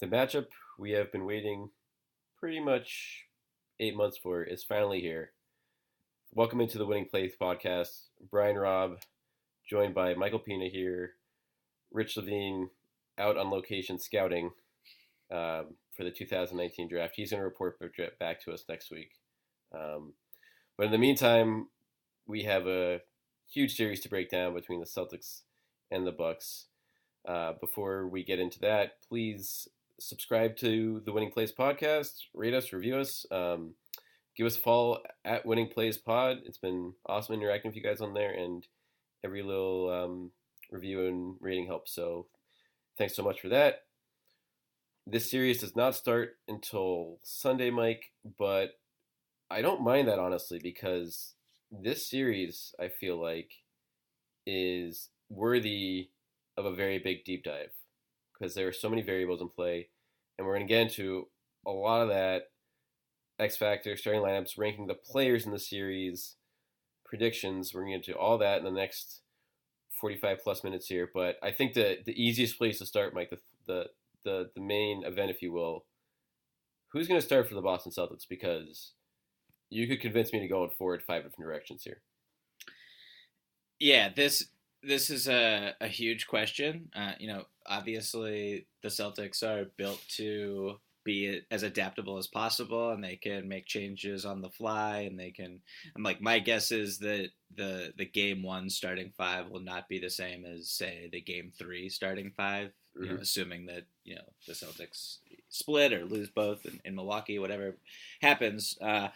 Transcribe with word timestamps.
The 0.00 0.06
matchup 0.06 0.46
we 0.78 0.92
have 0.92 1.10
been 1.10 1.24
waiting 1.24 1.70
pretty 2.38 2.60
much 2.60 3.24
eight 3.80 3.96
months 3.96 4.16
for 4.16 4.44
is 4.44 4.62
finally 4.62 5.00
here. 5.00 5.32
Welcome 6.32 6.60
into 6.60 6.78
the 6.78 6.86
Winning 6.86 7.08
Plays 7.10 7.32
podcast. 7.40 8.02
Brian 8.30 8.54
Robb, 8.54 9.00
joined 9.68 9.96
by 9.96 10.14
Michael 10.14 10.38
Pina 10.38 10.68
here, 10.68 11.14
Rich 11.90 12.16
Levine 12.16 12.70
out 13.18 13.36
on 13.36 13.50
location 13.50 13.98
scouting 13.98 14.52
um, 15.32 15.74
for 15.96 16.04
the 16.04 16.12
2019 16.12 16.86
draft. 16.86 17.14
He's 17.16 17.32
going 17.32 17.40
to 17.40 17.44
report 17.44 17.80
back 18.20 18.40
to 18.44 18.52
us 18.52 18.66
next 18.68 18.92
week. 18.92 19.10
Um, 19.74 20.12
but 20.76 20.86
in 20.86 20.92
the 20.92 20.98
meantime, 20.98 21.70
we 22.24 22.44
have 22.44 22.68
a 22.68 23.00
huge 23.52 23.74
series 23.74 23.98
to 24.02 24.08
break 24.08 24.30
down 24.30 24.54
between 24.54 24.78
the 24.78 24.86
Celtics 24.86 25.40
and 25.90 26.06
the 26.06 26.12
Bucks. 26.12 26.66
Uh, 27.26 27.54
before 27.60 28.06
we 28.06 28.22
get 28.22 28.38
into 28.38 28.60
that, 28.60 28.92
please 29.08 29.66
subscribe 29.98 30.56
to 30.56 31.02
the 31.04 31.12
Winning 31.12 31.30
Plays 31.30 31.52
podcast, 31.52 32.12
rate 32.34 32.54
us, 32.54 32.72
review 32.72 32.96
us, 32.96 33.26
um, 33.30 33.74
give 34.36 34.46
us 34.46 34.56
a 34.56 34.60
follow 34.60 35.00
at 35.24 35.44
Winning 35.44 35.68
Plays 35.68 35.98
Pod. 35.98 36.38
It's 36.44 36.58
been 36.58 36.94
awesome 37.06 37.34
interacting 37.34 37.70
with 37.70 37.76
you 37.76 37.82
guys 37.82 38.00
on 38.00 38.14
there, 38.14 38.32
and 38.32 38.66
every 39.24 39.42
little 39.42 39.90
um, 39.90 40.30
review 40.70 41.06
and 41.06 41.36
rating 41.40 41.66
helps. 41.66 41.92
So 41.92 42.26
thanks 42.96 43.14
so 43.14 43.22
much 43.22 43.40
for 43.40 43.48
that. 43.48 43.82
This 45.06 45.30
series 45.30 45.60
does 45.60 45.74
not 45.74 45.94
start 45.94 46.36
until 46.46 47.18
Sunday, 47.22 47.70
Mike, 47.70 48.12
but 48.38 48.78
I 49.50 49.62
don't 49.62 49.82
mind 49.82 50.08
that 50.08 50.18
honestly 50.18 50.60
because 50.62 51.34
this 51.70 52.06
series 52.08 52.74
I 52.78 52.88
feel 52.88 53.20
like 53.20 53.50
is 54.46 55.08
worthy 55.30 56.10
of 56.56 56.66
a 56.66 56.74
very 56.74 56.98
big 56.98 57.24
deep 57.24 57.44
dive 57.44 57.72
because 58.38 58.54
there 58.54 58.68
are 58.68 58.72
so 58.72 58.88
many 58.88 59.02
variables 59.02 59.40
in 59.40 59.48
play, 59.48 59.88
and 60.36 60.46
we're 60.46 60.54
going 60.56 60.66
to 60.66 60.72
get 60.72 60.82
into 60.82 61.28
a 61.66 61.70
lot 61.70 62.02
of 62.02 62.08
that 62.08 62.44
X 63.38 63.56
Factor, 63.56 63.96
starting 63.96 64.22
lineups, 64.22 64.58
ranking 64.58 64.86
the 64.86 64.94
players 64.94 65.46
in 65.46 65.52
the 65.52 65.58
series, 65.58 66.36
predictions. 67.04 67.72
We're 67.72 67.82
going 67.82 67.92
to 67.92 67.98
get 67.98 68.06
do 68.06 68.18
all 68.18 68.38
that 68.38 68.58
in 68.58 68.64
the 68.64 68.70
next 68.70 69.22
45 70.00 70.38
plus 70.42 70.64
minutes 70.64 70.86
here. 70.86 71.10
But 71.12 71.36
I 71.42 71.50
think 71.50 71.74
the 71.74 71.98
the 72.04 72.20
easiest 72.20 72.58
place 72.58 72.78
to 72.78 72.86
start, 72.86 73.14
Mike, 73.14 73.30
the 73.30 73.38
the 73.66 73.86
the, 74.24 74.50
the 74.54 74.60
main 74.60 75.04
event, 75.04 75.30
if 75.30 75.42
you 75.42 75.52
will, 75.52 75.84
who's 76.92 77.08
going 77.08 77.20
to 77.20 77.26
start 77.26 77.48
for 77.48 77.54
the 77.54 77.62
Boston 77.62 77.92
Celtics? 77.92 78.26
Because 78.28 78.92
you 79.70 79.86
could 79.86 80.00
convince 80.00 80.32
me 80.32 80.40
to 80.40 80.48
go 80.48 80.64
in 80.64 80.70
forward 80.70 81.02
five 81.02 81.22
different 81.22 81.46
directions 81.46 81.82
here. 81.84 82.02
Yeah, 83.78 84.08
this 84.14 84.46
this 84.82 85.10
is 85.10 85.28
a, 85.28 85.74
a 85.80 85.88
huge 85.88 86.26
question. 86.26 86.90
Uh, 86.94 87.12
you 87.18 87.28
know, 87.28 87.44
obviously 87.68 88.66
the 88.82 88.88
Celtics 88.88 89.42
are 89.42 89.66
built 89.76 90.02
to 90.16 90.76
be 91.04 91.40
as 91.50 91.62
adaptable 91.62 92.18
as 92.18 92.26
possible, 92.26 92.90
and 92.90 93.02
they 93.02 93.16
can 93.16 93.48
make 93.48 93.66
changes 93.66 94.26
on 94.26 94.42
the 94.42 94.50
fly, 94.50 95.00
and 95.00 95.18
they 95.18 95.30
can. 95.30 95.60
I'm 95.96 96.02
like, 96.02 96.20
my 96.20 96.38
guess 96.38 96.70
is 96.70 96.98
that 96.98 97.30
the 97.56 97.92
the 97.96 98.04
game 98.04 98.42
one 98.42 98.68
starting 98.68 99.12
five 99.16 99.48
will 99.48 99.60
not 99.60 99.88
be 99.88 99.98
the 99.98 100.10
same 100.10 100.44
as 100.44 100.68
say 100.68 101.08
the 101.10 101.20
game 101.20 101.50
three 101.58 101.88
starting 101.88 102.32
5 102.36 102.66
mm-hmm. 102.66 103.02
You 103.02 103.08
know, 103.08 103.14
mm-hmm. 103.14 103.22
assuming 103.22 103.66
that 103.66 103.84
you 104.04 104.16
know 104.16 104.28
the 104.46 104.52
Celtics 104.52 105.18
split 105.48 105.92
or 105.92 106.04
lose 106.04 106.28
both 106.28 106.66
in, 106.66 106.80
in 106.84 106.94
Milwaukee, 106.94 107.38
whatever 107.38 107.76
happens. 108.20 108.76
Uh, 108.80 109.08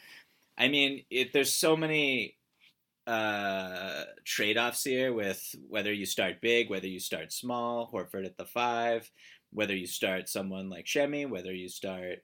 I 0.56 0.68
mean, 0.68 1.04
it, 1.10 1.32
there's 1.32 1.52
so 1.52 1.76
many 1.76 2.36
uh, 3.06 4.04
trade 4.24 4.58
offs 4.58 4.84
here 4.84 5.12
with 5.12 5.54
whether 5.68 5.92
you 5.92 6.06
start 6.06 6.40
big, 6.40 6.70
whether 6.70 6.86
you 6.86 7.00
start 7.00 7.32
small, 7.32 7.90
Horford 7.92 8.24
at 8.24 8.36
the 8.36 8.44
five, 8.44 9.10
whether 9.52 9.74
you 9.74 9.86
start 9.86 10.28
someone 10.28 10.68
like 10.68 10.86
Semi, 10.88 11.26
whether 11.26 11.52
you 11.52 11.68
start 11.68 12.22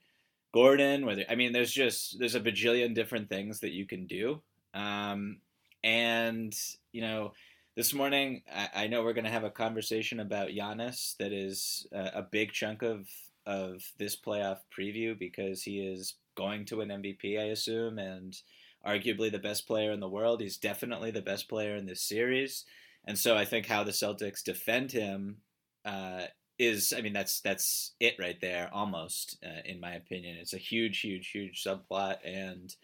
Gordon, 0.55 1.05
whether 1.05 1.25
I 1.29 1.35
mean, 1.35 1.53
there's 1.53 1.73
just 1.73 2.19
there's 2.19 2.35
a 2.35 2.41
bajillion 2.41 2.95
different 2.95 3.29
things 3.29 3.61
that 3.61 3.73
you 3.73 3.87
can 3.87 4.07
do. 4.07 4.41
Um, 4.75 5.39
and 5.85 6.55
you 6.93 7.03
know, 7.03 7.33
this 7.77 7.93
morning 7.93 8.43
I, 8.53 8.69
I 8.75 8.87
know 8.87 9.03
we're 9.03 9.13
going 9.13 9.25
to 9.25 9.31
have 9.31 9.45
a 9.45 9.51
conversation 9.51 10.21
about 10.21 10.49
Giannis 10.49 11.17
that 11.19 11.33
is 11.33 11.87
a, 11.93 12.11
a 12.15 12.23
big 12.23 12.53
chunk 12.53 12.83
of 12.83 13.09
of 13.47 13.83
this 13.99 14.15
playoff 14.15 14.59
preview 14.77 15.19
because 15.19 15.63
he 15.63 15.81
is 15.81 16.15
going 16.35 16.67
to 16.67 16.83
an 16.83 16.91
MVP, 16.91 17.41
I 17.41 17.47
assume, 17.47 17.99
and 17.99 18.37
arguably 18.89 19.31
the 19.31 19.39
best 19.39 19.67
player 19.67 19.93
in 19.93 20.01
the 20.01 20.09
world. 20.09 20.41
He's 20.41 20.57
definitely 20.57 21.11
the 21.11 21.23
best 21.31 21.49
player 21.49 21.77
in 21.77 21.87
this 21.87 22.03
series, 22.03 22.65
and 23.05 23.19
so 23.19 23.37
I 23.37 23.45
think 23.45 23.67
how 23.67 23.85
the 23.85 23.93
Celtics 23.93 24.43
defend 24.43 24.93
him 24.93 25.39
uh, 25.85 26.25
is, 26.59 26.93
I 26.97 27.03
mean, 27.03 27.13
that's 27.13 27.41
that's 27.41 27.95
it 28.01 28.17
right 28.19 28.41
there, 28.41 28.69
almost 28.73 29.39
uh, 29.45 29.63
in 29.65 29.81
my 29.81 29.93
opinion. 29.95 30.37
It's 30.39 30.55
a 30.55 30.59
huge, 30.59 31.01
huge, 31.01 31.31
huge 31.31 31.63
subplot, 31.63 32.17
and 32.25 32.75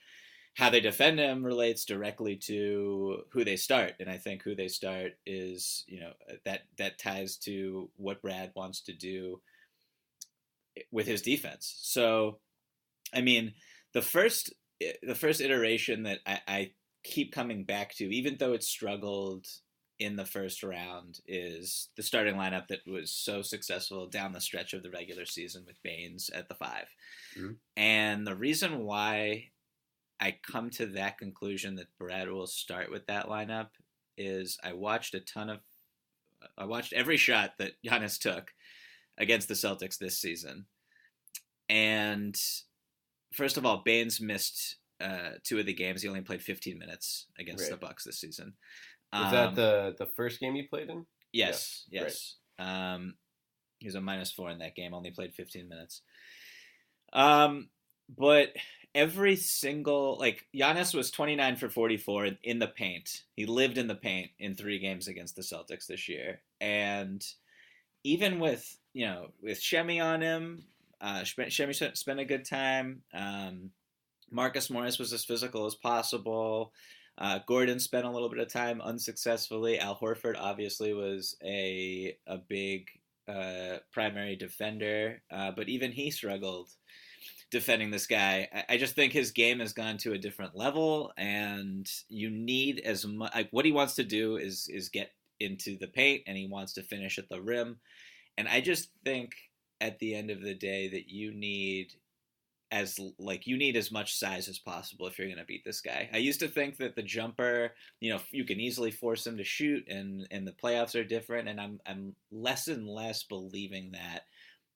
how 0.55 0.71
they 0.71 0.81
defend 0.81 1.19
him 1.19 1.45
relates 1.45 1.85
directly 1.85 2.37
to 2.37 3.25
who 3.31 3.45
they 3.45 3.57
start, 3.57 3.95
and 3.99 4.09
I 4.09 4.19
think 4.19 4.43
who 4.43 4.55
they 4.55 4.69
start 4.69 5.13
is, 5.27 5.85
you 5.89 6.01
know, 6.01 6.13
that 6.45 6.63
that 6.79 6.99
ties 6.99 7.37
to 7.39 7.91
what 7.97 8.23
Brad 8.23 8.53
wants 8.55 8.81
to 8.83 8.93
do 8.93 9.41
with 10.91 11.07
his 11.07 11.23
defense. 11.23 11.75
So, 11.83 12.39
I 13.13 13.21
mean, 13.21 13.55
the 13.93 14.03
first 14.03 14.53
the 15.03 15.15
first 15.15 15.41
iteration 15.41 16.05
that 16.05 16.21
I, 16.27 16.41
I 16.47 16.71
keep 17.03 17.33
coming 17.33 17.65
back 17.65 17.95
to, 17.97 18.05
even 18.15 18.37
though 18.39 18.53
it 18.53 18.63
struggled 18.63 19.47
in 19.99 20.17
the 20.17 20.25
first 20.25 20.63
round, 20.63 21.21
is 21.27 21.89
the 21.97 22.03
starting 22.03 22.35
lineup 22.35 22.67
that 22.69 22.81
was 22.87 23.13
so 23.13 23.43
successful 23.43 24.09
down 24.09 24.33
the 24.33 24.41
stretch 24.41 24.73
of 24.73 24.83
the 24.83 24.91
regular 24.91 25.25
season 25.25 25.65
with 25.67 25.83
Baynes 25.83 26.31
at 26.35 26.49
the 26.49 26.55
5 26.55 26.71
mm-hmm. 27.39 27.53
And 27.77 28.27
the 28.27 28.35
reason 28.35 28.85
why 28.85 29.51
I 30.21 30.39
come 30.51 30.71
to 30.71 30.87
that 30.87 31.19
conclusion 31.19 31.77
that 31.77 31.97
Brad 31.99 32.31
will 32.31 32.47
start 32.47 32.91
with 32.91 33.07
that 33.07 33.27
lineup 33.27 33.69
is 34.17 34.59
I 34.65 34.73
watched 34.73 35.15
a 35.15 35.21
ton 35.21 35.51
of, 35.51 35.61
I 36.57 36.65
watched 36.65 36.93
every 36.93 37.17
shot 37.17 37.53
that 37.59 37.73
Giannis 37.85 38.19
took 38.19 38.53
against 39.19 39.49
the 39.49 39.55
Celtics 39.55 39.99
this 39.99 40.19
season. 40.19 40.67
And 41.69 42.39
first 43.35 43.57
of 43.57 43.67
all, 43.67 43.83
Baynes 43.85 44.21
missed 44.21 44.77
uh, 45.01 45.31
two 45.43 45.59
of 45.59 45.67
the 45.67 45.75
games. 45.75 46.03
He 46.03 46.09
only 46.09 46.21
played 46.21 46.43
15 46.43 46.79
minutes 46.79 47.27
against 47.39 47.65
right. 47.65 47.71
the 47.71 47.77
Bucks 47.77 48.05
this 48.05 48.21
season. 48.21 48.55
Was 49.13 49.27
um, 49.27 49.33
that 49.33 49.55
the 49.55 49.95
the 49.99 50.07
first 50.07 50.41
game 50.41 50.55
he 50.55 50.63
played 50.63 50.91
in? 50.91 51.07
Yes, 51.33 51.85
yeah. 51.91 52.03
yes. 52.03 52.37
Right. 52.59 52.95
Um, 52.95 53.15
he 53.79 53.87
was 53.87 53.95
a 53.95 54.01
minus 54.01 54.33
four 54.33 54.51
in 54.51 54.59
that 54.59 54.77
game. 54.77 54.95
Only 54.95 55.11
played 55.11 55.35
15 55.35 55.69
minutes. 55.69 56.03
Um, 57.13 57.69
but 58.09 58.49
every 58.95 59.37
single 59.37 60.17
like 60.19 60.47
Giannis 60.55 60.95
was 60.95 61.11
29 61.11 61.57
for 61.57 61.69
44 61.69 62.31
in 62.43 62.59
the 62.59 62.69
paint. 62.69 63.23
He 63.37 63.47
lived 63.47 63.79
in 63.79 63.89
the 63.89 63.95
paint 63.95 64.31
in 64.39 64.55
three 64.55 64.79
games 64.79 65.09
against 65.09 65.37
the 65.37 65.43
Celtics 65.43 65.87
this 65.87 66.09
year, 66.09 66.41
and 66.61 67.25
even 68.05 68.39
with 68.39 68.79
you 68.93 69.07
know 69.07 69.29
with 69.43 69.61
Semi 69.61 70.01
on 70.01 70.21
him, 70.23 70.65
uh, 71.01 71.25
spent 71.25 72.21
a 72.21 72.25
good 72.25 72.45
time. 72.45 73.03
Um, 73.13 73.71
Marcus 74.31 74.71
Morris 74.71 74.99
was 74.99 75.13
as 75.13 75.25
physical 75.25 75.67
as 75.67 75.75
possible. 75.75 76.73
Uh, 77.17 77.39
Gordon 77.47 77.79
spent 77.79 78.07
a 78.07 78.11
little 78.11 78.29
bit 78.29 78.41
of 78.41 78.53
time 78.53 78.81
unsuccessfully. 78.81 79.79
Al 79.79 79.97
Horford 79.97 80.37
obviously 80.39 80.93
was 80.93 81.37
a 81.45 82.17
a 82.27 82.39
big 82.39 82.89
uh, 83.29 83.79
primary 83.93 84.37
defender, 84.37 85.23
uh, 85.31 85.53
but 85.53 85.69
even 85.69 85.93
he 85.93 86.11
struggled 86.11 86.71
defending 87.51 87.91
this 87.91 88.07
guy. 88.07 88.49
I, 88.53 88.75
I, 88.75 88.77
just 88.77 88.97
think 88.97 89.13
his 89.13 89.31
game 89.31 89.61
has 89.61 89.73
gone 89.73 89.97
to 89.99 90.13
a 90.13 90.19
different 90.19 90.57
level, 90.57 91.13
and 91.17 91.89
you 92.09 92.31
need 92.31 92.81
as 92.81 93.07
much. 93.07 93.33
Like, 93.35 93.49
what 93.53 93.65
he 93.65 93.73
wants 93.73 93.95
to 93.95 94.05
do 94.05 94.37
is 94.37 94.69
is 94.69 94.89
get 94.89 95.13
into 95.39 95.79
the 95.79 95.87
paint, 95.87 96.23
and 96.27 96.37
he 96.37 96.49
wants 96.49 96.73
to 96.75 96.83
finish 96.83 97.19
at 97.19 97.29
the 97.29 97.41
rim. 97.41 97.79
And 98.37 98.49
I 98.49 98.61
just 98.61 98.91
think 99.05 99.35
at 99.81 99.99
the 99.99 100.15
end 100.15 100.31
of 100.31 100.43
the 100.43 100.55
day 100.55 100.89
that 100.89 101.09
you 101.09 101.33
need 101.33 101.95
as 102.75 102.99
like 103.19 103.47
you 103.47 103.57
need 103.57 103.77
as 103.77 103.93
much 103.93 104.19
size 104.19 104.49
as 104.49 104.59
possible 104.59 105.07
if 105.07 105.17
you're 105.17 105.29
going 105.29 105.39
to 105.39 105.45
beat 105.45 105.65
this 105.65 105.81
guy. 105.81 106.09
I 106.13 106.17
used 106.17 106.41
to 106.41 106.49
think 106.49 106.77
that 106.79 106.97
the 106.97 107.03
jumper, 107.03 107.73
you 108.01 108.13
know, 108.13 108.21
you 108.33 108.45
can 108.45 108.59
easily 108.59 108.91
force 108.91 109.27
him 109.27 109.37
to 109.37 109.45
shoot 109.45 109.85
and 109.89 110.27
and 110.31 110.47
the 110.47 110.53
playoffs 110.53 110.99
are 110.99 111.05
different 111.05 111.49
and 111.49 111.61
I'm 111.61 111.79
I'm 111.87 112.17
less 112.33 112.67
and 112.67 112.89
less 112.89 113.23
believing 113.23 113.93
that 113.93 114.23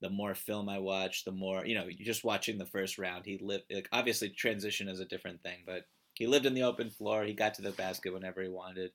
the 0.01 0.11
more 0.11 0.35
film 0.35 0.69
I 0.69 0.79
watch, 0.79 1.25
the 1.25 1.33
more, 1.33 1.67
you 1.67 1.75
know, 1.75 1.89
just 1.99 2.23
watching 2.23 2.57
the 2.57 2.67
first 2.67 2.99
round, 2.99 3.27
he 3.27 3.39
lived 3.43 3.65
like 3.71 3.89
obviously 3.91 4.29
transition 4.29 4.89
is 4.89 5.01
a 5.01 5.05
different 5.05 5.43
thing, 5.43 5.59
but 5.67 5.83
he 6.15 6.27
lived 6.27 6.47
in 6.47 6.55
the 6.55 6.63
open 6.63 6.91
floor, 6.91 7.25
he 7.25 7.33
got 7.33 7.55
to 7.55 7.63
the 7.63 7.73
basket 7.73 8.13
whenever 8.13 8.43
he 8.43 8.49
wanted. 8.49 8.93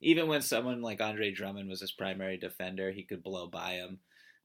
Even 0.00 0.28
when 0.28 0.42
someone 0.42 0.80
like 0.80 1.00
Andre 1.00 1.32
Drummond 1.32 1.68
was 1.68 1.80
his 1.80 1.92
primary 1.92 2.38
defender, 2.38 2.92
he 2.92 3.02
could 3.02 3.22
blow 3.22 3.46
by 3.48 3.72
him. 3.72 3.98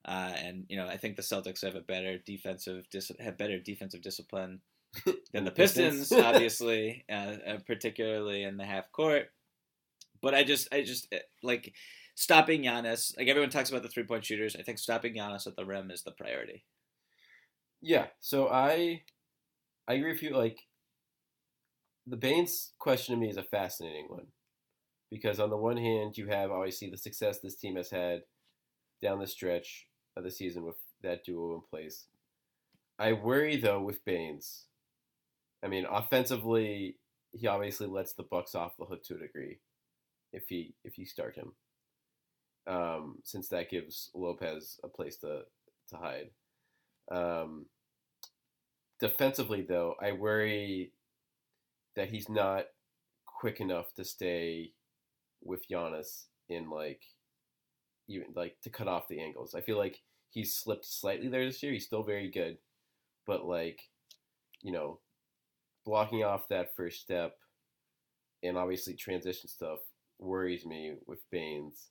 Uh, 0.05 0.33
and 0.35 0.65
you 0.67 0.75
know, 0.75 0.87
I 0.87 0.97
think 0.97 1.15
the 1.15 1.21
Celtics 1.21 1.63
have 1.63 1.75
a 1.75 1.81
better 1.81 2.17
defensive 2.17 2.85
dis- 2.91 3.11
have 3.19 3.37
better 3.37 3.59
defensive 3.59 4.01
discipline 4.01 4.59
than 5.33 5.45
the 5.45 5.51
Pistons, 5.51 6.11
obviously, 6.11 7.05
uh, 7.09 7.35
uh, 7.47 7.57
particularly 7.65 8.43
in 8.43 8.57
the 8.57 8.65
half 8.65 8.91
court. 8.91 9.27
But 10.21 10.33
I 10.33 10.43
just, 10.43 10.67
I 10.73 10.83
just 10.83 11.07
eh, 11.11 11.19
like 11.41 11.73
stopping 12.15 12.63
Giannis. 12.63 13.17
Like 13.17 13.27
everyone 13.27 13.49
talks 13.49 13.69
about 13.69 13.83
the 13.83 13.89
three 13.89 14.03
point 14.03 14.25
shooters, 14.25 14.55
I 14.57 14.63
think 14.63 14.77
stopping 14.77 15.15
Giannis 15.15 15.47
at 15.47 15.55
the 15.55 15.65
rim 15.65 15.89
is 15.89 16.03
the 16.03 16.11
priority. 16.11 16.65
Yeah, 17.81 18.07
so 18.19 18.49
I 18.49 19.03
I 19.87 19.93
agree 19.93 20.11
with 20.11 20.23
you. 20.23 20.35
Like 20.35 20.59
the 22.05 22.17
Baynes 22.17 22.73
question 22.77 23.15
to 23.15 23.21
me 23.21 23.29
is 23.29 23.37
a 23.37 23.43
fascinating 23.43 24.07
one 24.09 24.27
because 25.09 25.39
on 25.39 25.49
the 25.49 25.57
one 25.57 25.77
hand, 25.77 26.17
you 26.17 26.27
have 26.27 26.51
obviously 26.51 26.89
the 26.89 26.97
success 26.97 27.39
this 27.39 27.55
team 27.55 27.77
has 27.77 27.89
had 27.89 28.21
down 29.01 29.19
the 29.19 29.27
stretch 29.27 29.87
of 30.15 30.23
the 30.23 30.31
season 30.31 30.63
with 30.63 30.75
that 31.01 31.23
duo 31.23 31.55
in 31.55 31.61
place. 31.61 32.05
I 32.99 33.13
worry 33.13 33.55
though 33.55 33.81
with 33.81 34.05
Baynes. 34.05 34.65
I 35.63 35.67
mean, 35.67 35.85
offensively, 35.89 36.97
he 37.31 37.47
obviously 37.47 37.87
lets 37.87 38.13
the 38.13 38.23
Bucks 38.23 38.53
off 38.53 38.77
the 38.77 38.85
hook 38.85 39.03
to 39.05 39.15
a 39.15 39.19
degree 39.19 39.59
if 40.31 40.47
he 40.47 40.73
if 40.83 40.97
you 40.97 41.05
start 41.05 41.35
him, 41.35 41.53
um, 42.67 43.19
since 43.23 43.47
that 43.49 43.69
gives 43.69 44.09
Lopez 44.13 44.79
a 44.83 44.87
place 44.87 45.17
to 45.17 45.43
to 45.89 45.97
hide. 45.97 46.29
Um, 47.11 47.65
defensively, 48.99 49.61
though, 49.61 49.95
I 50.01 50.11
worry 50.11 50.91
that 51.95 52.09
he's 52.09 52.29
not 52.29 52.65
quick 53.25 53.59
enough 53.59 53.93
to 53.95 54.03
stay 54.03 54.71
with 55.43 55.67
Giannis 55.69 56.25
in 56.49 56.69
like 56.69 57.01
even 58.07 58.27
like 58.35 58.57
to 58.63 58.69
cut 58.69 58.87
off 58.87 59.07
the 59.07 59.21
angles. 59.21 59.55
I 59.55 59.61
feel 59.61 59.77
like 59.77 60.01
he's 60.29 60.55
slipped 60.55 60.85
slightly 60.85 61.27
there 61.27 61.45
this 61.45 61.61
year. 61.63 61.71
He's 61.71 61.85
still 61.85 62.03
very 62.03 62.29
good, 62.29 62.57
but 63.25 63.45
like 63.45 63.81
you 64.61 64.71
know, 64.71 64.99
blocking 65.85 66.23
off 66.23 66.47
that 66.47 66.75
first 66.75 67.01
step 67.01 67.35
and 68.41 68.57
obviously 68.57 68.93
transition 68.93 69.47
stuff 69.47 69.79
worries 70.19 70.65
me 70.65 70.93
with 71.05 71.19
Baynes, 71.31 71.87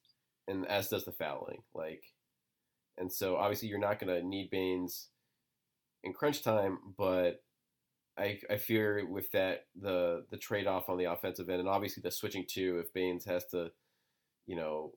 and 0.49 0.67
as 0.67 0.88
does 0.88 1.05
the 1.05 1.12
fouling. 1.12 1.62
Like, 1.75 2.05
and 2.99 3.12
so 3.12 3.37
obviously 3.37 3.69
you're 3.69 3.79
not 3.79 3.99
gonna 3.99 4.23
need 4.23 4.50
Baynes 4.50 5.08
in 6.05 6.12
crunch 6.12 6.43
time, 6.43 6.79
but 6.97 7.43
I, 8.19 8.41
I 8.50 8.56
fear 8.56 9.06
with 9.08 9.31
that 9.32 9.67
the 9.81 10.25
the 10.31 10.37
trade 10.37 10.67
off 10.67 10.88
on 10.88 10.99
the 10.99 11.11
offensive 11.11 11.49
end, 11.49 11.61
and 11.61 11.69
obviously 11.69 12.03
the 12.03 12.11
switching 12.11 12.44
too. 12.49 12.82
If 12.85 12.93
Baynes 12.93 13.25
has 13.25 13.47
to, 13.49 13.70
you 14.47 14.56
know, 14.56 14.93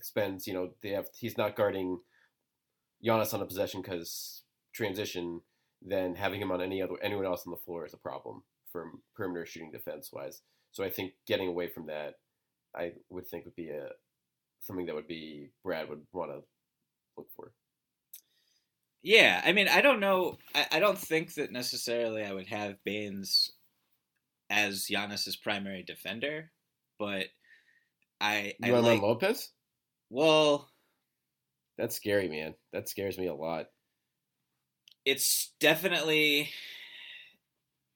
spends 0.00 0.46
you 0.46 0.54
know 0.54 0.70
they 0.82 0.90
have 0.90 1.08
he's 1.14 1.38
not 1.38 1.56
guarding 1.56 1.98
Giannis 3.04 3.34
on 3.34 3.42
a 3.42 3.46
possession 3.46 3.82
because 3.82 4.42
transition, 4.72 5.40
then 5.82 6.14
having 6.14 6.40
him 6.40 6.50
on 6.50 6.60
any 6.60 6.82
other 6.82 6.94
anyone 7.02 7.26
else 7.26 7.44
on 7.46 7.50
the 7.50 7.64
floor 7.64 7.86
is 7.86 7.94
a 7.94 7.98
problem 7.98 8.42
for 8.70 8.90
perimeter 9.14 9.46
shooting 9.46 9.70
defense 9.70 10.10
wise. 10.12 10.42
So 10.72 10.82
I 10.82 10.90
think 10.90 11.12
getting 11.26 11.48
away 11.48 11.68
from 11.68 11.86
that, 11.86 12.14
I 12.76 12.92
would 13.10 13.26
think 13.28 13.44
would 13.44 13.54
be 13.54 13.70
a 13.70 13.88
something 14.60 14.86
that 14.86 14.94
would 14.94 15.06
be 15.06 15.50
Brad 15.62 15.88
would 15.88 16.02
want 16.12 16.32
to 16.32 16.40
look 17.16 17.28
for. 17.36 17.52
Yeah, 19.02 19.42
I 19.44 19.52
mean, 19.52 19.68
I 19.68 19.82
don't 19.82 20.00
know. 20.00 20.38
I, 20.54 20.66
I 20.72 20.80
don't 20.80 20.98
think 20.98 21.34
that 21.34 21.52
necessarily 21.52 22.24
I 22.24 22.32
would 22.32 22.46
have 22.46 22.82
Baynes 22.84 23.52
as 24.48 24.86
Giannis's 24.90 25.36
primary 25.36 25.82
defender, 25.82 26.50
but 26.98 27.26
I 28.20 28.54
You 28.60 28.70
I 28.70 28.72
want 28.72 28.84
like. 28.84 29.02
Lopez? 29.02 29.50
Well, 30.14 30.68
That's 31.76 31.96
scary, 31.96 32.28
man. 32.28 32.54
That 32.72 32.88
scares 32.88 33.18
me 33.18 33.26
a 33.26 33.34
lot. 33.34 33.66
it's 35.04 35.52
definitely 35.60 36.50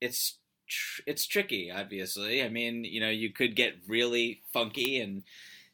it's 0.00 0.38
tr- 0.68 1.02
it's 1.06 1.26
tricky. 1.26 1.70
Obviously, 1.70 2.42
I 2.42 2.48
mean, 2.48 2.84
you 2.84 3.00
know, 3.00 3.08
you 3.10 3.32
could 3.32 3.54
get 3.56 3.74
really 3.86 4.42
funky 4.52 5.00
and 5.00 5.22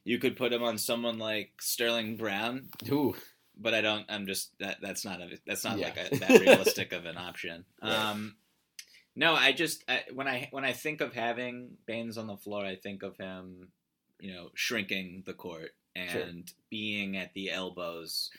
you 0.05 0.19
could 0.19 0.37
put 0.37 0.53
him 0.53 0.63
on 0.63 0.77
someone 0.79 1.19
like 1.19 1.53
Sterling 1.61 2.17
Brown, 2.19 2.69
Ooh, 2.91 3.15
but 3.57 3.73
I 3.73 3.81
don't. 3.81 4.05
I'm 4.11 4.27
just 4.27 4.51
that. 4.59 4.79
That's 4.83 5.05
not 5.05 5.21
a. 5.23 5.39
That's 5.47 5.65
not 5.65 5.79
Yeah. 5.79 5.87
like 5.97 6.13
a, 6.13 6.19
that 6.19 6.41
realistic 6.41 6.93
of 6.93 7.07
an 7.07 7.17
option. 7.31 7.65
Right. 7.83 7.91
Um, 7.91 8.37
no, 9.17 9.35
I 9.35 9.53
just 9.53 9.83
I, 9.89 10.03
when 10.13 10.29
I 10.29 10.49
when 10.51 10.65
I 10.65 10.73
think 10.73 11.01
of 11.01 11.15
having 11.15 11.79
Baynes 11.87 12.19
on 12.19 12.27
the 12.27 12.37
floor, 12.37 12.67
I 12.67 12.77
think 12.77 13.03
of 13.03 13.17
him, 13.17 13.69
you 14.21 14.33
know, 14.35 14.51
shrinking 14.55 15.23
the 15.25 15.33
court 15.35 15.71
and 15.97 16.49
Sure. 16.49 16.57
being 16.71 17.17
at 17.17 17.33
the 17.35 17.51
elbows, 17.51 18.31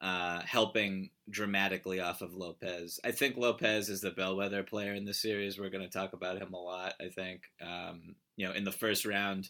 uh, 0.00 0.40
helping 0.42 1.10
dramatically 1.30 2.00
off 2.00 2.22
of 2.22 2.34
Lopez. 2.34 3.00
I 3.04 3.12
think 3.12 3.36
Lopez 3.36 3.88
is 3.88 4.00
the 4.00 4.10
bellwether 4.10 4.62
player 4.62 4.94
in 4.94 5.04
this 5.04 5.20
series. 5.20 5.58
We're 5.58 5.70
going 5.70 5.84
to 5.84 5.90
talk 5.90 6.12
about 6.12 6.38
him 6.40 6.52
a 6.52 6.60
lot. 6.60 6.94
I 7.00 7.08
think, 7.08 7.42
um, 7.60 8.16
you 8.36 8.46
know, 8.46 8.52
in 8.52 8.64
the 8.64 8.72
first 8.72 9.04
round, 9.06 9.48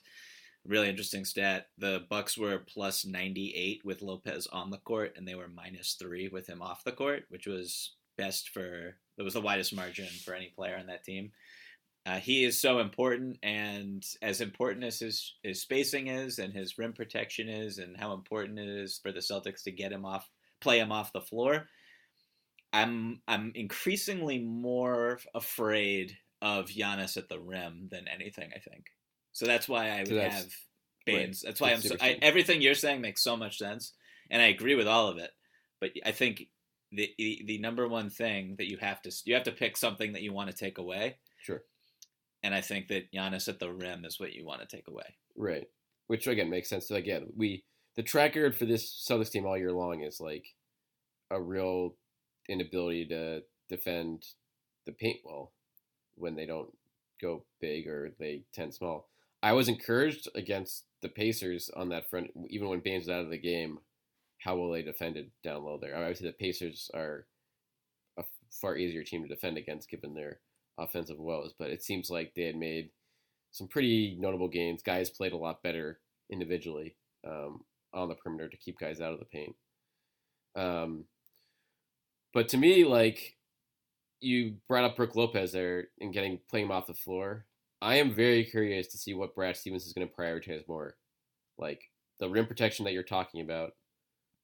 really 0.65 0.89
interesting 0.89 1.25
stat. 1.25 1.69
The 1.79 2.05
Bucks 2.09 2.37
were 2.37 2.59
plus 2.59 3.05
98 3.05 3.85
with 3.85 4.03
Lopez 4.03 4.47
on 4.49 4.71
the 4.71 4.79
court, 4.79 5.15
and 5.17 5.27
they 5.27 5.35
were 5.35 5.49
minus 5.49 5.95
three 5.95 6.29
with 6.29 6.47
him 6.49 6.63
off 6.63 6.85
the 6.85 6.93
court, 6.93 7.25
which 7.29 7.47
was 7.47 7.93
best 8.17 8.49
for. 8.49 8.97
It 9.19 9.23
was 9.23 9.35
the 9.35 9.41
widest 9.41 9.75
margin 9.75 10.07
for 10.25 10.35
any 10.35 10.49
player 10.49 10.77
on 10.77 10.87
that 10.87 11.05
team. 11.05 11.33
Uh, 12.07 12.21
he 12.21 12.45
is 12.45 12.61
so 12.61 12.79
important, 12.79 13.37
and 13.43 14.05
as 14.23 14.41
important 14.41 14.85
as 14.85 15.01
his, 15.01 15.35
his 15.43 15.61
spacing 15.61 16.07
is, 16.07 16.39
and 16.39 16.53
his 16.55 16.79
rim 16.79 16.93
protection 16.93 17.49
is, 17.49 17.79
and 17.79 17.97
how 17.97 18.13
important 18.13 18.61
it 18.61 18.69
is 18.69 19.01
for 19.03 19.11
the 19.11 19.19
Celtics 19.19 19.65
to 19.65 19.73
get 19.73 19.91
him 19.91 20.05
off, 20.05 20.31
play 20.61 20.79
him 20.79 20.93
off 20.93 21.13
the 21.13 21.21
floor. 21.21 21.67
I'm 22.73 23.21
I'm 23.27 23.53
increasingly 23.55 24.39
more 24.39 25.19
afraid 25.35 26.17
of 26.41 26.67
Giannis 26.67 27.17
at 27.17 27.29
the 27.29 27.41
rim 27.41 27.89
than 27.91 28.07
anything. 28.07 28.51
I 28.55 28.59
think 28.59 28.87
so. 29.33 29.47
That's 29.47 29.69
why 29.69 29.91
I 29.91 29.99
would 30.01 30.09
that's- 30.09 30.35
have 30.35 30.53
Baynes. 31.07 31.41
That's 31.41 31.61
why 31.61 31.71
That's 31.71 31.91
I'm 31.91 31.99
so. 31.99 32.05
I, 32.05 32.19
everything 32.21 32.61
you're 32.61 32.75
saying 32.75 33.01
makes 33.01 33.23
so 33.23 33.37
much 33.37 33.59
sense, 33.59 33.95
and 34.31 34.43
I 34.43 34.47
agree 34.47 34.75
with 34.75 34.89
all 34.89 35.09
of 35.09 35.19
it. 35.19 35.31
But 35.81 35.91
I 36.05 36.13
think 36.13 36.49
the 36.93 37.11
the, 37.19 37.59
number 37.59 37.89
one 37.89 38.11
thing 38.11 38.57
that 38.59 38.69
you 38.69 38.77
have 38.79 39.01
to 39.03 39.13
you 39.25 39.35
have 39.35 39.45
to 39.45 39.53
pick 39.53 39.77
something 39.77 40.13
that 40.13 40.23
you 40.23 40.33
want 40.33 40.51
to 40.51 40.57
take 40.57 40.79
away. 40.79 41.17
And 42.43 42.55
I 42.55 42.61
think 42.61 42.89
that 42.89 43.13
Giannis 43.13 43.49
at 43.49 43.59
the 43.59 43.73
rim 43.73 44.05
is 44.05 44.21
what 44.21 44.33
you 44.33 44.45
want 44.45 44.61
to 44.61 44.77
take 44.77 44.89
away. 44.89 45.17
Right. 45.37 45.67
Which 46.07 46.27
again 46.27 46.51
makes 46.51 46.69
sense. 46.69 46.89
So 46.89 46.95
again, 46.95 47.27
we 47.37 47.65
the 47.97 48.03
track 48.03 48.37
record 48.37 48.57
for 48.57 48.67
this 48.67 49.05
Celtics 49.09 49.31
team 49.31 49.47
all 49.47 49.59
year 49.59 49.73
long 49.73 50.03
is 50.03 50.21
like 50.21 50.45
a 51.31 51.41
real 51.41 51.97
inability 52.49 53.07
to 53.07 53.43
defend 53.69 54.25
the 54.85 54.93
paint 54.93 55.19
well 55.25 55.53
when 56.15 56.37
they 56.37 56.47
don't 56.47 56.71
go 57.21 57.45
big 57.61 57.89
or 57.89 58.13
they 58.19 58.43
tend 58.53 58.75
small. 58.75 59.09
I 59.43 59.53
was 59.53 59.69
encouraged 59.69 60.29
against 60.35 60.85
the 61.03 61.09
Pacers 61.09 61.71
on 61.77 61.89
that 61.91 62.09
front, 62.09 62.31
even 62.49 62.69
when 62.69 62.81
Baynes 62.81 63.07
was 63.07 63.11
out 63.11 63.25
of 63.25 63.31
the 63.31 63.39
game. 63.39 63.79
How 64.39 64.57
well 64.57 64.71
they 64.71 64.83
defended 64.83 65.31
down 65.43 65.65
low 65.65 65.79
there? 65.81 65.97
Obviously, 65.97 66.29
the 66.29 66.33
Pacers 66.33 66.91
are 66.95 67.27
a 68.19 68.25
far 68.51 68.77
easier 68.77 69.03
team 69.03 69.23
to 69.23 69.29
defend 69.29 69.57
against 69.57 69.91
given 69.91 70.15
their 70.15 70.41
offensive 70.79 71.19
woes, 71.19 71.55
but 71.59 71.71
it 71.71 71.83
seems 71.83 72.11
like 72.11 72.33
they 72.35 72.45
had 72.45 72.57
made 72.57 72.91
some 73.51 73.69
pretty 73.69 74.17
notable 74.21 74.49
gains. 74.49 74.83
Guys 74.83 75.11
played 75.11 75.33
a 75.33 75.37
lot 75.37 75.63
better 75.63 76.01
individually 76.31 76.97
um, 77.27 77.63
on 77.95 78.09
the 78.09 78.15
perimeter 78.15 78.49
to 78.49 78.57
keep 78.57 78.79
guys 78.79 79.01
out 79.01 79.13
of 79.13 79.19
the 79.19 79.25
paint. 79.25 79.55
Um, 80.57 81.05
but 82.33 82.49
to 82.51 82.57
me, 82.57 82.85
like 82.85 83.37
you 84.21 84.57
brought 84.69 84.85
up 84.85 84.97
Brook 84.97 85.17
Lopez 85.17 85.53
there 85.53 85.89
and 86.01 86.13
getting 86.13 86.39
playing 86.49 86.67
him 86.67 86.73
off 86.73 86.87
the 86.87 86.95
floor. 86.95 87.47
I 87.83 87.97
am 87.97 88.15
very 88.15 88.45
curious 88.45 88.87
to 88.89 88.99
see 88.99 89.15
what 89.15 89.35
Brad 89.35 89.57
Stevens 89.57 89.87
is 89.87 89.93
going 89.93 90.09
to 90.09 90.15
prioritize 90.15 90.67
more, 90.67 90.97
like 91.59 91.83
the 92.19 92.29
rim 92.29 92.47
protection 92.47 92.85
that 92.85 92.93
you're 92.95 93.03
talking 93.03 93.43
about, 93.43 93.73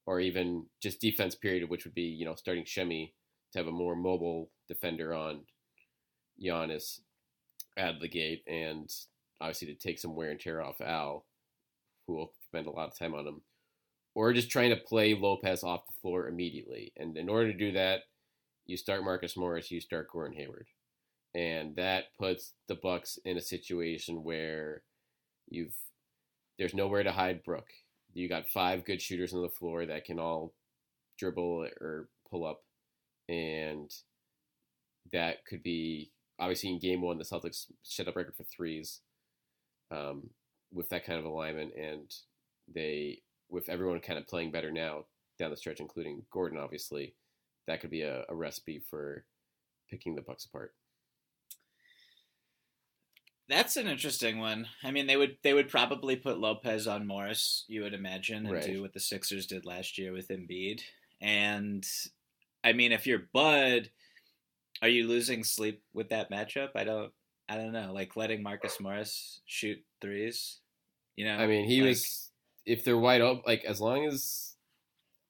or 0.05 0.19
even 0.19 0.67
just 0.81 1.01
defense 1.01 1.33
period, 1.33 1.67
which 1.69 1.85
would 1.85 1.95
be 1.95 2.03
you 2.03 2.25
know 2.25 2.35
starting 2.35 2.65
Semi 2.65 3.13
to 3.51 3.59
have 3.59 3.67
a 3.67 3.71
more 3.71 3.95
mobile 3.95 4.49
defender 4.67 5.13
on 5.13 5.41
Giannis 6.41 6.99
out 7.77 7.95
of 7.95 8.01
the 8.01 8.07
gate, 8.07 8.43
and 8.47 8.89
obviously 9.41 9.67
to 9.67 9.75
take 9.75 9.99
some 9.99 10.15
wear 10.15 10.31
and 10.31 10.39
tear 10.39 10.61
off 10.61 10.81
Al, 10.81 11.25
who 12.07 12.13
will 12.13 12.33
spend 12.47 12.67
a 12.67 12.71
lot 12.71 12.87
of 12.87 12.97
time 12.97 13.13
on 13.13 13.27
him, 13.27 13.41
or 14.15 14.33
just 14.33 14.49
trying 14.49 14.69
to 14.69 14.75
play 14.75 15.13
Lopez 15.13 15.63
off 15.63 15.87
the 15.87 15.93
floor 16.01 16.27
immediately. 16.27 16.93
And 16.97 17.17
in 17.17 17.29
order 17.29 17.51
to 17.51 17.57
do 17.57 17.71
that, 17.73 18.01
you 18.65 18.77
start 18.77 19.03
Marcus 19.03 19.35
Morris, 19.35 19.71
you 19.71 19.81
start 19.81 20.09
Gordon 20.11 20.37
Hayward, 20.37 20.67
and 21.35 21.75
that 21.75 22.05
puts 22.17 22.53
the 22.67 22.75
Bucks 22.75 23.19
in 23.25 23.37
a 23.37 23.41
situation 23.41 24.23
where 24.23 24.83
you've 25.49 25.75
there's 26.57 26.75
nowhere 26.75 27.03
to 27.03 27.11
hide 27.11 27.43
Brook. 27.43 27.67
You 28.13 28.29
got 28.29 28.47
five 28.47 28.85
good 28.85 29.01
shooters 29.01 29.33
on 29.33 29.41
the 29.41 29.49
floor 29.49 29.85
that 29.85 30.05
can 30.05 30.19
all 30.19 30.53
dribble 31.17 31.67
or 31.81 32.07
pull 32.29 32.45
up, 32.45 32.61
and 33.27 33.91
that 35.11 35.45
could 35.45 35.63
be 35.63 36.11
obviously 36.39 36.69
in 36.69 36.79
game 36.79 37.01
one 37.01 37.17
the 37.17 37.23
Celtics 37.23 37.67
set 37.83 38.07
up 38.07 38.15
record 38.15 38.35
for 38.35 38.43
threes 38.43 39.01
um, 39.91 40.29
with 40.71 40.89
that 40.89 41.05
kind 41.05 41.19
of 41.19 41.25
alignment, 41.25 41.73
and 41.75 42.13
they 42.73 43.21
with 43.49 43.69
everyone 43.69 43.99
kind 43.99 44.17
of 44.17 44.27
playing 44.27 44.51
better 44.51 44.71
now 44.71 45.05
down 45.39 45.51
the 45.51 45.57
stretch, 45.57 45.79
including 45.79 46.23
Gordon, 46.31 46.57
obviously, 46.57 47.13
that 47.67 47.81
could 47.81 47.89
be 47.91 48.01
a, 48.01 48.23
a 48.29 48.35
recipe 48.35 48.81
for 48.89 49.25
picking 49.89 50.15
the 50.15 50.21
Bucks 50.21 50.45
apart. 50.45 50.73
That's 53.49 53.75
an 53.75 53.87
interesting 53.87 54.39
one. 54.39 54.67
I 54.83 54.91
mean, 54.91 55.05
they 55.05 55.17
would 55.17 55.37
they 55.43 55.53
would 55.53 55.69
probably 55.69 56.15
put 56.15 56.39
Lopez 56.39 56.87
on 56.87 57.05
Morris, 57.05 57.65
you 57.67 57.81
would 57.81 57.93
imagine, 57.93 58.45
and 58.45 58.55
Right. 58.55 58.63
do 58.63 58.81
what 58.81 58.93
the 58.93 58.99
Sixers 58.99 59.45
did 59.45 59.65
last 59.65 59.97
year 59.97 60.13
with 60.13 60.29
Embiid. 60.29 60.81
And 61.19 61.85
I 62.63 62.73
mean, 62.73 62.91
if 62.93 63.05
you're 63.05 63.27
Bud, 63.33 63.89
are 64.81 64.89
you 64.89 65.07
losing 65.07 65.43
sleep 65.43 65.81
with 65.93 66.09
that 66.09 66.31
matchup? 66.31 66.69
I 66.75 66.83
don't. 66.83 67.11
I 67.49 67.57
don't 67.57 67.73
know. 67.73 67.91
Like 67.93 68.15
letting 68.15 68.41
Marcus 68.41 68.79
Morris 68.79 69.41
shoot 69.45 69.77
threes. 70.01 70.59
You 71.15 71.25
know. 71.25 71.35
I 71.37 71.47
mean, 71.47 71.65
he 71.65 71.81
like- 71.81 71.89
was 71.89 72.31
if 72.65 72.83
they're 72.83 72.97
wide 72.97 73.21
open, 73.21 73.43
like 73.45 73.63
as 73.65 73.81
long 73.81 74.05
as 74.05 74.55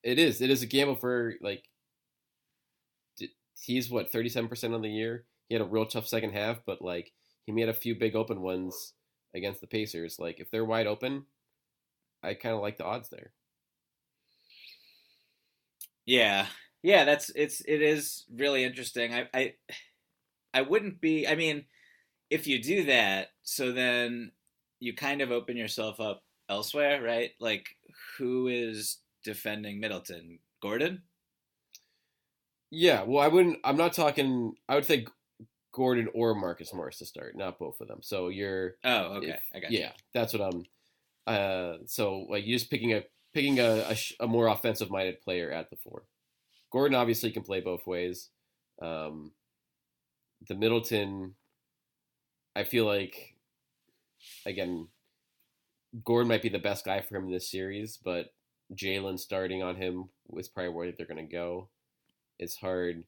it 0.02 0.18
is, 0.18 0.40
it 0.40 0.50
is 0.50 0.62
a 0.62 0.66
gamble 0.66 0.96
for 0.96 1.34
like. 1.40 1.64
He's 3.60 3.88
what 3.90 4.12
thirty 4.12 4.28
seven 4.28 4.48
percent 4.48 4.74
on 4.74 4.82
the 4.82 4.90
year. 4.90 5.24
He 5.48 5.54
had 5.54 5.62
a 5.62 5.66
real 5.66 5.86
tough 5.86 6.06
second 6.06 6.32
half, 6.32 6.58
but 6.66 6.82
like 6.82 7.12
he 7.46 7.52
made 7.52 7.68
a 7.68 7.74
few 7.74 7.94
big 7.94 8.14
open 8.14 8.42
ones 8.42 8.92
against 9.34 9.60
the 9.60 9.66
Pacers. 9.66 10.18
Like 10.18 10.38
if 10.38 10.50
they're 10.50 10.64
wide 10.64 10.86
open, 10.86 11.24
I 12.22 12.34
kind 12.34 12.54
of 12.54 12.60
like 12.60 12.76
the 12.76 12.84
odds 12.84 13.08
there. 13.08 13.32
Yeah, 16.06 16.46
yeah, 16.84 17.04
that's 17.04 17.30
it's 17.34 17.62
it 17.62 17.80
is 17.80 18.26
really 18.30 18.62
interesting. 18.62 19.12
I 19.14 19.26
I 19.32 19.54
I 20.52 20.60
wouldn't 20.62 21.00
be. 21.00 21.26
I 21.26 21.34
mean, 21.34 21.64
if 22.30 22.46
you 22.46 22.62
do 22.62 22.84
that, 22.84 23.28
so 23.42 23.72
then 23.72 24.32
you 24.80 24.94
kind 24.94 25.22
of 25.22 25.32
open 25.32 25.56
yourself 25.56 25.98
up 25.98 26.22
elsewhere, 26.50 27.02
right? 27.02 27.30
Like, 27.40 27.74
who 28.18 28.48
is 28.48 28.98
defending 29.24 29.80
Middleton? 29.80 30.38
Gordon? 30.62 31.02
Yeah, 32.70 33.02
well, 33.02 33.22
I 33.22 33.28
wouldn't. 33.28 33.58
I'm 33.64 33.76
not 33.76 33.92
talking. 33.94 34.54
I 34.68 34.74
would 34.74 34.84
think 34.84 35.08
Gordon 35.72 36.08
or 36.14 36.34
Marcus 36.34 36.72
Morris 36.74 36.98
to 36.98 37.06
start, 37.06 37.36
not 37.36 37.58
both 37.58 37.80
of 37.80 37.88
them. 37.88 38.00
So 38.02 38.28
you're 38.28 38.76
Oh, 38.84 39.16
okay, 39.16 39.28
If- 39.30 39.42
I 39.54 39.60
got 39.60 39.70
you. 39.70 39.78
yeah, 39.80 39.92
that's 40.12 40.34
what 40.34 40.42
I'm. 40.54 40.64
Uh, 41.26 41.78
so 41.86 42.26
like 42.28 42.44
you're 42.46 42.58
just 42.58 42.70
picking 42.70 42.92
a 42.92 43.04
picking 43.32 43.58
a 43.58 43.86
a, 43.88 43.94
sh- 43.94 44.12
a 44.20 44.26
more 44.26 44.48
offensive 44.48 44.90
minded 44.90 45.20
player 45.22 45.50
at 45.50 45.70
the 45.70 45.76
four. 45.76 46.04
Gordon 46.74 46.96
obviously 46.96 47.30
can 47.30 47.44
play 47.44 47.60
both 47.60 47.86
ways. 47.86 48.30
Um, 48.82 49.30
the 50.48 50.56
Middleton, 50.56 51.36
I 52.56 52.64
feel 52.64 52.84
like, 52.84 53.36
again, 54.44 54.88
Gordon 56.04 56.26
might 56.26 56.42
be 56.42 56.48
the 56.48 56.58
best 56.58 56.84
guy 56.84 57.00
for 57.00 57.16
him 57.16 57.26
in 57.26 57.30
this 57.30 57.48
series, 57.48 57.96
but 58.04 58.34
Jaylen 58.74 59.20
starting 59.20 59.62
on 59.62 59.76
him 59.76 60.08
was 60.26 60.48
probably 60.48 60.72
where 60.72 60.90
they're 60.90 61.06
going 61.06 61.24
to 61.24 61.32
go. 61.32 61.68
It's 62.40 62.56
hard 62.56 63.04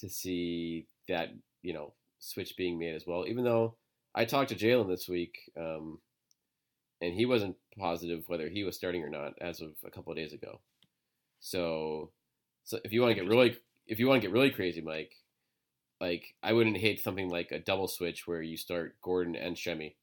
to 0.00 0.10
see 0.10 0.86
that 1.08 1.30
you 1.62 1.72
know 1.72 1.94
switch 2.18 2.58
being 2.58 2.78
made 2.78 2.94
as 2.94 3.06
well. 3.06 3.24
Even 3.26 3.42
though 3.42 3.76
I 4.14 4.26
talked 4.26 4.50
to 4.50 4.54
Jaylen 4.54 4.88
this 4.88 5.08
week, 5.08 5.38
um, 5.58 5.98
and 7.00 7.14
he 7.14 7.24
wasn't 7.24 7.56
positive 7.78 8.24
whether 8.26 8.50
he 8.50 8.64
was 8.64 8.76
starting 8.76 9.02
or 9.02 9.08
not 9.08 9.32
as 9.40 9.62
of 9.62 9.70
a 9.82 9.90
couple 9.90 10.12
of 10.12 10.18
days 10.18 10.34
ago. 10.34 10.60
So, 11.40 12.10
so 12.64 12.78
if 12.84 12.92
you 12.92 13.00
want 13.00 13.14
to 13.14 13.20
get 13.20 13.28
really, 13.28 13.56
if 13.86 13.98
you 13.98 14.06
want 14.08 14.22
to 14.22 14.28
get 14.28 14.32
really 14.32 14.50
crazy, 14.50 14.80
Mike, 14.80 15.14
like 16.00 16.34
I 16.42 16.52
wouldn't 16.52 16.78
hate 16.78 17.02
something 17.02 17.28
like 17.28 17.52
a 17.52 17.58
double 17.58 17.88
switch 17.88 18.26
where 18.26 18.42
you 18.42 18.56
start 18.56 18.96
Gordon 19.02 19.36
and 19.36 19.58
Semi, 19.58 19.96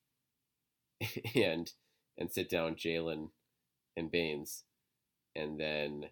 and 1.36 1.72
and 2.18 2.32
sit 2.32 2.50
down 2.50 2.76
Jaylen 2.76 3.30
and 3.96 4.12
Baynes, 4.12 4.64
and 5.36 5.60
then 5.60 6.06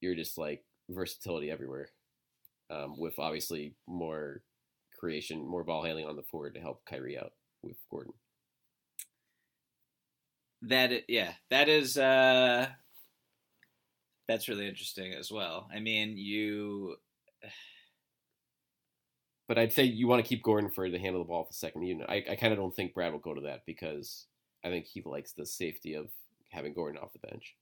you're 0.00 0.14
just 0.14 0.38
like 0.38 0.64
versatility 0.88 1.50
everywhere, 1.50 1.88
um, 2.70 2.98
with 2.98 3.18
obviously 3.18 3.74
more 3.86 4.42
creation, 4.98 5.46
more 5.46 5.64
ball 5.64 5.82
handling 5.84 6.06
on 6.06 6.16
the 6.16 6.22
forward 6.22 6.54
to 6.54 6.60
help 6.60 6.84
Kyrie 6.84 7.18
out 7.18 7.32
with 7.62 7.76
Gordon. 7.90 8.12
That 10.62 11.08
yeah, 11.08 11.32
that 11.48 11.68
is 11.68 11.96
uh 11.96 12.68
that's 14.30 14.48
really 14.48 14.68
interesting 14.68 15.12
as 15.12 15.30
well. 15.30 15.68
I 15.74 15.80
mean, 15.80 16.16
you 16.16 16.96
But 19.48 19.58
I'd 19.58 19.72
say 19.72 19.82
you 19.82 20.06
want 20.06 20.24
to 20.24 20.28
keep 20.28 20.44
Gordon 20.44 20.70
for 20.70 20.88
the 20.88 20.98
handle 20.98 21.22
the 21.24 21.28
ball 21.28 21.42
for 21.42 21.50
the 21.50 21.56
second 21.56 21.82
unit. 21.82 22.06
I, 22.08 22.24
I 22.30 22.36
kind 22.36 22.52
of 22.52 22.58
don't 22.58 22.74
think 22.74 22.94
Brad 22.94 23.10
will 23.12 23.18
go 23.18 23.34
to 23.34 23.40
that 23.40 23.66
because 23.66 24.26
I 24.64 24.68
think 24.68 24.86
he 24.86 25.02
likes 25.04 25.32
the 25.32 25.44
safety 25.44 25.94
of 25.94 26.08
having 26.50 26.72
Gordon 26.72 27.00
off 27.02 27.12
the 27.12 27.18
bench. 27.28 27.56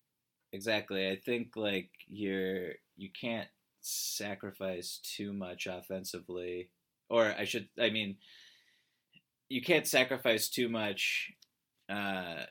exactly. 0.52 1.08
I 1.08 1.16
think 1.16 1.56
like 1.56 1.90
you're 2.06 2.72
you 2.96 3.08
can't 3.18 3.48
sacrifice 3.80 5.00
too 5.02 5.32
much 5.32 5.66
offensively, 5.66 6.70
or 7.08 7.34
I 7.38 7.44
should. 7.44 7.68
I 7.80 7.90
mean, 7.90 8.16
you 9.48 9.62
can't 9.62 9.86
sacrifice 9.86 10.48
too 10.48 10.68
much 10.68 11.32
uh, 11.88 12.44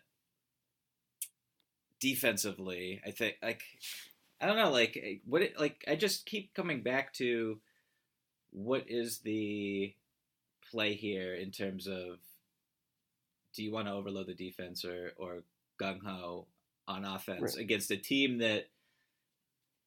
defensively. 2.00 3.02
I 3.06 3.12
think 3.12 3.36
like 3.44 3.62
I 4.40 4.46
don't 4.46 4.58
know, 4.58 4.72
like 4.72 4.98
eh, 5.02 5.16
what 5.26 5.42
it 5.42 5.60
like. 5.60 5.84
I 5.88 5.96
just 5.96 6.26
keep 6.26 6.54
coming 6.54 6.84
back 6.84 7.14
to 7.14 7.60
what 8.52 8.86
is 8.88 9.20
the 9.20 9.94
play 10.72 10.94
here 10.94 11.34
in 11.36 11.52
terms 11.52 11.88
of 11.88 12.20
do 13.54 13.64
you 13.64 13.72
want 13.72 13.88
to 13.88 13.94
overload 13.94 14.28
the 14.28 14.34
defense 14.34 14.86
or 14.86 15.14
or 15.18 15.44
gung 15.82 16.00
ho 16.04 16.48
on 16.88 17.06
offense 17.06 17.56
Right. 17.56 17.64
against 17.64 17.92
a 17.92 17.98
team 17.98 18.38
that 18.40 18.70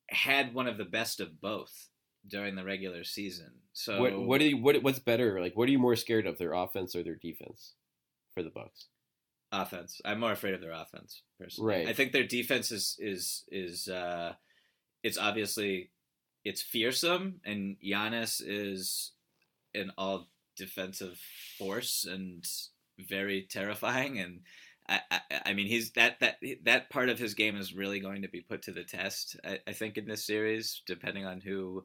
had 0.09 0.55
one 0.55 0.67
of 0.67 0.77
the 0.77 0.85
best 0.85 1.21
of 1.21 1.41
both 1.41 1.89
during 2.27 2.55
the 2.55 2.65
regular 2.65 3.05
season. 3.05 3.53
So 3.73 4.01
what 4.01 4.19
what 4.19 4.39
do 4.41 4.49
you, 4.49 4.57
what 4.57 4.83
what's 4.83 4.99
better? 4.99 5.41
Like 5.41 5.57
what 5.57 5.69
are 5.69 5.73
you 5.73 5.79
more 5.79 5.97
scared 5.97 6.27
of, 6.27 6.39
their 6.39 6.53
offense 6.53 6.95
or 6.95 7.03
their 7.03 7.15
defense 7.15 7.75
for 8.35 8.43
the 8.43 8.51
Bucks? 8.51 8.87
Offense. 9.53 10.01
I'm 10.05 10.21
more 10.21 10.33
afraid 10.33 10.55
of 10.55 10.61
their 10.61 10.73
offense 10.73 11.23
personally. 11.39 11.75
Right. 11.75 11.89
I 11.89 11.93
think 11.93 12.13
their 12.13 12.27
defense 12.27 12.71
is 12.71 12.97
is 12.99 13.45
is 13.51 13.89
uh 13.89 14.35
it's 15.03 15.19
obviously 15.19 15.91
it's 16.45 16.63
fearsome 16.63 17.41
and 17.45 17.77
Giannis 17.85 18.43
is 18.45 19.13
an 19.75 19.93
all 19.99 20.29
defensive 20.57 21.21
force 21.59 22.07
and 22.09 22.47
very 22.99 23.47
terrifying 23.51 24.19
and 24.19 24.41
I, 24.89 25.01
I, 25.11 25.21
I 25.47 25.53
mean 25.53 25.67
he's 25.67 25.93
that 25.93 26.21
that 26.21 26.39
that 26.65 26.91
part 26.91 27.09
of 27.09 27.19
his 27.19 27.35
game 27.35 27.57
is 27.57 27.75
really 27.75 28.01
going 28.01 28.23
to 28.23 28.29
be 28.29 28.41
put 28.41 28.63
to 28.63 28.73
the 28.73 28.85
test 28.85 29.37
I, 29.45 29.59
I 29.67 29.73
think 29.73 29.97
in 29.97 30.07
this 30.07 30.25
series 30.25 30.83
depending 30.87 31.25
on 31.25 31.41
who 31.41 31.85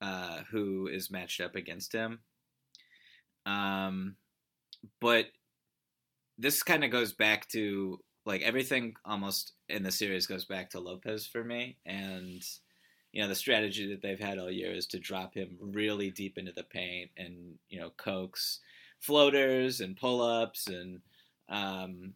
uh, 0.00 0.42
who 0.50 0.86
is 0.86 1.10
matched 1.10 1.40
up 1.40 1.56
against 1.56 1.92
him 1.92 2.20
um, 3.46 4.16
but 5.00 5.26
this 6.38 6.62
kind 6.62 6.84
of 6.84 6.90
goes 6.90 7.12
back 7.12 7.48
to 7.48 7.98
like 8.24 8.42
everything 8.42 8.94
almost 9.04 9.52
in 9.68 9.82
the 9.82 9.92
series 9.92 10.26
goes 10.26 10.44
back 10.44 10.70
to 10.70 10.80
Lopez 10.80 11.26
for 11.26 11.42
me 11.42 11.76
and 11.84 12.42
you 13.12 13.22
know 13.22 13.28
the 13.28 13.34
strategy 13.34 13.88
that 13.88 14.02
they've 14.02 14.20
had 14.20 14.38
all 14.38 14.50
year 14.50 14.72
is 14.72 14.86
to 14.86 14.98
drop 14.98 15.34
him 15.34 15.56
really 15.60 16.10
deep 16.10 16.38
into 16.38 16.52
the 16.52 16.62
paint 16.62 17.10
and 17.16 17.58
you 17.68 17.80
know 17.80 17.90
coax 17.96 18.60
floaters 19.00 19.80
and 19.80 19.96
pull-ups 19.96 20.68
and 20.68 21.00
um, 21.48 22.12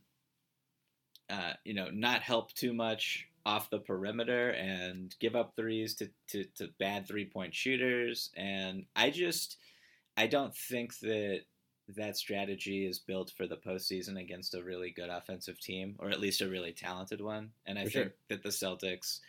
uh, 1.31 1.52
you 1.64 1.75
know 1.75 1.88
not 1.91 2.23
help 2.23 2.52
too 2.52 2.73
much 2.73 3.26
off 3.45 3.71
the 3.71 3.79
perimeter 3.79 4.50
and 4.50 5.17
give 5.19 5.35
up 5.35 5.57
threes 5.57 5.95
to, 5.97 6.09
to, 6.29 6.45
to 6.55 6.69
bad 6.79 7.09
three-point 7.09 7.55
shooters 7.55 8.31
and 8.37 8.85
I 8.95 9.11
just 9.11 9.57
I 10.17 10.26
don't 10.26 10.55
think 10.55 10.99
that 11.00 11.41
that 11.89 12.17
strategy 12.17 12.87
is 12.87 12.99
built 12.99 13.33
for 13.37 13.47
the 13.47 13.57
postseason 13.57 14.19
against 14.21 14.55
a 14.55 14.62
really 14.62 14.91
good 14.91 15.09
offensive 15.09 15.61
team, 15.61 15.97
or 15.99 16.11
at 16.11 16.21
least 16.21 16.41
a 16.41 16.49
really 16.49 16.73
talented 16.73 17.21
one. 17.21 17.51
And 17.67 17.79
I 17.79 17.85
For 17.85 17.91
think 17.91 18.05
sure. 18.05 18.15
that 18.29 18.43
the 18.43 18.49
Celtics, 18.51 19.21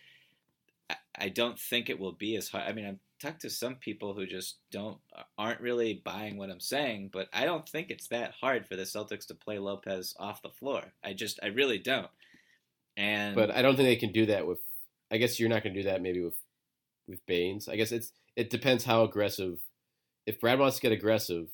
I, 0.89 0.95
I 1.17 1.29
don't 1.29 1.59
think 1.59 1.89
it 1.89 1.99
will 1.99 2.11
be 2.11 2.35
as 2.35 2.49
hard. 2.49 2.65
I 2.67 2.73
mean, 2.73 2.85
I've 2.85 2.99
talked 3.19 3.41
to 3.41 3.49
some 3.49 3.75
people 3.75 4.13
who 4.13 4.25
just 4.25 4.57
don't 4.71 4.97
aren't 5.37 5.61
really 5.61 6.01
buying 6.03 6.37
what 6.37 6.49
I'm 6.49 6.59
saying, 6.59 7.09
but 7.11 7.27
I 7.33 7.45
don't 7.45 7.67
think 7.67 7.89
it's 7.89 8.07
that 8.09 8.33
hard 8.39 8.67
for 8.67 8.75
the 8.75 8.83
Celtics 8.83 9.25
to 9.27 9.35
play 9.35 9.59
Lopez 9.59 10.15
off 10.19 10.41
the 10.41 10.49
floor. 10.49 10.83
I 11.03 11.13
just, 11.13 11.39
I 11.41 11.47
really 11.47 11.79
don't. 11.79 12.09
And 12.95 13.35
But 13.35 13.51
I 13.51 13.61
don't 13.61 13.75
think 13.75 13.87
they 13.87 13.95
can 13.95 14.11
do 14.11 14.27
that 14.27 14.45
with. 14.45 14.59
I 15.11 15.17
guess 15.17 15.39
you're 15.39 15.49
not 15.49 15.63
going 15.63 15.73
to 15.73 15.81
do 15.81 15.89
that 15.89 16.01
maybe 16.01 16.21
with 16.21 16.37
with 17.07 17.25
Baynes. 17.25 17.67
I 17.67 17.75
guess 17.75 17.91
it's 17.91 18.11
it 18.35 18.49
depends 18.49 18.83
how 18.85 19.03
aggressive. 19.03 19.59
If 20.25 20.39
Brad 20.39 20.59
wants 20.59 20.77
to 20.77 20.81
get 20.81 20.91
aggressive, 20.91 21.49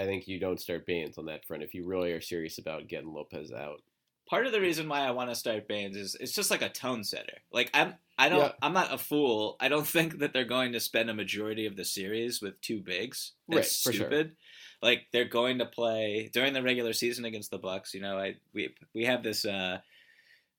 I 0.00 0.06
think 0.06 0.26
you 0.26 0.40
don't 0.40 0.60
start 0.60 0.86
Baynes 0.86 1.18
on 1.18 1.26
that 1.26 1.44
front 1.44 1.62
if 1.62 1.74
you 1.74 1.84
really 1.86 2.12
are 2.12 2.20
serious 2.20 2.58
about 2.58 2.88
getting 2.88 3.12
Lopez 3.12 3.52
out. 3.52 3.82
part 4.28 4.46
of 4.46 4.52
the 4.52 4.60
reason 4.60 4.88
why 4.88 5.00
I 5.00 5.10
want 5.10 5.28
to 5.30 5.34
start 5.34 5.66
Baynes 5.68 5.96
is 5.96 6.16
it's 6.20 6.32
just 6.32 6.50
like 6.50 6.62
a 6.62 6.68
tone 6.68 7.04
setter. 7.04 7.38
Like 7.52 7.70
I'm 7.74 7.94
I 8.18 8.28
don't 8.28 8.38
Yeah. 8.40 8.52
I'm 8.62 8.72
not 8.72 8.94
a 8.94 8.98
fool. 8.98 9.56
I 9.60 9.68
don't 9.68 9.86
think 9.96 10.18
that 10.20 10.32
they're 10.32 10.44
going 10.44 10.72
to 10.72 10.80
spend 10.80 11.10
a 11.10 11.14
majority 11.14 11.66
of 11.66 11.76
the 11.76 11.84
series 11.84 12.40
with 12.40 12.60
two 12.60 12.80
bigs. 12.80 13.32
That's 13.48 13.84
Right, 13.86 13.92
for 13.92 13.96
sure. 13.96 14.06
stupid. 14.06 14.36
Like 14.82 15.06
they're 15.12 15.24
going 15.26 15.58
to 15.58 15.66
play 15.66 16.30
during 16.32 16.52
the 16.54 16.62
regular 16.62 16.92
season 16.92 17.24
against 17.24 17.50
the 17.50 17.58
Bucks. 17.58 17.92
You 17.92 18.00
know, 18.00 18.18
I 18.18 18.36
we 18.54 18.74
we 18.94 19.04
have 19.04 19.22
this 19.22 19.44
uh 19.44 19.78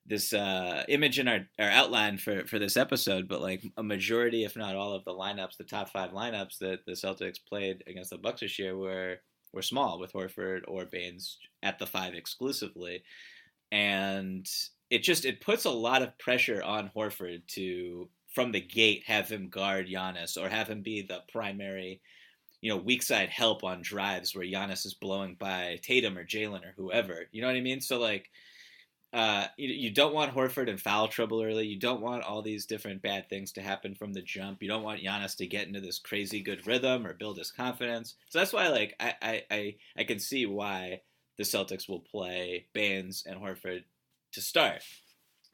this 0.05 0.33
uh 0.33 0.83
image 0.89 1.19
in 1.19 1.27
our, 1.27 1.47
our 1.59 1.69
outline 1.69 2.17
for 2.17 2.45
for 2.45 2.59
this 2.59 2.75
episode, 2.77 3.27
but 3.27 3.41
like 3.41 3.63
a 3.77 3.83
majority, 3.83 4.43
if 4.43 4.55
not 4.57 4.75
all 4.75 4.93
of 4.93 5.05
the 5.05 5.13
lineups, 5.13 5.57
the 5.57 5.63
top 5.63 5.89
five 5.89 6.11
lineups 6.11 6.57
that 6.59 6.85
the 6.85 6.93
Celtics 6.93 7.39
played 7.47 7.83
against 7.87 8.09
the 8.09 8.17
Bucks 8.17 8.41
this 8.41 8.59
year 8.59 8.77
were 8.77 9.17
were 9.53 9.61
small 9.61 9.99
with 9.99 10.13
Horford 10.13 10.61
or 10.67 10.85
Baynes 10.85 11.37
at 11.63 11.79
the 11.79 11.87
five 11.87 12.13
exclusively 12.13 13.03
and 13.71 14.49
it 14.89 14.99
just 14.99 15.25
it 15.25 15.41
puts 15.41 15.65
a 15.65 15.71
lot 15.71 16.01
of 16.01 16.17
pressure 16.17 16.61
on 16.61 16.91
Horford 16.95 17.45
to 17.47 18.09
from 18.33 18.51
the 18.51 18.61
gate 18.61 19.03
have 19.05 19.29
him 19.29 19.49
guard 19.49 19.87
Giannis 19.87 20.41
or 20.41 20.49
have 20.49 20.67
him 20.67 20.81
be 20.81 21.01
the 21.01 21.21
primary, 21.31 22.01
you 22.61 22.69
know, 22.69 22.77
weak 22.77 23.03
side 23.03 23.29
help 23.29 23.63
on 23.63 23.81
drives 23.81 24.35
where 24.35 24.45
Giannis 24.45 24.85
is 24.85 24.93
blowing 24.93 25.35
by 25.39 25.79
Tatum 25.81 26.17
or 26.17 26.25
Jaylen 26.25 26.65
or 26.65 26.73
whoever. 26.77 27.27
You 27.31 27.41
know 27.41 27.47
what 27.47 27.55
I 27.55 27.61
mean? 27.61 27.81
So 27.81 27.99
like 27.99 28.29
uh, 29.13 29.45
you, 29.57 29.69
you 29.69 29.91
don't 29.91 30.13
want 30.13 30.33
Horford 30.33 30.69
in 30.69 30.77
foul 30.77 31.07
trouble 31.07 31.43
early. 31.43 31.67
You 31.67 31.79
don't 31.79 32.01
want 32.01 32.23
all 32.23 32.41
these 32.41 32.65
different 32.65 33.01
bad 33.01 33.29
things 33.29 33.51
to 33.53 33.61
happen 33.61 33.93
from 33.93 34.13
the 34.13 34.21
jump. 34.21 34.61
You 34.61 34.69
don't 34.69 34.83
want 34.83 35.01
Giannis 35.01 35.35
to 35.37 35.47
get 35.47 35.67
into 35.67 35.81
this 35.81 35.99
crazy 35.99 36.41
good 36.41 36.65
rhythm 36.65 37.05
or 37.05 37.13
build 37.13 37.37
his 37.37 37.51
confidence. 37.51 38.15
So 38.29 38.39
that's 38.39 38.53
why, 38.53 38.69
like, 38.69 38.95
I 38.99 39.13
I, 39.21 39.43
I, 39.51 39.75
I 39.97 40.03
can 40.05 40.19
see 40.19 40.45
why 40.45 41.01
the 41.37 41.43
Celtics 41.43 41.89
will 41.89 41.99
play 41.99 42.67
Baynes 42.71 43.23
and 43.27 43.39
Horford 43.39 43.83
to 44.33 44.41
start, 44.41 44.83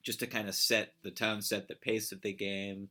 just 0.03 0.19
to 0.19 0.27
kind 0.27 0.47
of 0.47 0.53
set 0.55 0.93
the 1.01 1.11
tone, 1.11 1.41
set 1.41 1.67
the 1.67 1.75
pace 1.75 2.11
of 2.11 2.21
the 2.21 2.33
game, 2.33 2.89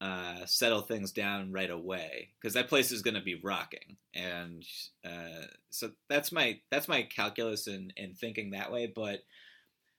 uh, 0.00 0.44
settle 0.46 0.82
things 0.82 1.10
down 1.10 1.50
right 1.50 1.70
away 1.70 2.28
because 2.38 2.54
that 2.54 2.68
place 2.68 2.92
is 2.92 3.02
going 3.02 3.14
to 3.14 3.22
be 3.22 3.40
rocking, 3.42 3.96
and 4.14 4.64
uh, 5.04 5.46
so 5.70 5.90
that's 6.08 6.30
my 6.30 6.60
that's 6.70 6.86
my 6.86 7.02
calculus 7.02 7.66
in 7.66 7.92
in 7.96 8.14
thinking 8.14 8.50
that 8.50 8.70
way, 8.70 8.86
but 8.86 9.20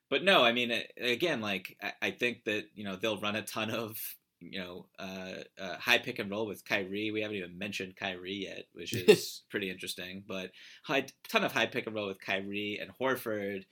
but 0.10 0.24
no, 0.24 0.44
I 0.44 0.52
mean, 0.52 0.72
again, 1.00 1.42
like 1.42 1.76
I, 1.82 1.92
I, 2.02 2.12
think 2.12 2.44
that 2.46 2.66
you 2.74 2.84
know 2.84 2.96
they'll 2.96 3.20
run 3.20 3.36
a 3.36 3.42
ton 3.42 3.72
of 3.72 3.98
you 4.40 4.60
know 4.60 4.86
uh, 5.00 5.44
uh, 5.60 5.78
high 5.78 5.98
pick 5.98 6.20
and 6.20 6.32
roll 6.32 6.48
with 6.48 6.66
Kyrie. 6.66 7.12
We 7.12 7.22
haven't 7.22 7.38
even 7.38 7.58
mentioned 7.58 7.96
Kyrie 7.96 8.46
yet, 8.48 8.66
which 8.74 8.94
is 8.94 9.44
pretty 9.50 9.70
interesting. 9.70 10.24
But 10.28 10.52
high 10.84 11.08
ton 11.30 11.44
of 11.44 11.52
high 11.52 11.66
pick 11.66 11.88
and 11.88 11.96
roll 11.96 12.08
with 12.08 12.22
Kyrie 12.22 12.80
and 12.82 12.92
Horford 13.00 13.64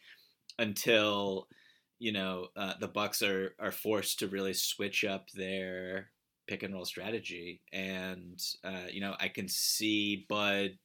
until 0.60 1.48
you 2.00 2.12
know 2.12 2.48
uh, 2.56 2.74
the 2.80 2.88
Bucks 2.88 3.22
are 3.22 3.56
are 3.60 3.72
forced 3.72 4.20
to 4.20 4.27
really 4.27 4.54
switch 4.54 5.06
up 5.06 5.30
their 5.32 6.10
pick 6.48 6.63
and 6.63 6.74
roll 6.74 6.86
strategy. 6.86 7.62
And 7.72 8.42
uh, 8.63 8.88
you 8.92 9.01
know, 9.01 9.15
I 9.20 9.30
can 9.30 9.48
see 9.48 10.25
Bud 10.30 10.77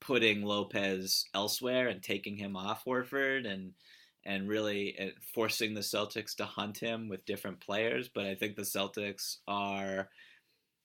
putting 0.00 0.42
Lopez 0.42 1.24
elsewhere 1.34 1.88
and 1.88 2.02
taking 2.02 2.36
him 2.36 2.56
off 2.56 2.84
Horford 2.84 3.50
and 3.50 3.72
and 4.26 4.48
really 4.48 4.98
uh, 4.98 5.06
forcing 5.34 5.72
the 5.72 5.80
Celtics 5.80 6.34
to 6.36 6.44
hunt 6.44 6.78
him 6.78 7.08
with 7.08 7.24
different 7.24 7.60
players. 7.60 8.10
But 8.12 8.26
I 8.26 8.34
think 8.34 8.56
the 8.56 8.62
Celtics 8.62 9.36
are 9.46 10.08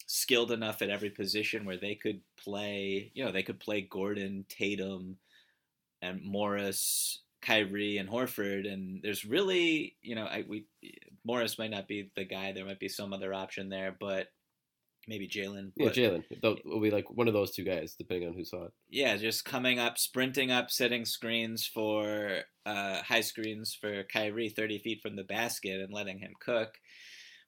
skilled 0.06 0.52
enough 0.52 0.82
at 0.82 0.90
every 0.90 1.10
position 1.10 1.66
where 1.66 1.78
they 1.78 1.96
could 1.96 2.22
play, 2.38 3.12
you 3.14 3.26
know, 3.26 3.32
they 3.32 3.44
could 3.44 3.60
play 3.60 3.82
Gordon, 3.82 4.46
Tatum, 4.48 5.18
and 6.02 6.24
Morris, 6.24 7.22
Kyrie, 7.42 7.98
and 7.98 8.10
Horford. 8.10 8.72
And 8.72 9.02
there's 9.02 9.26
really, 9.26 9.96
you 10.02 10.16
know, 10.16 10.26
I, 10.26 10.46
we 10.48 10.66
Morris 11.24 11.58
might 11.58 11.72
not 11.72 11.88
be 11.88 12.12
the 12.16 12.26
guy. 12.26 12.52
There 12.52 12.66
might 12.66 12.80
be 12.80 12.90
some 12.90 13.14
other 13.14 13.34
option 13.34 13.70
there, 13.70 13.96
but 14.00 14.28
maybe 15.08 15.28
Jaylen. 15.28 15.72
Yeah, 15.76 15.90
Jaylen. 15.90 16.24
Will 16.66 16.82
be 16.82 16.92
like 16.92 17.10
one 17.10 17.28
of 17.28 17.34
those 17.34 17.52
two 17.52 17.64
guys, 17.64 17.96
depending 17.98 18.28
on 18.28 18.34
who 18.34 18.46
saw 18.46 18.66
it. 18.66 18.72
Yeah, 18.90 19.18
just 19.18 19.46
coming 19.46 19.80
up, 19.80 19.98
sprinting 19.98 20.52
up, 20.52 20.72
setting 20.72 21.06
screens 21.06 21.66
for 21.66 22.42
uh, 22.66 23.02
high 23.02 23.22
screens 23.22 23.78
for 23.80 24.04
Kyrie, 24.04 24.50
thirty 24.50 24.80
feet 24.80 25.02
from 25.02 25.16
the 25.16 25.24
basket, 25.24 25.82
and 25.82 25.94
letting 25.94 26.20
him 26.20 26.34
cook 26.40 26.76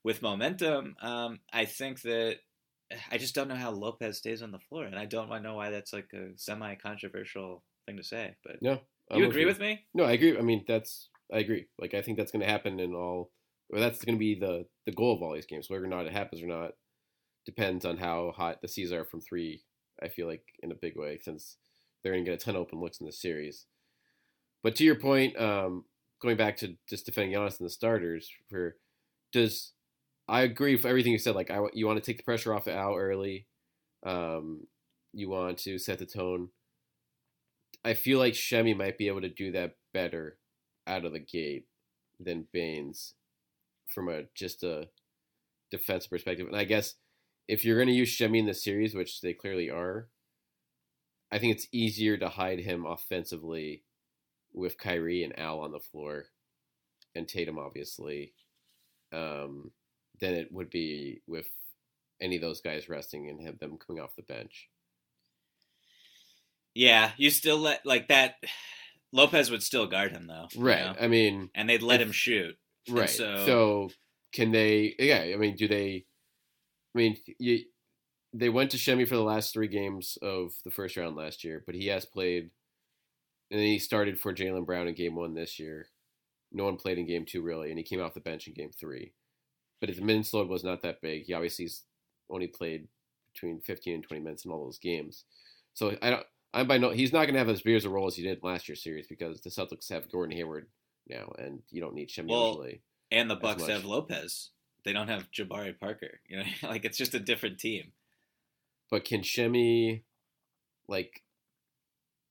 with 0.04 0.22
momentum. 0.22 0.96
Um, 1.02 1.40
I 1.52 1.66
think 1.66 2.02
that 2.02 2.38
I 3.12 3.18
just 3.18 3.36
don't 3.36 3.48
know 3.48 3.56
how 3.56 3.72
Lopez 3.72 4.18
stays 4.18 4.42
on 4.42 4.52
the 4.52 4.60
floor, 4.60 4.86
and 4.86 4.98
I 4.98 5.06
don't 5.06 5.30
know 5.42 5.56
why 5.56 5.70
that's 5.70 5.94
like 5.94 6.10
a 6.14 6.38
semi-controversial 6.38 7.64
thing 7.86 7.98
to 7.98 8.04
say. 8.04 8.36
But 8.44 8.62
no, 8.62 8.80
I'm 9.12 9.20
you 9.20 9.28
agree 9.28 9.42
you. 9.42 9.48
with 9.48 9.60
me? 9.60 9.86
No, 9.94 10.04
I 10.04 10.14
agree. 10.14 10.38
I 10.38 10.42
mean, 10.42 10.66
that's 10.68 11.10
I 11.34 11.40
agree. 11.40 11.68
Like 11.80 11.94
I 11.94 12.02
think 12.02 12.18
that's 12.18 12.32
going 12.32 12.46
to 12.46 12.52
happen 12.52 12.80
in 12.80 12.94
all. 12.94 13.32
Or 13.70 13.80
that's 13.80 14.04
going 14.04 14.16
to 14.16 14.20
be 14.20 14.36
the 14.36 14.66
the 14.86 14.92
goal 14.92 15.16
of 15.16 15.24
all 15.24 15.34
these 15.34 15.48
games, 15.48 15.70
whether 15.70 15.84
or 15.84 15.88
not 15.88 16.06
it 16.06 16.12
happens 16.12 16.44
or 16.44 16.48
not 16.48 16.74
depends 17.46 17.86
on 17.86 17.98
how 17.98 18.34
hot 18.36 18.62
the 18.62 18.68
C's 18.68 18.91
are 18.91 19.06
from 19.06 19.22
three. 19.22 19.63
I 20.02 20.08
feel 20.08 20.28
like 20.28 20.44
in 20.62 20.72
a 20.72 20.76
big 20.76 20.98
way 20.98 21.20
since 21.22 21.58
they're 22.02 22.13
going 22.13 22.26
to 22.26 22.32
get 22.32 22.41
a 22.41 22.44
ton 22.44 22.56
of 22.56 22.62
open 22.62 22.80
looks 22.80 23.00
in 23.00 23.06
the 23.06 23.12
series. 23.12 23.65
But 24.63 24.76
to 24.78 24.84
your 24.84 24.96
point, 24.96 25.39
um, 25.39 25.86
going 26.22 26.38
back 26.38 26.58
to 26.58 26.76
just 26.89 27.06
defending 27.06 27.36
Giannis 27.36 27.60
and 27.60 27.65
the 27.65 27.72
starters, 27.72 28.30
for 28.50 28.78
does 29.32 29.74
I 30.28 30.41
agree 30.41 30.76
with 30.76 30.86
everything 30.86 31.12
you 31.12 31.17
said. 31.17 31.36
Like 31.36 31.52
I, 31.52 31.60
you 31.74 31.86
want 31.86 32.02
to 32.02 32.06
take 32.06 32.17
the 32.17 32.24
pressure 32.24 32.54
off 32.54 32.67
of 32.67 32.76
Al 32.76 32.96
early. 32.96 33.46
Um, 34.06 34.67
you 35.13 35.30
want 35.30 35.58
to 35.60 35.78
set 35.78 36.00
the 36.00 36.06
tone. 36.06 36.50
I 37.86 37.94
feel 37.94 38.20
like 38.20 38.36
Semi 38.36 38.74
might 38.74 38.98
be 38.98 39.08
able 39.08 39.22
to 39.22 39.30
do 39.30 39.52
that 39.52 39.76
better 39.94 40.38
out 40.88 41.06
of 41.06 41.12
the 41.12 41.20
gate 41.20 41.65
than 42.20 42.48
Baynes 42.54 43.13
from 43.88 44.10
a 44.10 44.24
just 44.34 44.63
a 44.63 44.88
defense 45.70 46.08
perspective. 46.08 46.48
And 46.48 46.56
I 46.56 46.63
guess 46.63 46.96
if 47.47 47.65
you're 47.65 47.77
going 47.77 47.88
to 47.88 47.93
use 47.93 48.17
Semi 48.17 48.39
in 48.39 48.45
the 48.45 48.53
series, 48.53 48.95
which 48.95 49.21
they 49.21 49.34
clearly 49.34 49.69
are, 49.69 50.08
I 51.32 51.39
think 51.39 51.56
it's 51.56 51.67
easier 51.71 52.17
to 52.17 52.29
hide 52.29 52.60
him 52.60 52.86
offensively 52.86 53.84
with 54.53 54.77
Kyrie 54.77 55.23
and 55.23 55.38
Al 55.38 55.60
on 55.60 55.71
the 55.71 55.79
floor, 55.79 56.25
and 57.15 57.27
Tatum 57.27 57.58
obviously, 57.58 58.34
um, 59.12 59.71
than 60.19 60.36
it 60.36 60.51
would 60.51 60.69
be 60.69 61.21
with 61.27 61.47
any 62.21 62.36
of 62.36 62.41
those 62.41 62.62
guys 62.62 62.88
resting 62.88 63.29
and 63.29 63.45
have 63.45 63.60
them 63.60 63.77
coming 63.77 64.01
off 64.01 64.15
the 64.15 64.21
bench. 64.21 64.69
Yeah, 66.73 67.12
you 67.17 67.29
still 67.29 67.58
let 67.58 67.86
like 67.86 68.08
that. 68.08 68.36
Lopez 69.12 69.51
would 69.51 69.62
still 69.62 69.86
guard 69.86 70.12
him 70.12 70.27
though, 70.27 70.47
right? 70.58 70.79
You 70.79 70.86
know? 70.86 70.95
I 70.99 71.08
mean, 71.08 71.49
and 71.53 71.69
they'd 71.69 71.84
let 71.84 72.01
if, 72.01 72.08
him 72.08 72.12
shoot, 72.12 72.56
right? 72.89 73.10
So, 73.10 73.45
so 73.45 73.89
can 74.34 74.51
they? 74.51 74.95
Yeah, 74.97 75.19
I 75.34 75.36
mean, 75.36 75.56
do 75.56 75.67
they? 75.67 76.06
I 76.93 76.97
mean, 76.97 77.17
you, 77.39 77.60
they 78.34 78.49
went 78.49 78.71
to 78.71 78.77
Semi 78.77 79.06
for 79.06 79.15
the 79.15 79.21
last 79.21 79.53
three 79.53 79.67
games 79.67 80.17
of 80.21 80.53
the 80.63 80.71
first 80.71 80.97
round 80.97 81.15
last 81.15 81.43
year, 81.43 81.63
but 81.65 81.75
he 81.75 81.88
has 81.88 82.06
played, 82.06 82.49
and 83.51 83.60
then 83.60 83.67
he 83.67 83.79
started 83.79 84.19
for 84.19 84.34
Jaylen 84.34 84.65
Brown 84.65 84.88
in 84.88 84.93
game 84.95 85.15
one 85.15 85.34
this 85.34 85.60
year. 85.60 85.88
No 86.51 86.65
one 86.65 86.77
played 86.77 86.97
in 86.97 87.08
game 87.08 87.25
two 87.25 87.41
really, 87.41 87.69
and 87.69 87.77
he 87.77 87.84
came 87.84 88.01
off 88.01 88.13
the 88.13 88.19
bench 88.19 88.47
in 88.47 88.53
game 88.53 88.71
three. 88.71 89.13
But 89.79 89.89
his 89.89 90.01
minutes 90.01 90.34
load 90.34 90.47
was 90.47 90.63
not 90.63 90.82
that 90.84 91.01
big. 91.01 91.25
He 91.25 91.34
obviously's 91.34 91.84
only 92.29 92.47
played 92.47 92.88
between 93.34 93.60
15 93.60 93.95
and 93.95 94.03
20 94.03 94.23
minutes 94.23 94.45
in 94.45 94.51
all 94.51 94.63
those 94.63 94.79
games. 94.79 95.25
So 95.73 95.97
I 96.01 96.10
don't. 96.12 96.25
I'm 96.53 96.67
by 96.67 96.77
no. 96.77 96.91
He's 96.91 97.12
not 97.12 97.23
going 97.23 97.34
to 97.34 97.39
have 97.39 97.49
as 97.49 97.62
big 97.62 97.75
as 97.75 97.86
a 97.86 97.89
role 97.89 98.08
as 98.08 98.15
he 98.15 98.23
did 98.23 98.43
last 98.43 98.67
year's 98.67 98.84
series 98.84 99.08
because 99.08 99.41
the 99.41 99.49
Celtics 99.49 99.89
have 99.89 100.12
Gordon 100.12 100.36
Hayward 100.38 100.67
now, 101.10 101.34
and 101.39 101.62
you 101.71 101.82
don't 101.82 101.95
need 101.95 102.12
Semi 102.12 102.32
well, 102.32 102.49
usually. 102.49 102.82
And 103.12 103.29
the 103.29 103.36
Bucks 103.36 103.65
have 103.67 103.86
Lopez. 103.86 104.51
They 104.86 104.93
don't 104.93 105.08
have 105.08 105.32
Jabari 105.32 105.78
Parker. 105.80 106.19
You 106.28 106.38
know, 106.38 106.43
like 106.69 106.86
it's 106.86 106.98
just 106.98 107.15
a 107.15 107.19
different 107.19 107.60
team. 107.60 107.91
But 108.89 109.06
can 109.06 109.24
Semi, 109.24 110.04
like, 110.88 111.24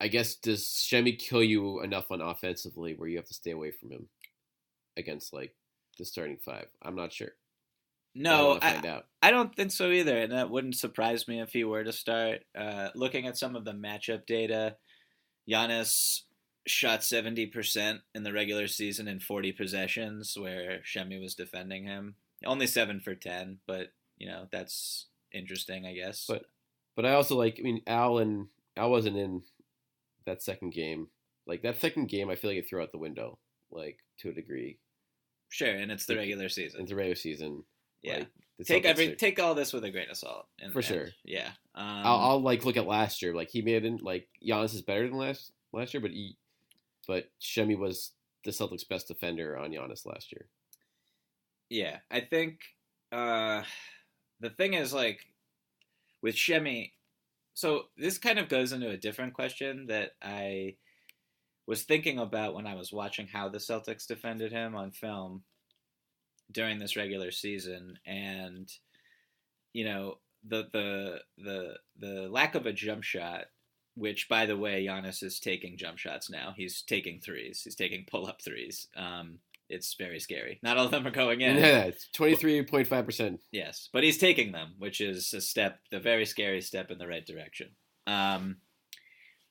I 0.01 0.09
guess 0.09 0.35
does 0.35 0.69
Semi 0.69 1.13
kill 1.13 1.43
you 1.43 1.83
enough 1.83 2.11
on 2.11 2.21
offensively 2.21 2.95
where 2.95 3.09
you 3.09 3.17
have 3.17 3.27
to 3.27 3.35
stay 3.35 3.51
away 3.51 3.73
from 3.73 3.91
him 3.91 4.09
against 4.97 5.33
like 5.33 5.55
the 5.99 6.05
starting 6.05 6.39
five? 6.45 6.67
I'm 6.83 6.97
not 6.97 7.13
sure. 7.13 7.33
No, 8.15 8.59
I, 8.61 8.75
I, 8.75 9.03
I, 9.23 9.31
don't 9.31 9.57
think 9.57 9.73
so 9.73 9.91
either, 9.91 10.19
and 10.19 10.33
that 10.33 10.51
wouldn't 10.51 10.77
surprise 10.77 11.27
me 11.27 11.41
if 11.41 11.51
he 11.55 11.65
were 11.65 11.83
to 11.83 11.93
start. 11.93 12.41
Uh, 12.55 12.89
looking 12.95 13.27
at 13.27 13.39
some 13.39 13.57
of 13.57 13.65
the 13.65 13.73
matchup 13.73 14.27
data, 14.27 14.77
Giannis 15.49 16.21
shot 16.67 17.01
70% 17.01 18.01
in 18.15 18.23
the 18.23 18.33
regular 18.33 18.69
season 18.69 19.09
in 19.09 19.19
40 19.19 19.53
possessions 19.53 20.35
where 20.39 20.81
Semi 20.85 21.19
was 21.19 21.35
defending 21.35 21.85
him. 21.85 22.17
Only 22.47 22.67
seven 22.67 23.01
for 23.01 23.15
ten, 23.15 23.59
but 23.67 23.93
you 24.19 24.27
know 24.27 24.47
that's 24.51 25.07
interesting, 25.33 25.87
I 25.87 25.95
guess. 25.95 26.27
But 26.29 26.47
but 26.97 27.07
I 27.07 27.15
also 27.15 27.37
like. 27.37 27.57
I 27.59 27.63
mean, 27.63 27.83
Al 27.87 28.19
and 28.19 28.49
Al 28.77 28.91
wasn't 28.91 29.17
in 29.17 29.43
that 30.27 30.43
second 30.43 30.73
game. 30.73 31.09
Like 31.47 31.63
that 31.63 31.81
second 31.81 32.09
game, 32.09 32.31
I 32.31 32.37
feel 32.37 32.51
like 32.51 32.59
it 32.59 32.69
threw 32.69 32.83
out 32.83 32.93
the 32.93 32.99
window, 32.99 33.39
like 33.71 33.99
to 34.19 34.31
a 34.31 34.33
degree. 34.33 34.79
Sure, 35.49 35.69
and 35.69 35.91
it's 35.91 36.07
the 36.07 36.17
regular 36.17 36.49
season. 36.49 36.81
It's 36.81 36.91
the 36.91 36.97
regular 36.97 37.17
season. 37.17 37.65
Yeah. 38.03 38.19
Like, 38.19 38.29
take 38.67 38.85
every 38.85 39.13
are, 39.13 39.17
take 39.17 39.41
all 39.41 39.55
this 39.55 39.73
with 39.73 39.85
a 39.85 39.91
grain 39.91 40.11
of 40.11 40.17
salt. 40.17 40.47
And, 40.61 40.73
for 40.73 40.83
sure. 40.83 41.09
yeah. 41.25 41.51
Um, 41.75 42.03
I'll, 42.05 42.19
I'll, 42.19 42.43
like 42.43 42.65
look 42.65 42.77
at 42.77 42.87
last 42.87 43.23
year. 43.23 43.35
Like 43.35 43.51
he 43.51 43.63
made 43.63 43.85
it. 43.85 44.03
Like 44.03 44.29
Giannis 44.47 44.75
is 44.75 44.83
better 44.83 45.09
than 45.09 45.19
last 45.19 45.53
last 45.73 45.95
year, 45.95 46.01
but 46.01 46.11
he, 46.11 46.37
but 47.07 47.31
Semi 47.39 47.75
was 47.75 48.13
the 48.45 48.51
Celtics' 48.51 48.89
best 48.89 49.09
defender 49.09 49.57
on 49.57 49.71
Giannis 49.71 50.07
last 50.07 50.33
year. 50.33 50.47
Yeah, 51.73 52.01
I 52.11 52.21
think 52.21 52.61
uh, 53.13 53.63
the 54.41 54.51
thing 54.51 54.75
is 54.75 54.93
like 54.93 55.21
with 56.21 56.37
Semi. 56.37 56.93
So 57.55 57.85
this 57.97 58.19
kind 58.19 58.39
of 58.39 58.51
goes 58.51 58.73
into 58.73 58.91
a 58.91 58.99
different 58.99 59.33
question 59.33 59.87
that 59.87 60.11
I 60.21 60.77
was 61.67 61.85
thinking 61.85 62.19
about 62.19 62.55
when 62.55 62.67
I 62.67 62.75
was 62.75 62.93
watching 62.93 63.27
how 63.27 63.49
the 63.49 63.57
Celtics 63.57 64.07
defended 64.07 64.53
him 64.53 64.77
on 64.77 64.91
film 64.91 65.45
during 66.51 66.79
this 66.79 66.95
regular 66.95 67.31
season, 67.31 67.99
and 68.05 68.71
you 69.73 69.87
know 69.87 70.19
the 70.47 70.69
the 70.75 71.21
the 71.39 71.79
the 71.99 72.29
lack 72.29 72.55
of 72.55 72.67
a 72.67 72.73
jump 72.75 73.03
shot. 73.03 73.47
Which, 73.95 74.29
by 74.29 74.45
the 74.45 74.59
way, 74.59 74.85
Giannis 74.85 75.23
is 75.23 75.41
taking 75.41 75.79
jump 75.79 75.97
shots 75.97 76.29
now. 76.29 76.53
He's 76.55 76.83
taking 76.83 77.19
threes. 77.21 77.63
He's 77.63 77.75
taking 77.75 78.05
pull 78.11 78.27
up 78.27 78.43
threes. 78.43 78.89
Um, 78.95 79.39
it's 79.73 79.95
very 79.95 80.21
scary. 80.21 80.61
Not 80.63 80.77
all 80.77 80.85
of 80.85 80.91
them 80.91 81.07
are 81.07 81.11
going 81.11 81.41
in. 81.41 81.57
Yeah, 81.57 81.91
twenty 82.13 82.37
three 82.37 82.63
point 82.63 82.87
five 82.87 83.07
percent. 83.07 83.41
Yes, 83.51 83.89
but 83.93 84.05
he's 84.05 84.19
taking 84.19 84.53
them, 84.53 84.75
which 84.79 85.01
is 85.01 85.33
a 85.35 85.41
step, 85.41 85.81
the 85.91 86.01
very 86.01 86.27
scary 86.27 86.61
step 86.61 86.91
in 86.91 86.99
the 86.99 87.09
right 87.09 87.27
direction. 87.27 87.69
Um, 88.07 88.59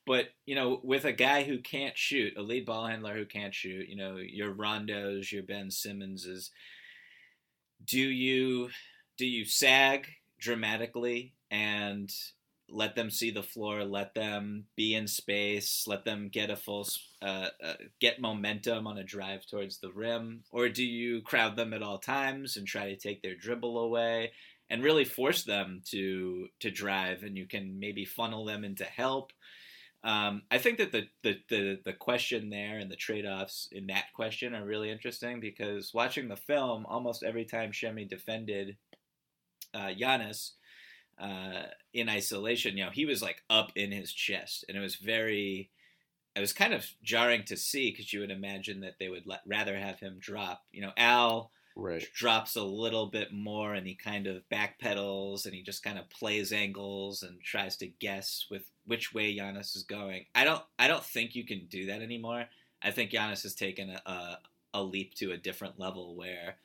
but 0.06 0.26
you 0.46 0.54
know, 0.54 0.80
with 0.82 1.04
a 1.04 1.12
guy 1.12 1.42
who 1.42 1.58
can't 1.58 1.96
shoot, 1.96 2.36
a 2.36 2.42
lead 2.42 2.66
ball 2.66 2.86
handler 2.86 3.14
who 3.14 3.26
can't 3.26 3.54
shoot, 3.54 3.88
you 3.88 3.96
know, 3.96 4.16
your 4.16 4.54
Rondos, 4.54 5.30
your 5.30 5.42
Ben 5.42 5.70
Simmonses, 5.70 6.50
do 7.84 8.00
you 8.00 8.68
do 9.18 9.26
you 9.26 9.44
sag 9.44 10.06
dramatically 10.38 11.34
and 11.50 12.10
let 12.72 12.94
them 12.96 13.10
see 13.10 13.30
the 13.30 13.42
floor, 13.42 13.84
let 13.84 14.14
them 14.14 14.64
be 14.76 14.94
in 14.94 15.06
space, 15.06 15.84
let 15.86 16.04
them 16.04 16.28
get 16.28 16.50
a 16.50 16.56
full 16.56 16.88
uh, 17.20 17.48
uh, 17.62 17.74
get 18.00 18.20
momentum 18.20 18.86
on 18.86 18.98
a 18.98 19.04
drive 19.04 19.46
towards 19.46 19.78
the 19.78 19.92
rim, 19.92 20.42
or 20.50 20.68
do 20.68 20.84
you 20.84 21.22
crowd 21.22 21.56
them 21.56 21.72
at 21.72 21.82
all 21.82 21.98
times 21.98 22.56
and 22.56 22.66
try 22.66 22.88
to 22.88 22.96
take 22.96 23.22
their 23.22 23.34
dribble 23.34 23.78
away 23.78 24.32
and 24.70 24.82
really 24.82 25.04
force 25.04 25.44
them 25.44 25.82
to 25.90 26.48
to 26.60 26.70
drive, 26.70 27.22
and 27.22 27.36
you 27.36 27.46
can 27.46 27.78
maybe 27.78 28.04
funnel 28.04 28.44
them 28.44 28.64
into 28.64 28.84
help. 28.84 29.32
Um, 30.04 30.42
I 30.50 30.58
think 30.58 30.78
that 30.78 30.90
the, 30.90 31.04
the, 31.22 31.38
the, 31.48 31.78
the 31.84 31.92
question 31.92 32.50
there 32.50 32.78
and 32.78 32.90
the 32.90 32.96
trade 32.96 33.24
offs 33.24 33.68
in 33.70 33.86
that 33.86 34.06
question 34.12 34.52
are 34.52 34.64
really 34.64 34.90
interesting 34.90 35.38
because 35.38 35.94
watching 35.94 36.26
the 36.26 36.34
film, 36.34 36.86
almost 36.86 37.22
every 37.22 37.44
time 37.44 37.72
Semi 37.72 38.04
defended 38.04 38.76
uh, 39.74 39.90
Giannis, 39.96 40.52
uh, 41.22 41.66
in 41.94 42.08
isolation, 42.08 42.76
you 42.76 42.84
know, 42.84 42.90
he 42.90 43.04
was 43.04 43.22
like 43.22 43.42
up 43.48 43.70
in 43.76 43.92
his 43.92 44.12
chest, 44.12 44.64
and 44.68 44.76
it 44.76 44.80
was 44.80 44.96
very, 44.96 45.70
it 46.34 46.40
was 46.40 46.52
kind 46.52 46.74
of 46.74 46.84
jarring 47.02 47.44
to 47.44 47.56
see 47.56 47.90
because 47.90 48.12
you 48.12 48.20
would 48.20 48.30
imagine 48.30 48.80
that 48.80 48.98
they 48.98 49.08
would 49.08 49.26
let, 49.26 49.40
rather 49.46 49.78
have 49.78 50.00
him 50.00 50.16
drop. 50.18 50.64
You 50.72 50.82
know, 50.82 50.92
Al 50.96 51.52
Right. 51.74 52.06
drops 52.12 52.56
a 52.56 52.62
little 52.62 53.06
bit 53.06 53.32
more, 53.32 53.72
and 53.74 53.86
he 53.86 53.94
kind 53.94 54.26
of 54.26 54.42
backpedals, 54.50 55.46
and 55.46 55.54
he 55.54 55.62
just 55.62 55.82
kind 55.82 55.98
of 55.98 56.10
plays 56.10 56.52
angles 56.52 57.22
and 57.22 57.40
tries 57.40 57.76
to 57.78 57.86
guess 57.86 58.46
with 58.50 58.70
which 58.84 59.14
way 59.14 59.34
Giannis 59.34 59.76
is 59.76 59.84
going. 59.84 60.26
I 60.34 60.44
don't, 60.44 60.62
I 60.78 60.88
don't 60.88 61.04
think 61.04 61.34
you 61.34 61.46
can 61.46 61.66
do 61.70 61.86
that 61.86 62.02
anymore. 62.02 62.46
I 62.82 62.90
think 62.90 63.12
Giannis 63.12 63.44
has 63.44 63.54
taken 63.54 63.90
a, 63.90 64.02
a, 64.04 64.38
a 64.74 64.82
leap 64.82 65.14
to 65.14 65.32
a 65.32 65.38
different 65.38 65.78
level 65.78 66.16
where 66.16 66.56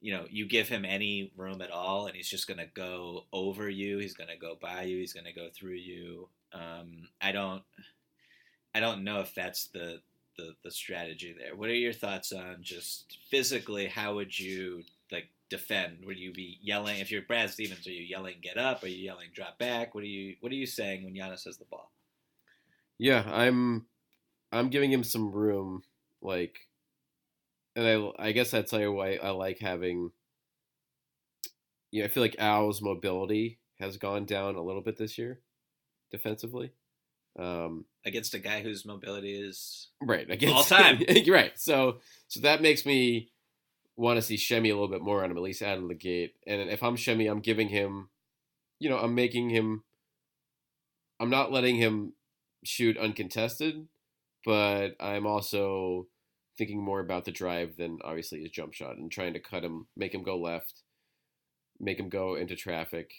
you 0.00 0.12
know, 0.12 0.26
you 0.30 0.46
give 0.46 0.68
him 0.68 0.84
any 0.84 1.32
room 1.36 1.60
at 1.60 1.70
all, 1.70 2.06
and 2.06 2.16
he's 2.16 2.28
just 2.28 2.46
going 2.46 2.58
to 2.58 2.66
go 2.72 3.24
over 3.32 3.68
you. 3.68 3.98
He's 3.98 4.14
going 4.14 4.30
to 4.30 4.36
go 4.36 4.56
by 4.60 4.82
you. 4.82 4.98
He's 4.98 5.12
going 5.12 5.26
to 5.26 5.32
go 5.32 5.48
through 5.52 5.74
you. 5.74 6.28
Um, 6.52 7.08
I 7.20 7.32
don't, 7.32 7.62
I 8.74 8.80
don't 8.80 9.04
know 9.04 9.20
if 9.20 9.34
that's 9.34 9.68
the, 9.68 10.00
the 10.36 10.54
the 10.62 10.70
strategy 10.70 11.34
there. 11.36 11.56
What 11.56 11.68
are 11.68 11.74
your 11.74 11.92
thoughts 11.92 12.32
on 12.32 12.58
just 12.60 13.18
physically? 13.28 13.86
How 13.86 14.14
would 14.14 14.38
you 14.38 14.84
like 15.10 15.30
defend? 15.50 16.04
Would 16.04 16.18
you 16.18 16.32
be 16.32 16.58
yelling 16.62 17.00
if 17.00 17.10
you're 17.10 17.22
Brad 17.22 17.50
Stevens? 17.50 17.86
Are 17.86 17.90
you 17.90 18.04
yelling 18.04 18.36
get 18.40 18.56
up? 18.56 18.84
Are 18.84 18.88
you 18.88 19.04
yelling 19.04 19.28
drop 19.34 19.58
back? 19.58 19.94
What 19.94 20.04
are 20.04 20.06
you 20.06 20.36
What 20.40 20.52
are 20.52 20.56
you 20.56 20.66
saying 20.66 21.04
when 21.04 21.14
Giannis 21.14 21.44
has 21.44 21.58
the 21.58 21.64
ball? 21.64 21.90
Yeah, 22.98 23.24
I'm 23.26 23.86
I'm 24.52 24.68
giving 24.68 24.92
him 24.92 25.04
some 25.04 25.30
room, 25.30 25.82
like, 26.22 26.67
and 27.78 27.86
I 28.18 28.28
I 28.28 28.32
guess 28.32 28.50
you 28.80 28.92
why 28.92 29.18
I 29.22 29.30
like 29.30 29.60
having. 29.60 30.10
Yeah, 31.92 32.04
I 32.04 32.08
feel 32.08 32.22
like 32.22 32.36
Al's 32.38 32.82
mobility 32.82 33.60
has 33.78 33.96
gone 33.96 34.24
down 34.26 34.56
a 34.56 34.62
little 34.62 34.82
bit 34.82 34.96
this 34.98 35.16
year, 35.16 35.40
defensively. 36.10 36.72
Um, 37.38 37.84
Against 38.04 38.34
a 38.34 38.40
guy 38.40 38.62
whose 38.62 38.84
mobility 38.84 39.32
is 39.32 39.88
right 40.02 40.28
against 40.30 40.56
All 40.56 40.64
time. 40.64 41.02
right. 41.28 41.52
So 41.56 42.00
so 42.26 42.40
that 42.40 42.62
makes 42.62 42.84
me 42.84 43.30
want 43.96 44.16
to 44.16 44.22
see 44.22 44.36
Semi 44.36 44.70
a 44.70 44.74
little 44.74 44.88
bit 44.88 45.00
more 45.00 45.22
on 45.22 45.30
him, 45.30 45.36
at 45.36 45.42
least 45.42 45.62
out 45.62 45.78
of 45.78 45.86
the 45.86 45.94
gate. 45.94 46.34
And 46.48 46.68
if 46.70 46.82
I'm 46.82 46.96
Semi, 46.96 47.28
I'm 47.28 47.40
giving 47.40 47.68
him, 47.68 48.08
you 48.80 48.90
know, 48.90 48.98
I'm 48.98 49.14
making 49.14 49.50
him. 49.50 49.84
I'm 51.20 51.30
not 51.30 51.52
letting 51.52 51.76
him 51.76 52.12
shoot 52.64 52.98
uncontested, 52.98 53.86
but 54.44 54.96
I'm 54.98 55.26
also 55.26 56.08
thinking 56.58 56.82
more 56.82 57.00
about 57.00 57.24
the 57.24 57.30
drive 57.30 57.76
than 57.78 57.98
obviously 58.04 58.42
his 58.42 58.50
jump 58.50 58.74
shot 58.74 58.96
and 58.96 59.10
trying 59.10 59.32
to 59.32 59.40
cut 59.40 59.64
him, 59.64 59.86
make 59.96 60.12
him 60.12 60.24
go 60.24 60.36
left, 60.36 60.82
make 61.78 61.98
him 61.98 62.08
go 62.08 62.34
into 62.34 62.56
traffic, 62.56 63.12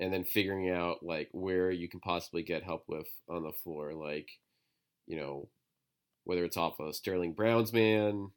and 0.00 0.12
then 0.12 0.24
figuring 0.24 0.70
out 0.70 1.02
like 1.02 1.28
where 1.32 1.72
you 1.72 1.88
can 1.88 2.00
possibly 2.00 2.42
get 2.42 2.62
help 2.62 2.84
with 2.86 3.08
on 3.28 3.42
the 3.42 3.52
floor, 3.52 3.92
like 3.92 4.28
you 5.06 5.16
know 5.16 5.48
whether 6.24 6.44
it's 6.44 6.56
off 6.56 6.78
of 6.78 6.94
Sterling 6.94 7.32
Brown's 7.32 7.72
man, 7.72 8.30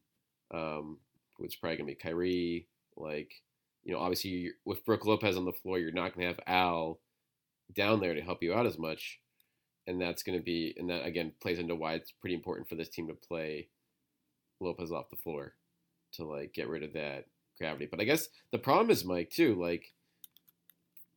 um, 0.54 0.98
which 1.38 1.54
is 1.54 1.56
probably 1.56 1.78
gonna 1.78 1.88
be 1.88 1.96
Kyrie, 1.96 2.68
like 2.98 3.32
you 3.84 3.94
know 3.94 4.00
obviously 4.00 4.50
with 4.66 4.84
Brook 4.86 5.06
Lopez 5.06 5.38
on 5.38 5.46
the 5.46 5.54
floor, 5.54 5.78
you're 5.78 5.92
not 5.92 6.16
gonna 6.16 6.28
have 6.28 6.40
Al 6.48 7.00
down 7.74 8.00
there 8.00 8.16
to 8.16 8.22
help 8.22 8.42
you 8.42 8.54
out 8.56 8.66
as 8.66 8.80
much, 8.80 9.20
and 9.86 10.02
that's 10.02 10.24
gonna 10.24 10.42
be 10.42 10.74
and 10.78 10.90
that 10.90 11.06
again 11.06 11.32
plays 11.42 11.60
into 11.60 11.76
why 11.76 11.94
it's 11.94 12.12
pretty 12.12 12.34
important 12.36 12.68
for 12.68 12.76
this 12.76 12.90
team 12.90 13.08
to 13.08 13.14
play 13.14 13.68
Lopez 14.62 14.92
off 14.92 15.10
the 15.10 15.18
floor 15.18 15.54
to 16.14 16.26
like 16.26 16.54
get 16.54 16.70
rid 16.70 16.84
of 16.84 16.94
that 16.94 17.26
gravity. 17.58 17.88
But 17.90 18.02
I 18.02 18.06
guess 18.06 18.30
the 18.52 18.58
problem 18.58 18.90
is 18.90 19.06
Mike 19.06 19.30
too. 19.30 19.56
Like 19.56 19.94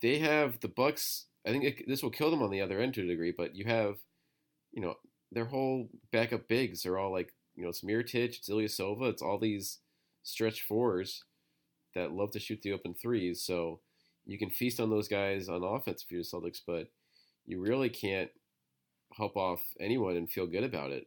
they 0.02 0.18
have 0.18 0.61
the 0.61 0.68
Bucks. 0.68 1.26
I 1.46 1.50
think 1.50 1.64
it, 1.64 1.85
this 1.88 2.02
will 2.02 2.11
kill 2.11 2.30
them 2.30 2.42
on 2.42 2.50
the 2.50 2.61
other 2.61 2.80
end 2.80 2.94
to 2.94 3.02
a 3.02 3.07
degree. 3.07 3.35
But 3.37 3.54
you 3.54 3.64
have, 3.66 3.96
you 4.72 4.83
know, 4.83 4.94
their 5.33 5.44
whole 5.44 5.88
backup 6.12 6.48
bigs 6.48 6.87
are 6.87 6.98
all 6.98 7.12
like, 7.12 7.33
you 7.54 7.62
know, 7.62 7.68
it's 7.68 7.83
Mirotic, 7.83 8.37
it's 8.37 8.48
Ilyasova, 8.48 9.11
it's 9.11 9.22
all 9.22 9.38
these 9.38 9.78
stretch 10.22 10.62
fours 10.62 11.24
that 11.94 12.12
love 12.12 12.30
to 12.33 12.40
shoot 12.40 12.61
the 12.62 12.72
open 12.72 12.94
threes. 12.94 13.42
So 13.42 13.80
you 14.26 14.38
can 14.38 14.50
feast 14.50 14.80
on 14.80 14.90
those 14.90 15.09
guys 15.09 15.48
on 15.48 15.62
offense 15.62 16.04
you're 16.09 16.22
the 16.22 16.26
Celtics, 16.26 16.61
but 16.66 16.88
you 17.46 17.61
really 17.61 17.90
can't 17.90 18.30
help 19.12 19.37
off 19.37 19.61
anyone 19.78 20.16
and 20.16 20.30
feel 20.30 20.46
good 20.46 20.64
about 20.64 20.90
it. 20.90 21.07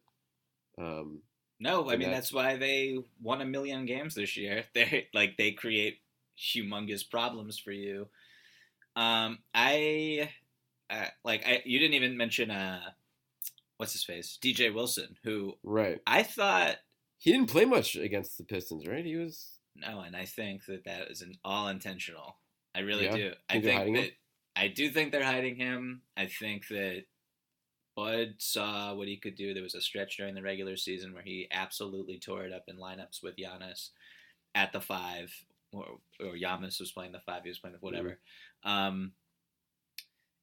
Um, 0.79 1.21
No, 1.59 1.89
I 1.89 1.91
mean 1.97 2.01
that's- 2.09 2.15
that's 2.15 2.33
why 2.33 2.55
they 2.57 2.97
won 3.21 3.41
a 3.41 3.45
million 3.45 3.85
games 3.85 4.15
this 4.15 4.37
year. 4.37 4.65
They 4.73 5.07
like 5.13 5.37
they 5.37 5.51
create 5.51 5.99
humongous 6.37 7.09
problems 7.09 7.57
for 7.57 7.71
you. 7.71 8.07
Um, 8.95 9.39
I 9.53 10.29
uh, 10.89 11.05
like 11.23 11.45
I 11.47 11.61
you 11.65 11.79
didn't 11.79 11.95
even 11.95 12.17
mention 12.17 12.51
uh, 12.51 12.81
what's 13.77 13.93
his 13.93 14.03
face, 14.03 14.37
DJ 14.41 14.73
Wilson, 14.73 15.17
who 15.23 15.57
right. 15.63 15.99
I 16.07 16.23
thought 16.23 16.77
He 17.19 17.31
didn't 17.31 17.49
play 17.49 17.65
much 17.65 17.95
against 17.95 18.37
the 18.37 18.43
Pistons, 18.43 18.87
right? 18.87 19.05
He 19.05 19.15
was 19.15 19.59
no, 19.75 20.01
and 20.01 20.15
I 20.15 20.25
think 20.25 20.65
that 20.65 20.85
that 20.85 21.09
is 21.11 21.21
an 21.21 21.33
all 21.43 21.67
intentional. 21.67 22.37
I 22.75 22.79
really 22.79 23.05
Yeah? 23.05 23.15
do. 23.15 23.33
I 23.49 23.53
Think 23.53 23.63
they're 23.63 23.71
think 23.71 23.77
hiding 23.79 23.95
him? 23.95 24.01
that 24.03 24.11
I 24.55 24.67
do 24.69 24.89
think 24.89 25.11
they're 25.11 25.23
hiding 25.23 25.55
him. 25.55 26.01
I 26.15 26.25
think 26.27 26.67
that 26.69 27.03
Bud 27.97 28.35
saw 28.37 28.93
what 28.93 29.07
he 29.07 29.17
could 29.17 29.35
do. 29.35 29.53
There 29.55 29.63
was 29.63 29.73
a 29.73 29.81
stretch 29.81 30.17
during 30.17 30.35
the 30.35 30.43
regular 30.43 30.77
season 30.77 31.13
where 31.13 31.23
he 31.23 31.47
absolutely 31.51 32.19
tore 32.19 32.43
it 32.45 32.53
up 32.53 32.65
in 32.67 32.77
lineups 32.77 33.23
with 33.23 33.35
Giannis 33.37 33.89
at 34.53 34.71
the 34.71 34.79
five, 34.79 35.33
or, 35.71 35.97
or 36.19 36.33
Giannis 36.35 36.79
was 36.79 36.91
playing 36.91 37.11
the 37.11 37.19
five. 37.19 37.41
He 37.41 37.49
was 37.49 37.57
playing 37.57 37.73
the 37.73 37.79
whatever. 37.79 38.19
Um, 38.63 39.13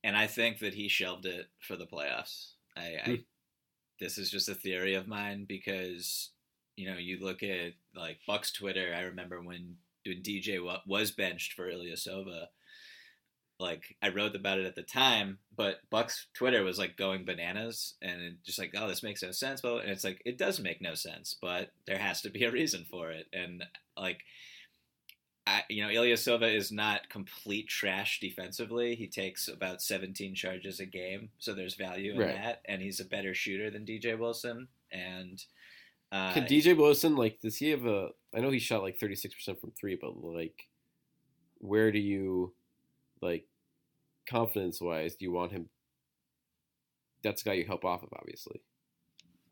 and 0.03 0.17
I 0.17 0.27
think 0.27 0.59
that 0.59 0.75
he 0.75 0.89
shelved 0.89 1.27
it 1.27 1.47
for 1.61 1.77
the 1.77 1.87
playoffs. 1.87 2.55
I, 2.77 2.81
I 2.81 3.09
Hmm. 3.09 3.15
this 4.01 4.19
is 4.19 4.33
just 4.33 4.49
a 4.49 4.55
theory 4.55 4.95
of 4.95 5.07
mine 5.07 5.45
because 5.49 6.31
you 6.77 6.91
know 6.91 6.99
you 6.99 7.21
look 7.21 7.45
at 7.45 7.75
like 7.95 8.19
Buck's 8.27 8.53
Twitter. 8.53 8.93
I 8.97 9.03
remember 9.03 9.41
when 9.41 9.77
when 10.05 10.23
DJ 10.23 10.59
was 10.87 11.13
benched 11.13 11.53
for 11.53 11.71
Ilyasova. 11.71 12.49
Like 13.61 13.97
I 14.03 14.09
wrote 14.09 14.35
about 14.35 14.59
it 14.59 14.67
at 14.67 14.75
the 14.75 14.83
time, 14.83 15.39
but 15.57 15.77
Buck's 15.91 16.27
Twitter 16.35 16.65
was 16.65 16.79
like 16.79 16.97
going 16.97 17.25
bananas 17.25 17.95
and 18.03 18.21
it 18.21 18.35
just 18.45 18.59
like, 18.59 18.75
oh, 18.77 18.89
this 18.89 19.03
makes 19.03 19.23
no 19.23 19.31
sense. 19.31 19.61
But 19.61 19.83
and 19.83 19.91
it's 19.91 20.05
like 20.05 20.21
it 20.25 20.39
does 20.39 20.59
make 20.61 20.83
no 20.83 20.95
sense, 20.95 21.37
but 21.41 21.71
there 21.87 21.99
has 21.99 22.21
to 22.23 22.31
be 22.31 22.45
a 22.45 22.51
reason 22.51 22.85
for 22.91 23.11
it. 23.11 23.27
And 23.33 23.65
like, 23.97 24.21
I, 25.47 25.63
you 25.69 25.83
know, 25.83 25.91
Ilyasova 25.93 26.53
is 26.53 26.73
not 26.73 27.09
complete 27.11 27.69
trash 27.69 28.19
defensively. 28.19 28.95
He 28.97 29.07
takes 29.07 29.47
about 29.47 29.83
17 29.83 30.35
charges 30.35 30.81
a 30.81 30.87
game, 30.87 31.29
so 31.39 31.53
there's 31.55 31.75
value 31.75 32.13
in 32.15 32.19
Right. 32.19 32.35
that. 32.35 32.63
And 32.67 32.81
he's 32.83 32.99
a 32.99 33.05
better 33.05 33.35
shooter 33.35 33.71
than 33.71 33.85
DJ 33.85 34.19
Wilson. 34.19 34.69
And 34.91 35.43
uh, 36.11 36.33
Can 36.33 36.45
DJ 36.45 36.77
Wilson 36.77 37.15
like 37.17 37.41
does 37.41 37.57
he 37.57 37.71
have 37.71 37.85
a 37.87 38.09
I 38.35 38.41
know 38.41 38.51
he 38.51 38.59
shot 38.59 38.83
like 38.83 38.99
36% 38.99 39.61
from 39.61 39.73
3 39.73 39.97
but 40.01 40.17
like 40.23 40.69
where 41.59 41.91
do 41.91 41.99
you 41.99 42.53
like 43.25 43.47
confidence 44.29 44.81
wise 44.81 45.17
do 45.17 45.25
you 45.25 45.33
want 45.33 45.51
him 45.53 45.69
That's 47.23 47.43
the 47.43 47.51
guy 47.51 47.55
you 47.57 47.67
help 47.67 47.85
off 47.85 48.03
of 48.03 48.11
obviously. 48.17 48.61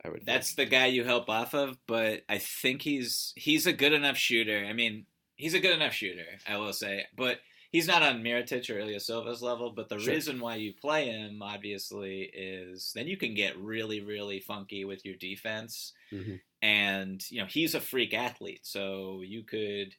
I 0.04 0.08
would 0.10 0.26
That's 0.26 0.52
think. 0.54 0.68
the 0.70 0.76
guy 0.76 0.86
you 0.86 1.04
help 1.04 1.28
off 1.28 1.54
of, 1.54 1.78
but 1.86 2.22
I 2.28 2.38
think 2.38 2.82
he's 2.82 3.32
he's 3.36 3.66
a 3.66 3.72
good 3.72 3.92
enough 3.92 4.16
shooter. 4.16 4.64
I 4.68 4.72
mean, 4.72 5.06
he's 5.36 5.54
a 5.54 5.60
good 5.60 5.74
enough 5.74 5.92
shooter, 5.92 6.26
I 6.46 6.56
will 6.56 6.72
say, 6.72 7.04
but 7.16 7.38
he's 7.70 7.86
not 7.86 8.02
on 8.02 8.22
Mirotic 8.22 8.68
or 8.68 8.80
Ilyasova's 8.80 9.42
level. 9.42 9.70
But 9.74 9.88
the 9.88 9.98
Sure. 10.00 10.12
reason 10.14 10.40
why 10.40 10.56
you 10.56 10.72
play 10.74 11.06
him, 11.06 11.40
obviously, 11.40 12.22
is 12.34 12.92
then 12.94 13.06
you 13.06 13.16
can 13.16 13.34
get 13.34 13.56
really, 13.56 14.00
really 14.00 14.40
funky 14.40 14.84
with 14.84 15.04
your 15.04 15.16
defense. 15.16 15.92
Mhm. 16.12 16.40
and 16.60 17.24
you 17.30 17.40
know 17.40 17.46
he's 17.46 17.74
a 17.74 17.80
freak 17.80 18.12
athlete, 18.14 18.64
so 18.66 19.22
you 19.22 19.44
could 19.44 19.94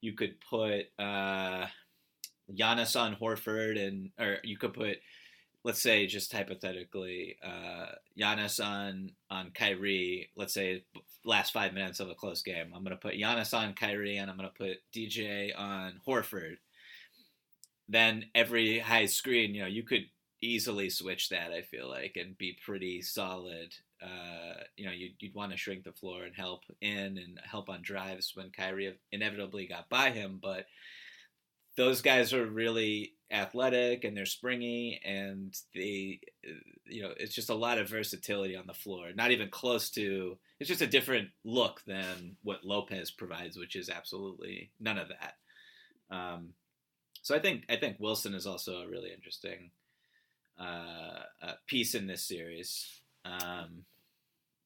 you 0.00 0.14
could 0.14 0.40
put 0.40 0.86
uh, 0.98 1.66
Giannis 2.52 2.98
on 2.98 3.16
Horford, 3.16 3.78
and 3.78 4.10
or 4.18 4.38
you 4.42 4.56
could 4.56 4.74
put 4.74 4.98
let's 5.64 5.82
say 5.82 6.06
just 6.06 6.32
hypothetically 6.32 7.36
uh, 7.44 7.86
Giannis 8.18 8.64
on 8.64 9.12
on 9.30 9.50
Kyrie. 9.50 10.30
Let's 10.36 10.54
say 10.54 10.84
last 11.24 11.52
five 11.52 11.74
minutes 11.74 12.00
of 12.00 12.08
a 12.08 12.14
close 12.14 12.42
game, 12.42 12.72
I'm 12.74 12.82
gonna 12.82 12.96
put 12.96 13.14
Giannis 13.14 13.56
on 13.56 13.74
Kyrie, 13.74 14.16
and 14.16 14.30
I'm 14.30 14.36
gonna 14.36 14.50
put 14.56 14.78
DJ 14.94 15.50
on 15.56 16.00
Horford. 16.06 16.56
Then 17.88 18.26
every 18.34 18.80
high 18.80 19.06
screen, 19.06 19.54
you 19.54 19.62
know, 19.62 19.68
you 19.68 19.84
could 19.84 20.06
easily 20.42 20.90
switch 20.90 21.28
that. 21.30 21.52
I 21.52 21.62
feel 21.62 21.88
like 21.88 22.16
and 22.16 22.36
be 22.36 22.58
pretty 22.64 23.00
solid 23.00 23.74
uh, 24.02 24.60
you 24.76 24.84
know, 24.84 24.92
you'd, 24.92 25.14
you'd 25.20 25.34
want 25.34 25.52
to 25.52 25.58
shrink 25.58 25.84
the 25.84 25.92
floor 25.92 26.24
and 26.24 26.34
help 26.34 26.64
in 26.80 27.18
and 27.18 27.40
help 27.44 27.68
on 27.68 27.80
drives 27.82 28.32
when 28.34 28.50
Kyrie 28.50 28.94
inevitably 29.10 29.66
got 29.66 29.88
by 29.88 30.10
him. 30.10 30.38
But 30.42 30.66
those 31.76 32.00
guys 32.02 32.32
are 32.32 32.46
really 32.46 33.12
athletic 33.30 34.04
and 34.04 34.16
they're 34.16 34.26
springy 34.26 35.00
and 35.04 35.54
they, 35.74 36.20
you 36.86 37.02
know, 37.02 37.12
it's 37.18 37.34
just 37.34 37.50
a 37.50 37.54
lot 37.54 37.78
of 37.78 37.88
versatility 37.88 38.56
on 38.56 38.66
the 38.66 38.74
floor. 38.74 39.08
Not 39.14 39.30
even 39.30 39.48
close 39.48 39.90
to, 39.90 40.38
it's 40.60 40.68
just 40.68 40.82
a 40.82 40.86
different 40.86 41.28
look 41.44 41.82
than 41.86 42.36
what 42.42 42.64
Lopez 42.64 43.10
provides, 43.10 43.56
which 43.58 43.76
is 43.76 43.88
absolutely 43.88 44.70
none 44.80 44.98
of 44.98 45.08
that. 45.08 45.34
Um, 46.10 46.50
so 47.22 47.34
I 47.34 47.40
think 47.40 47.64
I 47.68 47.74
think 47.74 47.96
Wilson 47.98 48.34
is 48.34 48.46
also 48.46 48.82
a 48.82 48.88
really 48.88 49.12
interesting 49.12 49.72
uh, 50.60 51.24
uh, 51.42 51.52
piece 51.66 51.96
in 51.96 52.06
this 52.06 52.22
series. 52.22 53.00
Um, 53.24 53.84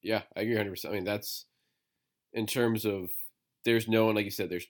yeah, 0.03 0.21
I 0.35 0.41
agree 0.41 0.53
100. 0.53 0.69
percent 0.69 0.93
I 0.93 0.95
mean, 0.97 1.03
that's 1.03 1.45
in 2.33 2.45
terms 2.45 2.85
of 2.85 3.09
there's 3.65 3.87
no 3.87 4.05
one 4.05 4.15
like 4.15 4.25
you 4.25 4.31
said. 4.31 4.49
There's 4.51 4.67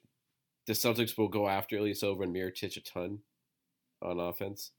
the 0.71 0.77
Celtics 0.77 1.17
will 1.17 1.27
go 1.27 1.49
after 1.49 1.77
Ilyasova 1.77 2.23
and 2.23 2.33
Mirotic 2.33 2.77
a 2.77 2.79
ton 2.79 3.19
on 4.01 4.21
offense. 4.21 4.71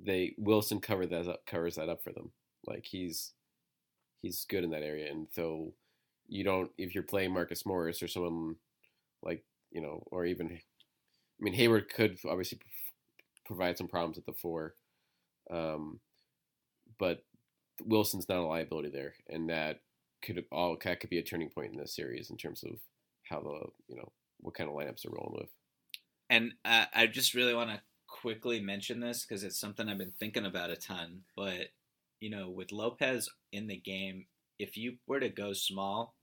They 0.00 0.34
Wilson 0.36 0.80
covered 0.80 1.10
that 1.10 1.28
up, 1.28 1.46
covers 1.46 1.76
that 1.76 1.88
up 1.88 2.02
for 2.02 2.10
them. 2.12 2.32
Like 2.66 2.84
he's 2.84 3.32
he's 4.22 4.44
good 4.50 4.64
in 4.64 4.70
that 4.70 4.82
area, 4.82 5.08
and 5.08 5.28
so 5.30 5.72
you 6.26 6.42
don't 6.42 6.72
if 6.78 6.96
you're 6.96 7.04
playing 7.04 7.32
Marcus 7.32 7.64
Morris 7.64 8.02
or 8.02 8.08
someone 8.08 8.56
like 9.22 9.44
you 9.70 9.80
know, 9.80 10.02
or 10.10 10.26
even 10.26 10.48
I 10.48 10.58
mean 11.38 11.54
Hayward 11.54 11.94
could 11.94 12.18
obviously 12.28 12.58
provide 13.46 13.78
some 13.78 13.86
problems 13.86 14.18
at 14.18 14.26
the 14.26 14.32
four, 14.32 14.74
um, 15.48 16.00
but 16.98 17.22
Wilson's 17.84 18.28
not 18.28 18.38
a 18.38 18.46
liability 18.46 18.88
there, 18.88 19.14
and 19.28 19.48
that 19.48 19.78
could 20.22 20.44
all 20.50 20.76
that 20.82 20.98
could 20.98 21.10
be 21.10 21.18
a 21.18 21.22
turning 21.22 21.50
point 21.50 21.72
in 21.72 21.78
this 21.78 21.94
series 21.94 22.30
in 22.30 22.36
terms 22.36 22.64
of 22.64 22.80
how 23.22 23.40
the 23.40 23.60
you 23.86 23.96
know 23.96 24.10
what 24.40 24.54
kind 24.54 24.68
of 24.68 24.76
lineups 24.76 25.02
they're 25.02 25.12
rolling 25.12 25.40
with. 25.40 25.50
And 26.28 26.52
uh, 26.64 26.86
I 26.94 27.06
just 27.06 27.34
really 27.34 27.54
want 27.54 27.70
to 27.70 27.80
quickly 28.06 28.60
mention 28.60 29.00
this 29.00 29.24
because 29.24 29.44
it's 29.44 29.58
something 29.58 29.88
I've 29.88 29.98
been 29.98 30.12
thinking 30.18 30.46
about 30.46 30.70
a 30.70 30.76
ton. 30.76 31.22
But 31.36 31.68
you 32.20 32.30
know, 32.30 32.50
with 32.50 32.72
Lopez 32.72 33.28
in 33.52 33.66
the 33.66 33.76
game, 33.76 34.26
if 34.58 34.76
you 34.76 34.96
were 35.06 35.20
to 35.20 35.28
go 35.28 35.52
small 35.52 36.14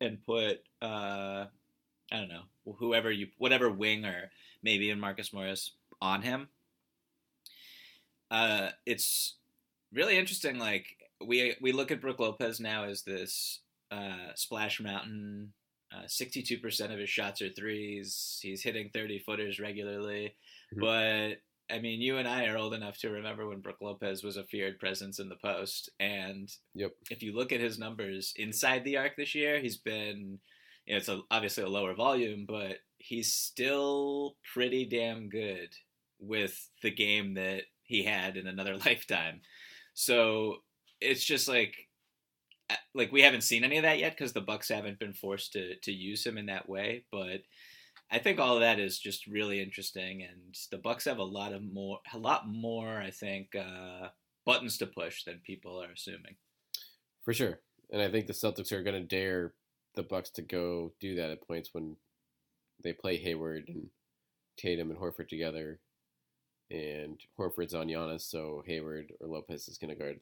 and 0.00 0.22
put 0.24 0.60
uh, 0.80 1.46
I 2.10 2.16
don't 2.16 2.28
know 2.28 2.44
whoever 2.78 3.10
you 3.10 3.28
whatever 3.38 3.70
wing 3.70 4.04
or 4.04 4.30
maybe 4.62 4.90
in 4.90 5.00
Marcus 5.00 5.32
Morris 5.32 5.72
on 6.00 6.22
him, 6.22 6.48
uh, 8.30 8.70
it's 8.86 9.36
really 9.92 10.16
interesting. 10.16 10.58
Like 10.58 10.86
we 11.24 11.56
we 11.60 11.72
look 11.72 11.90
at 11.90 12.00
Brook 12.00 12.20
Lopez 12.20 12.60
now 12.60 12.84
as 12.84 13.02
this 13.02 13.60
uh, 13.90 14.34
splash 14.34 14.80
mountain. 14.80 15.52
Uh, 15.94 16.06
sixty-two 16.06 16.58
percent 16.58 16.92
of 16.92 16.98
his 16.98 17.10
shots 17.10 17.42
are 17.42 17.50
threes. 17.50 18.38
He's 18.42 18.62
hitting 18.62 18.90
thirty 18.92 19.18
footers 19.18 19.60
regularly, 19.60 20.36
mm-hmm. 20.72 20.80
but 20.80 21.42
I 21.72 21.78
mean, 21.78 22.00
you 22.02 22.18
and 22.18 22.28
I 22.28 22.46
are 22.46 22.58
old 22.58 22.74
enough 22.74 22.98
to 22.98 23.10
remember 23.10 23.48
when 23.48 23.60
Brook 23.60 23.78
Lopez 23.80 24.22
was 24.22 24.36
a 24.36 24.44
feared 24.44 24.78
presence 24.78 25.18
in 25.18 25.28
the 25.30 25.36
post. 25.36 25.88
And 25.98 26.52
yep. 26.74 26.92
if 27.10 27.22
you 27.22 27.34
look 27.34 27.50
at 27.50 27.60
his 27.60 27.78
numbers 27.78 28.34
inside 28.36 28.84
the 28.84 28.98
arc 28.98 29.16
this 29.16 29.34
year, 29.34 29.58
he's 29.58 29.78
been, 29.78 30.38
you 30.86 30.92
know, 30.92 30.98
it's 30.98 31.08
a, 31.08 31.20
obviously 31.30 31.64
a 31.64 31.68
lower 31.68 31.94
volume, 31.94 32.44
but 32.46 32.78
he's 32.98 33.32
still 33.32 34.36
pretty 34.52 34.84
damn 34.84 35.30
good 35.30 35.70
with 36.20 36.68
the 36.82 36.90
game 36.90 37.34
that 37.34 37.62
he 37.84 38.04
had 38.04 38.36
in 38.36 38.46
another 38.46 38.76
lifetime. 38.86 39.40
So 39.94 40.56
it's 41.00 41.24
just 41.24 41.48
like 41.48 41.88
like 42.94 43.12
we 43.12 43.22
haven't 43.22 43.42
seen 43.42 43.64
any 43.64 43.76
of 43.76 43.82
that 43.82 43.98
yet 43.98 44.12
because 44.16 44.32
the 44.32 44.40
Bucks 44.40 44.68
haven't 44.68 44.98
been 44.98 45.12
forced 45.12 45.52
to 45.54 45.76
to 45.76 45.92
use 45.92 46.24
him 46.24 46.38
in 46.38 46.46
that 46.46 46.68
way. 46.68 47.04
But 47.10 47.42
I 48.10 48.18
think 48.18 48.38
all 48.38 48.54
of 48.54 48.60
that 48.60 48.78
is 48.78 48.98
just 48.98 49.26
really 49.26 49.60
interesting, 49.62 50.22
and 50.22 50.56
the 50.70 50.78
Bucks 50.78 51.04
have 51.04 51.18
a 51.18 51.24
lot 51.24 51.52
of 51.52 51.62
more 51.62 52.00
a 52.12 52.18
lot 52.18 52.48
more 52.48 53.00
I 53.00 53.10
think 53.10 53.54
uh, 53.56 54.08
buttons 54.44 54.78
to 54.78 54.86
push 54.86 55.24
than 55.24 55.40
people 55.44 55.82
are 55.82 55.92
assuming. 55.92 56.36
For 57.24 57.32
sure, 57.32 57.60
and 57.90 58.02
I 58.02 58.10
think 58.10 58.26
the 58.26 58.32
Celtics 58.32 58.72
are 58.72 58.82
going 58.82 59.00
to 59.00 59.06
dare 59.06 59.54
the 59.94 60.02
Bucks 60.02 60.30
to 60.30 60.42
go 60.42 60.92
do 61.00 61.14
that 61.16 61.30
at 61.30 61.46
points 61.46 61.70
when 61.72 61.96
they 62.82 62.92
play 62.92 63.16
Hayward 63.16 63.68
and 63.68 63.88
Tatum 64.56 64.90
and 64.90 64.98
Horford 64.98 65.28
together 65.28 65.78
and 66.72 67.20
Horford's 67.38 67.74
on 67.74 67.88
Giannis, 67.88 68.22
so 68.22 68.62
Hayward 68.66 69.12
or 69.20 69.28
Lopez 69.28 69.68
is 69.68 69.78
going 69.78 69.90
to 69.90 69.94
guard 69.94 70.20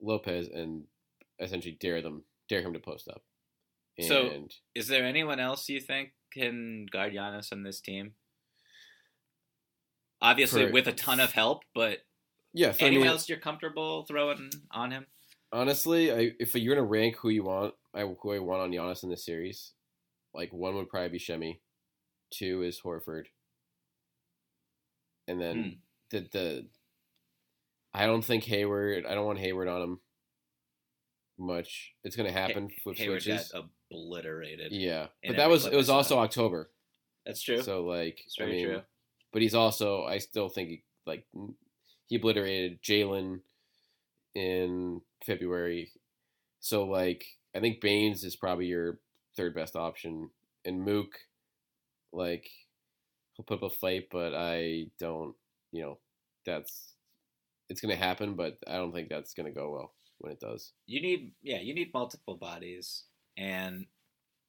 Lopez 0.00 0.48
and 0.48 0.82
essentially 1.40 1.76
dare 1.80 2.02
them, 2.02 2.24
dare 2.48 2.62
him 2.62 2.72
to 2.72 2.78
post 2.78 3.08
up. 3.08 3.22
And 3.98 4.06
so, 4.06 4.48
is 4.74 4.88
there 4.88 5.04
anyone 5.04 5.40
else 5.40 5.68
you 5.68 5.80
think 5.80 6.10
can 6.32 6.86
guard 6.90 7.14
Giannis 7.14 7.52
on 7.52 7.62
this 7.62 7.80
team? 7.80 8.12
Obviously, 10.20 10.66
for, 10.66 10.72
with 10.72 10.86
a 10.86 10.92
ton 10.92 11.20
of 11.20 11.32
help, 11.32 11.62
but 11.74 11.98
yeah, 12.52 12.74
anyone 12.78 13.02
I 13.02 13.08
mean, 13.08 13.12
else 13.12 13.28
you're 13.28 13.38
comfortable 13.38 14.04
throwing 14.04 14.50
on 14.70 14.90
him? 14.90 15.06
Honestly, 15.52 16.12
I, 16.12 16.32
if 16.38 16.54
you're 16.54 16.74
gonna 16.74 16.86
rank 16.86 17.16
who 17.16 17.28
you 17.28 17.44
want, 17.44 17.74
I 17.94 18.00
who 18.00 18.32
I 18.32 18.38
want 18.38 18.62
on 18.62 18.70
Giannis 18.70 19.02
in 19.02 19.10
this 19.10 19.24
series, 19.24 19.72
like 20.34 20.52
one 20.52 20.74
would 20.74 20.88
probably 20.88 21.10
be 21.10 21.18
Semi, 21.18 21.60
two 22.30 22.62
is 22.62 22.80
Horford, 22.82 23.24
and 25.28 25.40
then 25.40 25.62
hmm. 25.62 25.68
the 26.10 26.28
the 26.32 26.66
I 27.94 28.06
don't 28.06 28.24
think 28.24 28.44
Hayward. 28.44 29.06
I 29.06 29.14
don't 29.14 29.26
want 29.26 29.38
Hayward 29.38 29.68
on 29.68 29.82
him 29.82 30.00
much. 31.38 31.92
It's 32.04 32.16
going 32.16 32.32
to 32.32 32.38
happen. 32.38 32.70
Flip 32.82 32.96
Hayward 32.96 33.22
switches. 33.22 33.52
got 33.52 33.64
obliterated. 33.90 34.72
Yeah, 34.72 35.06
but 35.26 35.36
that 35.36 35.48
was 35.48 35.66
it 35.66 35.74
was 35.74 35.90
also 35.90 36.18
October. 36.18 36.70
That's 37.24 37.42
true. 37.42 37.62
So 37.62 37.84
like, 37.84 38.20
it's 38.24 38.36
very 38.36 38.50
I 38.50 38.54
mean, 38.54 38.66
true. 38.66 38.82
But 39.32 39.42
he's 39.42 39.54
also. 39.54 40.04
I 40.04 40.18
still 40.18 40.48
think 40.48 40.68
he, 40.68 40.82
like 41.06 41.24
he 42.06 42.16
obliterated 42.16 42.82
Jaylen 42.82 43.40
in 44.34 45.00
February. 45.24 45.90
So 46.60 46.84
like, 46.84 47.24
I 47.54 47.60
think 47.60 47.80
Baynes 47.80 48.24
is 48.24 48.36
probably 48.36 48.66
your 48.66 48.98
third 49.36 49.54
best 49.54 49.76
option, 49.76 50.30
and 50.64 50.84
Mook, 50.84 51.18
like 52.12 52.48
he'll 53.34 53.44
put 53.44 53.58
up 53.58 53.70
a 53.70 53.70
fight, 53.70 54.08
but 54.10 54.34
I 54.34 54.86
don't, 54.98 55.34
you 55.72 55.82
know, 55.82 55.98
that's 56.44 56.94
it's 57.68 57.80
going 57.80 57.94
to 57.94 58.02
happen, 58.02 58.34
but 58.34 58.56
I 58.66 58.76
don't 58.76 58.92
think 58.92 59.08
that's 59.08 59.34
going 59.34 59.52
to 59.52 59.58
go 59.58 59.72
well 59.72 59.92
when 60.18 60.32
it 60.32 60.40
does. 60.40 60.72
You 60.86 61.00
need, 61.00 61.32
yeah, 61.42 61.60
you 61.60 61.74
need 61.74 61.92
multiple 61.92 62.36
bodies, 62.36 63.04
and 63.36 63.86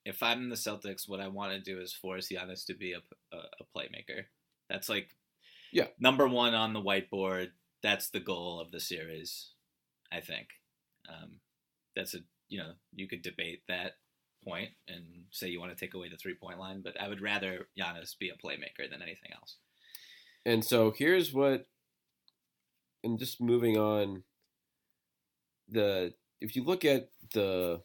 if 0.06 0.24
I'm 0.24 0.50
the 0.50 0.56
Celtics, 0.56 1.08
what 1.08 1.20
I 1.20 1.28
want 1.28 1.52
to 1.52 1.60
do 1.60 1.82
is 1.82 1.94
force 1.94 2.30
Giannis 2.30 2.66
to 2.68 2.74
be 2.74 2.94
a, 2.94 3.02
a, 3.36 3.38
a 3.38 3.78
playmaker. 3.78 4.24
That's 4.70 4.88
like, 4.88 5.10
yeah, 5.72 5.88
number 6.00 6.28
one 6.28 6.54
on 6.54 6.74
the 6.74 6.82
whiteboard. 6.82 7.50
That's 7.84 8.10
the 8.10 8.20
goal 8.20 8.60
of 8.60 8.72
the 8.72 8.80
series, 8.80 9.52
I 10.12 10.22
think. 10.22 10.48
Um, 11.10 11.40
that's 11.96 12.14
a 12.14 12.20
you 12.48 12.60
know 12.60 12.72
you 12.94 13.08
could 13.08 13.22
debate 13.22 13.64
that 13.68 13.94
point 14.48 14.70
and 14.88 15.04
say 15.32 15.48
you 15.48 15.60
want 15.60 15.78
to 15.78 15.86
take 15.86 15.94
away 15.94 16.10
the 16.10 16.18
three 16.18 16.36
point 16.36 16.60
line, 16.60 16.82
but 16.84 17.00
I 17.00 17.08
would 17.08 17.22
rather 17.22 17.68
Giannis 17.78 18.18
be 18.18 18.30
a 18.30 18.34
playmaker 18.34 18.90
than 18.90 19.02
anything 19.02 19.32
else. 19.34 19.58
And 20.46 20.64
so 20.64 20.94
here's 20.98 21.34
what, 21.34 21.68
and 23.04 23.20
just 23.20 23.42
moving 23.42 23.78
on, 23.78 24.24
the 25.70 26.14
if 26.40 26.56
you 26.56 26.64
look 26.64 26.86
at 26.86 27.10
the 27.34 27.82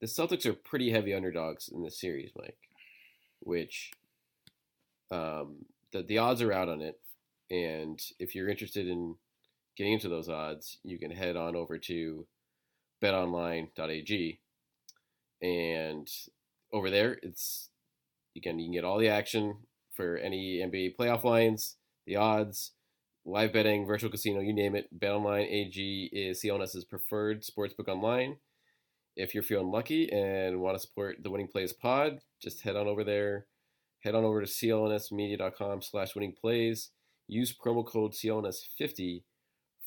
the 0.00 0.06
Celtics 0.06 0.46
are 0.46 0.52
pretty 0.52 0.90
heavy 0.90 1.14
underdogs 1.14 1.68
in 1.68 1.82
this 1.82 2.00
series, 2.00 2.30
Mike, 2.36 2.58
which 3.40 3.92
um, 5.10 5.64
the 5.92 6.02
the 6.02 6.18
odds 6.18 6.42
are 6.42 6.52
out 6.52 6.68
on 6.68 6.80
it, 6.80 7.00
and 7.50 8.00
if 8.18 8.34
you're 8.34 8.48
interested 8.48 8.86
in 8.88 9.16
getting 9.76 9.94
into 9.94 10.08
those 10.08 10.28
odds, 10.28 10.78
you 10.84 10.98
can 10.98 11.10
head 11.10 11.36
on 11.36 11.56
over 11.56 11.78
to 11.78 12.26
betonline.ag 13.02 14.40
and 15.44 16.08
over 16.72 16.90
there, 16.90 17.18
it's 17.22 17.68
again 18.36 18.58
you 18.58 18.66
can 18.66 18.72
get 18.72 18.84
all 18.84 18.98
the 18.98 19.08
action 19.08 19.58
for 19.92 20.16
any 20.16 20.58
NBA 20.58 20.96
playoff 20.96 21.22
lines, 21.22 21.76
the 22.06 22.16
odds, 22.16 22.72
live 23.24 23.52
betting, 23.52 23.86
virtual 23.86 24.10
casino, 24.10 24.40
you 24.40 24.52
name 24.52 24.76
it. 24.76 24.88
BetOnline 24.98 25.50
AG 25.50 26.10
is 26.12 26.42
CLNS's 26.42 26.84
preferred 26.84 27.42
sportsbook 27.42 27.88
online, 27.88 28.36
if 29.16 29.34
you're 29.34 29.42
feeling 29.42 29.70
lucky 29.70 30.10
and 30.10 30.60
want 30.60 30.76
to 30.76 30.80
support 30.80 31.18
the 31.22 31.30
Winning 31.30 31.48
Plays 31.48 31.72
pod, 31.72 32.18
just 32.42 32.62
head 32.62 32.76
on 32.76 32.86
over 32.86 33.04
there. 33.04 33.46
Head 34.00 34.14
on 34.14 34.24
over 34.24 34.40
to 34.40 34.46
clnsmedia.com 34.46 35.82
slash 35.82 36.14
winning 36.14 36.34
plays. 36.38 36.90
Use 37.26 37.56
promo 37.56 37.86
code 37.86 38.12
CLNS50 38.12 39.22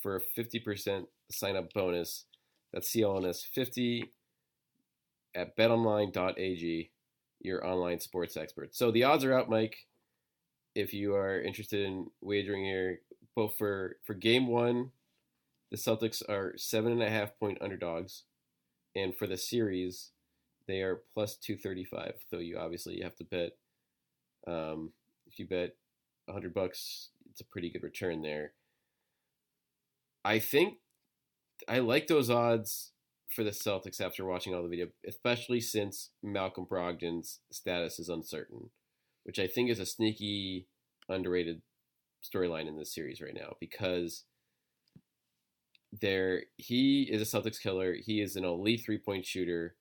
for 0.02 0.16
a 0.16 0.40
50% 0.40 1.04
sign 1.30 1.56
up 1.56 1.72
bonus. 1.74 2.26
That's 2.74 2.92
CLNS50 2.96 4.04
at 5.36 5.56
betonline.ag, 5.56 6.92
your 7.42 7.68
online 7.68 8.00
sports 8.00 8.38
expert. 8.38 8.76
So 8.76 8.92
the 8.92 9.04
odds 9.04 9.24
are 9.24 9.38
out, 9.38 9.50
Mike. 9.50 9.76
If 10.74 10.94
you 10.94 11.16
are 11.16 11.40
interested 11.42 11.86
in 11.86 12.08
wagering 12.22 12.64
here, 12.64 13.02
both 13.38 13.56
for, 13.56 13.98
for 14.04 14.16
game 14.16 14.48
one, 14.48 14.90
the 15.70 15.78
Celtics 15.78 16.28
are 16.28 16.54
seven 16.58 16.92
and 16.92 17.04
a 17.04 17.10
half 17.10 17.38
point 17.40 17.60
underdogs. 17.62 18.24
And 18.96 19.16
for 19.16 19.28
the 19.28 19.38
series, 19.38 20.10
they 20.68 20.82
are 20.82 21.04
plus 21.14 21.38
235. 21.38 22.14
Though 22.32 22.40
you 22.40 22.58
obviously 22.58 22.96
you 22.96 23.04
have 23.04 23.16
to 23.18 23.24
bet. 23.24 23.52
Um, 24.48 24.92
if 25.28 25.38
you 25.38 25.46
bet 25.46 25.76
100 26.26 26.52
bucks, 26.52 27.10
it's 27.30 27.42
a 27.42 27.46
pretty 27.46 27.70
good 27.70 27.84
return 27.84 28.24
there. 28.24 28.54
I 30.26 30.40
think 30.40 30.80
I 31.70 31.78
like 31.78 32.08
those 32.08 32.32
odds 32.32 32.92
for 33.30 33.44
the 33.44 33.52
Celtics 33.52 34.02
after 34.02 34.26
watching 34.26 34.56
all 34.56 34.64
the 34.64 34.70
video, 34.70 34.88
especially 35.08 35.60
since 35.60 36.10
Malcolm 36.24 36.66
Brogdon's 36.66 37.40
status 37.52 38.00
is 38.00 38.10
uncertain, 38.10 38.72
which 39.26 39.38
I 39.38 39.46
think 39.46 39.70
is 39.70 39.80
a 39.80 39.86
sneaky, 39.86 40.66
underrated 41.08 41.62
storyline 42.32 42.68
in 42.68 42.78
this 42.78 42.94
series 42.94 43.22
right 43.22 43.34
now 43.34 43.56
because 43.60 44.24
there 46.02 46.44
he 46.58 47.04
is 47.04 47.22
a 47.22 47.26
Celtics 47.38 47.62
killer. 47.62 47.96
He 47.96 48.22
is 48.22 48.36
an 48.36 48.44
elite 48.44 48.84
three 48.86 48.98
point 48.98 49.26
shooter. 49.26 49.76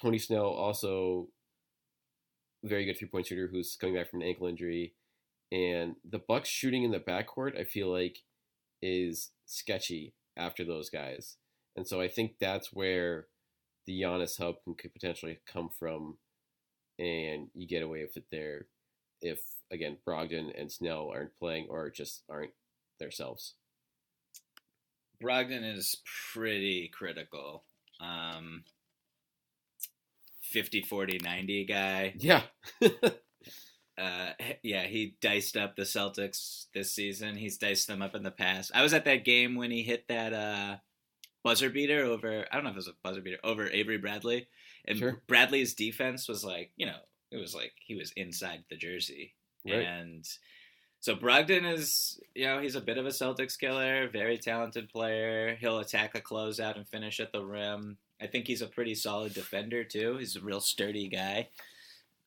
Tony 0.00 0.18
Snell 0.18 0.46
also 0.46 1.28
very 2.64 2.84
good 2.84 2.98
three 2.98 3.08
point 3.08 3.26
shooter 3.26 3.48
who's 3.48 3.76
coming 3.76 3.96
back 3.96 4.10
from 4.10 4.22
an 4.22 4.28
ankle 4.28 4.46
injury. 4.46 4.94
And 5.52 5.94
the 6.08 6.18
Bucks 6.18 6.48
shooting 6.48 6.82
in 6.82 6.90
the 6.90 6.98
backcourt, 6.98 7.58
I 7.58 7.64
feel 7.64 7.90
like, 7.90 8.18
is 8.82 9.30
sketchy 9.46 10.14
after 10.36 10.64
those 10.64 10.90
guys. 10.90 11.36
And 11.76 11.86
so 11.86 12.00
I 12.00 12.08
think 12.08 12.32
that's 12.40 12.72
where 12.72 13.26
the 13.86 14.02
Giannis 14.02 14.38
help 14.38 14.64
can 14.64 14.74
could 14.74 14.92
potentially 14.92 15.38
come 15.46 15.68
from, 15.68 16.18
and 16.98 17.48
you 17.54 17.68
get 17.68 17.82
away 17.82 18.02
with 18.02 18.16
it 18.16 18.24
there 18.32 18.66
if 19.20 19.40
again 19.70 19.96
Brogdon 20.06 20.50
and 20.58 20.70
Snell 20.70 21.10
aren't 21.12 21.36
playing 21.38 21.66
or 21.68 21.90
just 21.90 22.22
aren't 22.28 22.52
themselves. 22.98 23.54
Brogdon 25.22 25.76
is 25.76 25.96
pretty 26.32 26.88
critical. 26.88 27.64
Um, 28.00 28.64
50 30.42 30.82
40 30.82 31.18
90 31.22 31.64
guy. 31.64 32.14
Yeah. 32.18 32.42
uh, 33.98 34.30
yeah, 34.62 34.84
he 34.84 35.16
diced 35.20 35.56
up 35.56 35.76
the 35.76 35.82
Celtics 35.82 36.66
this 36.74 36.92
season. 36.92 37.36
He's 37.36 37.58
diced 37.58 37.88
them 37.88 38.02
up 38.02 38.14
in 38.14 38.22
the 38.22 38.30
past. 38.30 38.70
I 38.74 38.82
was 38.82 38.92
at 38.94 39.04
that 39.06 39.24
game 39.24 39.54
when 39.56 39.70
he 39.70 39.82
hit 39.82 40.06
that 40.08 40.32
uh, 40.32 40.76
buzzer 41.42 41.70
beater 41.70 42.04
over. 42.04 42.46
I 42.50 42.54
don't 42.54 42.64
know 42.64 42.70
if 42.70 42.76
it 42.76 42.78
was 42.78 42.88
a 42.88 42.92
buzzer 43.02 43.22
beater 43.22 43.38
over 43.42 43.68
Avery 43.68 43.98
Bradley, 43.98 44.48
and 44.86 44.98
Sure. 44.98 45.22
Bradley's 45.26 45.74
defense 45.74 46.28
was 46.28 46.44
like, 46.44 46.70
you 46.76 46.86
know, 46.86 46.98
it 47.30 47.38
was 47.38 47.54
like 47.54 47.72
he 47.84 47.94
was 47.94 48.12
inside 48.16 48.64
the 48.70 48.76
jersey, 48.76 49.34
Right. 49.66 49.86
and 49.86 50.28
so 51.00 51.14
Brogdon 51.14 51.72
is, 51.72 52.20
you 52.34 52.46
know, 52.46 52.60
he's 52.60 52.74
a 52.74 52.80
bit 52.80 52.98
of 52.98 53.06
a 53.06 53.10
Celtics 53.10 53.58
killer, 53.58 54.08
very 54.08 54.38
talented 54.38 54.88
player. 54.88 55.56
He'll 55.60 55.78
attack 55.78 56.16
a 56.16 56.20
closeout 56.20 56.76
and 56.76 56.88
finish 56.88 57.20
at 57.20 57.30
the 57.30 57.44
rim. 57.44 57.96
I 58.20 58.26
think 58.26 58.46
he's 58.46 58.62
a 58.62 58.66
pretty 58.66 58.94
solid 58.94 59.34
defender 59.34 59.84
too. 59.84 60.16
He's 60.16 60.36
a 60.36 60.40
real 60.40 60.60
sturdy 60.60 61.08
guy. 61.08 61.48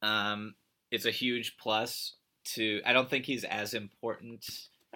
Um, 0.02 0.56
it's 0.92 1.06
a 1.06 1.12
huge 1.12 1.58
plus 1.58 2.14
to. 2.54 2.82
I 2.86 2.94
don't 2.94 3.10
think 3.10 3.26
he's 3.26 3.44
as 3.44 3.74
important. 3.74 4.46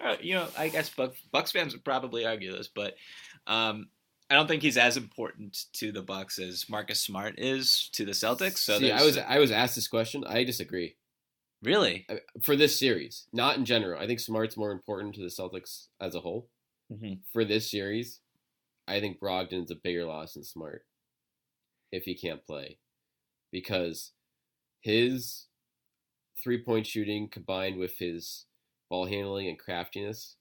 Uh, 0.02 0.16
you 0.20 0.34
know, 0.34 0.46
I 0.56 0.68
guess 0.68 0.88
Buck, 0.88 1.14
Bucks 1.30 1.52
fans 1.52 1.74
would 1.74 1.84
probably 1.84 2.24
argue 2.24 2.52
this, 2.52 2.68
but 2.68 2.94
um, 3.46 3.88
I 4.30 4.34
don't 4.34 4.48
think 4.48 4.62
he's 4.62 4.78
as 4.78 4.96
important 4.96 5.66
to 5.74 5.92
the 5.92 6.02
Bucks 6.02 6.38
as 6.38 6.68
Marcus 6.68 7.00
Smart 7.00 7.38
is 7.38 7.90
to 7.92 8.04
the 8.04 8.12
Celtics. 8.12 8.58
So 8.58 8.78
See, 8.78 8.90
I 8.90 9.02
was 9.02 9.18
I 9.18 9.38
was 9.38 9.50
asked 9.50 9.74
this 9.74 9.88
question. 9.88 10.24
I 10.26 10.44
disagree 10.44 10.96
really. 11.64 12.06
For 12.42 12.56
this 12.56 12.78
series, 12.78 13.26
not 13.32 13.56
in 13.56 13.64
general. 13.64 14.00
I 14.00 14.06
think 14.06 14.20
Smart's 14.20 14.56
more 14.56 14.72
important 14.72 15.14
to 15.16 15.20
the 15.22 15.26
Celtics 15.28 15.88
as 16.00 16.14
a 16.14 16.20
whole. 16.20 16.48
Mhm. 16.92 17.20
For 17.32 17.44
this 17.44 17.70
series, 17.70 18.20
I 18.86 19.00
think 19.00 19.18
Brogdon's 19.18 19.70
a 19.70 19.76
bigger 19.76 20.04
loss 20.04 20.34
than 20.34 20.44
Smart 20.44 20.86
if 21.92 22.04
he 22.04 22.14
can't 22.14 22.44
play, 22.46 22.78
because 23.50 24.12
his 24.80 25.46
three 26.42 26.62
point 26.62 26.86
shooting 26.86 27.28
combined 27.28 27.78
with 27.78 27.96
his 27.98 28.46
ball 28.90 29.06
handling 29.06 29.48
and 29.48 29.58
craftiness, 29.58 30.36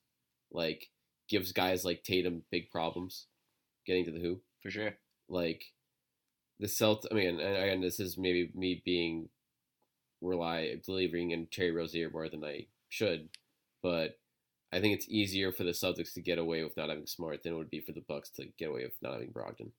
like 0.51 0.89
gives 1.29 1.51
guys 1.53 1.85
like 1.85 2.03
Tatum 2.03 2.43
big 2.51 2.69
problems 2.69 3.27
getting 3.85 4.03
to 4.05 4.11
the 4.11 4.19
hoop. 4.19 4.43
For 4.61 4.71
sure. 4.71 4.97
like 5.29 5.73
the 6.59 6.67
Celt. 6.67 7.05
I 7.11 7.13
mean, 7.15 7.39
and 7.39 7.57
again, 7.57 7.81
this 7.81 7.99
is 7.99 8.17
maybe 8.17 8.51
me 8.53 8.81
being 8.85 9.29
rely 10.23 10.75
believing 10.85 11.31
in 11.31 11.47
Terry 11.47 11.71
Rozier 11.71 12.09
more 12.09 12.29
than 12.29 12.43
I 12.43 12.67
should, 12.89 13.29
but 13.83 14.19
I 14.71 14.81
think 14.81 14.95
it's 14.95 15.09
easier 15.09 15.51
for 15.51 15.63
the 15.63 15.71
Celtics 15.71 16.13
to 16.13 16.21
get 16.21 16.39
away 16.39 16.63
with 16.63 16.77
not 16.77 16.89
having 16.89 17.05
Smart 17.07 17.43
than 17.43 17.53
it 17.53 17.57
would 17.57 17.69
be 17.69 17.81
for 17.81 17.91
the 17.91 18.01
Bucks 18.07 18.29
to 18.31 18.47
get 18.57 18.69
away 18.69 18.83
with 18.85 18.95
not 19.01 19.13
having 19.13 19.31
Brogdon. 19.31 19.71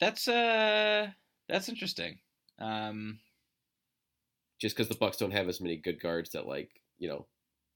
That's 0.00 0.28
uh 0.28 1.10
that's 1.48 1.68
interesting. 1.68 2.18
Um 2.58 3.20
Just 4.60 4.76
because 4.76 4.88
the 4.88 4.94
Bucks 4.94 5.16
don't 5.16 5.32
have 5.32 5.48
as 5.48 5.60
many 5.60 5.76
good 5.76 6.00
guards 6.00 6.30
that 6.30 6.46
like 6.46 6.70
you 6.98 7.08
know 7.08 7.26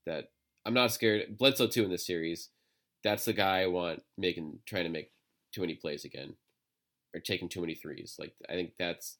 that 0.07 0.31
I'm 0.65 0.75
not 0.75 0.93
scared. 0.93 1.37
Bledsoe 1.39 1.69
too 1.69 1.85
in 1.85 1.91
this 1.91 2.07
series. 2.07 2.51
That's 3.05 3.25
the 3.25 3.33
guy 3.33 3.63
I 3.63 3.67
want 3.67 4.03
making 4.19 4.61
trying 4.67 4.85
to 4.85 4.91
make 4.91 5.13
too 5.53 5.61
many 5.61 5.75
plays 5.75 6.05
again, 6.05 6.35
or 7.15 7.21
taking 7.21 7.49
too 7.49 7.61
many 7.61 7.75
threes. 7.75 8.17
Like 8.19 8.35
I 8.49 8.55
think 8.55 8.73
that's, 8.79 9.19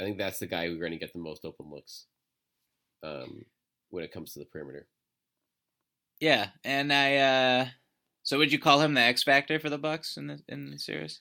I 0.00 0.04
think 0.04 0.18
that's 0.18 0.38
the 0.38 0.46
guy 0.46 0.66
who's 0.68 0.78
going 0.78 0.92
to 0.92 0.98
get 0.98 1.12
the 1.12 1.18
most 1.18 1.44
open 1.44 1.70
looks, 1.70 2.06
um, 3.02 3.44
when 3.90 4.04
it 4.04 4.12
comes 4.12 4.32
to 4.32 4.38
the 4.40 4.44
perimeter. 4.46 4.86
yeah, 6.20 6.48
and 6.64 6.92
I 6.92 7.16
uh 7.16 7.68
so 8.22 8.38
would 8.38 8.52
you 8.52 8.58
call 8.58 8.80
him 8.80 8.94
the 8.94 9.00
X 9.00 9.22
factor 9.22 9.58
for 9.58 9.70
the 9.70 9.78
Bucks 9.78 10.16
in 10.16 10.26
the 10.26 10.40
in 10.48 10.70
the 10.70 10.78
series? 10.78 11.20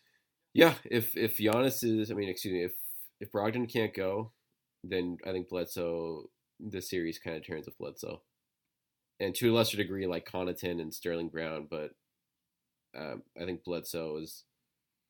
Yeah, 0.53 0.75
if 0.85 1.15
if 1.15 1.37
Giannis 1.37 1.83
is, 1.83 2.11
I 2.11 2.15
mean, 2.15 2.29
excuse 2.29 2.53
me, 2.53 2.63
if 2.63 2.73
if 3.19 3.31
Brogdon 3.31 3.71
can't 3.71 3.93
go, 3.93 4.31
then 4.83 5.17
I 5.25 5.31
think 5.31 5.49
Bledsoe, 5.49 6.29
the 6.59 6.81
series 6.81 7.19
kind 7.19 7.37
of 7.37 7.45
turns 7.45 7.65
with 7.65 7.77
Bledsoe, 7.77 8.21
and 9.19 9.33
to 9.35 9.51
a 9.51 9.53
lesser 9.53 9.77
degree, 9.77 10.07
like 10.07 10.29
Connaughton 10.29 10.81
and 10.81 10.93
Sterling 10.93 11.29
Brown, 11.29 11.67
but 11.69 11.91
um, 12.97 13.23
I 13.39 13.45
think 13.45 13.63
Bledsoe 13.63 14.17
is, 14.17 14.43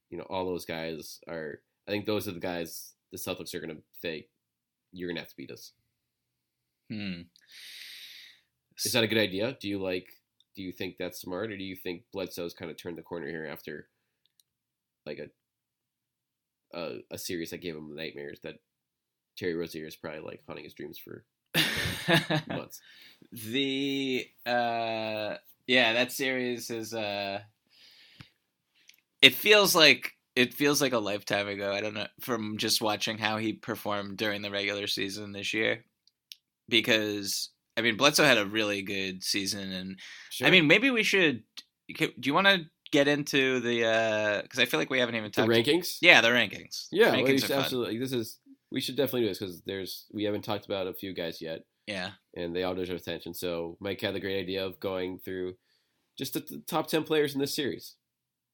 you 0.10 0.18
know, 0.18 0.26
all 0.30 0.46
those 0.46 0.66
guys 0.66 1.20
are. 1.28 1.62
I 1.88 1.92
think 1.92 2.06
those 2.06 2.28
are 2.28 2.34
the 2.34 2.40
guys 2.40 2.94
the 3.12 3.18
Celtics 3.18 3.54
are 3.54 3.60
going 3.60 3.76
to 3.76 3.82
say, 4.02 4.28
you're 4.92 5.08
going 5.10 5.16
to 5.16 5.22
have 5.22 5.30
to 5.30 5.38
beat 5.38 5.52
us. 5.52 5.74
Hmm. 6.90 7.22
Is 8.84 8.92
that 8.94 9.04
a 9.04 9.08
good 9.08 9.18
idea? 9.18 9.58
Do 9.60 9.68
you 9.68 9.80
like? 9.80 10.08
Do 10.56 10.64
you 10.64 10.72
think 10.72 10.96
that's 10.98 11.20
smart, 11.20 11.52
or 11.52 11.58
do 11.58 11.64
you 11.64 11.76
think 11.76 12.04
Bledsoe's 12.14 12.54
kind 12.54 12.72
of 12.72 12.78
turned 12.78 12.98
the 12.98 13.04
corner 13.04 13.28
here 13.28 13.46
after, 13.46 13.88
like 15.06 15.20
a, 15.20 16.78
a, 16.78 17.00
a 17.12 17.18
series 17.18 17.52
that 17.52 17.62
gave 17.62 17.76
him 17.76 17.96
nightmares 17.96 18.40
that 18.44 18.60
Terry 19.38 19.54
Rozier 19.56 19.86
is 19.86 19.96
probably 19.96 20.22
like 20.22 20.42
haunting 20.48 20.64
his 20.64 20.74
dreams 20.74 20.98
for 20.98 21.26
months. 22.48 22.82
the 23.32 24.28
uh 24.46 25.36
yeah 25.66 25.94
that 25.94 26.12
series 26.12 26.70
is 26.70 26.94
uh 26.94 27.40
it 29.22 29.34
feels 29.34 29.76
like 29.76 30.17
it 30.38 30.54
feels 30.54 30.82
like 30.82 30.94
a 30.94 31.00
lifetime 31.00 31.48
ago 31.48 31.72
i 31.72 31.82
don't 31.82 31.94
know 31.94 32.08
from 32.20 32.58
just 32.58 32.82
watching 32.82 33.18
how 33.18 33.38
he 33.38 33.54
performed 33.54 34.18
during 34.18 34.42
the 34.42 34.52
regular 34.52 34.88
season 34.88 35.32
this 35.32 35.54
year 35.54 35.84
because 36.70 37.50
i 37.76 37.82
mean 37.82 37.98
bledsoe 37.98 38.24
had 38.24 38.38
a 38.38 38.46
really 38.46 38.82
good 38.82 39.24
season 39.24 39.72
and 39.72 40.00
i 40.44 40.50
mean 40.50 40.68
maybe 40.68 40.92
we 40.92 41.04
should 41.04 41.44
do 41.98 42.12
you 42.24 42.34
want 42.34 42.48
to 42.48 42.62
get 42.92 43.08
into 43.08 43.60
the 43.60 43.86
uh 43.86 44.42
because 44.42 44.60
i 44.60 44.66
feel 44.66 44.80
like 44.80 44.90
we 44.90 45.00
haven't 45.00 45.16
even 45.16 45.32
the 45.36 45.42
talked 45.42 45.50
rankings. 45.50 45.98
yeah 46.02 46.22
the 46.22 46.30
rankings 46.30 46.88
yeah, 46.92 47.14
rankings 47.14 47.50
well, 47.50 47.60
absolutely. 47.60 47.98
This 47.98 48.14
is 48.14 48.40
we 48.72 48.82
should 48.82 48.96
definitely 48.96 49.22
do 49.22 49.28
this 49.30 49.40
because 49.40 49.62
there's 49.66 50.06
we 50.14 50.24
haven't 50.24 50.44
talked 50.44 50.66
about 50.66 50.88
a 50.88 50.94
few 50.94 51.14
guys 51.14 51.42
yet. 51.42 51.64
yeah 51.86 52.12
and 52.36 52.56
they 52.56 52.64
all 52.64 52.76
deserve 52.76 52.98
attention. 52.98 53.34
So 53.34 53.78
Mike 53.80 54.02
had 54.02 54.14
the 54.14 54.20
great 54.20 54.40
idea 54.40 54.66
of 54.66 54.80
going 54.80 55.20
through 55.20 55.56
just 56.18 56.34
the, 56.34 56.40
the 56.40 56.64
top 56.68 56.88
ten 56.88 57.04
players 57.04 57.34
in 57.34 57.40
this 57.40 57.56
series 57.56 57.96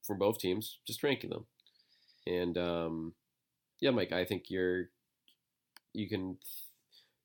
from 0.06 0.18
both 0.18 0.40
teams, 0.40 0.80
just 0.86 1.04
ranking 1.04 1.30
them. 1.30 1.46
And 2.28 2.58
um, 2.58 3.14
yeah, 3.80 3.92
Mike, 3.92 4.12
I 4.12 4.26
think 4.26 4.50
you're 4.50 4.90
you 5.94 6.10
can 6.10 6.38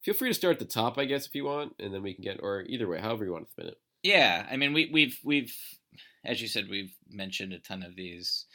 feel 0.03 0.14
free 0.14 0.30
to 0.30 0.34
start 0.34 0.55
at 0.55 0.59
the 0.59 0.64
top, 0.64 0.99
I 0.99 1.05
guess, 1.05 1.26
if 1.26 1.34
you 1.34 1.44
want, 1.44 1.74
and 1.78 1.92
then 1.92 2.03
we 2.03 2.14
can 2.14 2.22
get 2.22 2.40
or 2.42 2.62
either 2.66 2.88
way, 2.88 3.01
however 3.01 3.24
you 3.24 3.32
want 3.32 3.46
to 3.46 3.51
spin 3.51 3.68
it. 3.68 3.78
Yeah, 4.03 4.46
I 4.51 4.57
mean, 4.57 4.72
we, 4.72 4.88
we've 4.92 5.18
we've, 5.24 5.55
as 6.24 6.40
you 6.40 6.49
said, 6.49 6.68
we've 6.68 6.94
mentioned 7.11 7.53
a 7.53 7.59
ton 7.59 7.82
of 7.82 7.96
these 7.96 8.46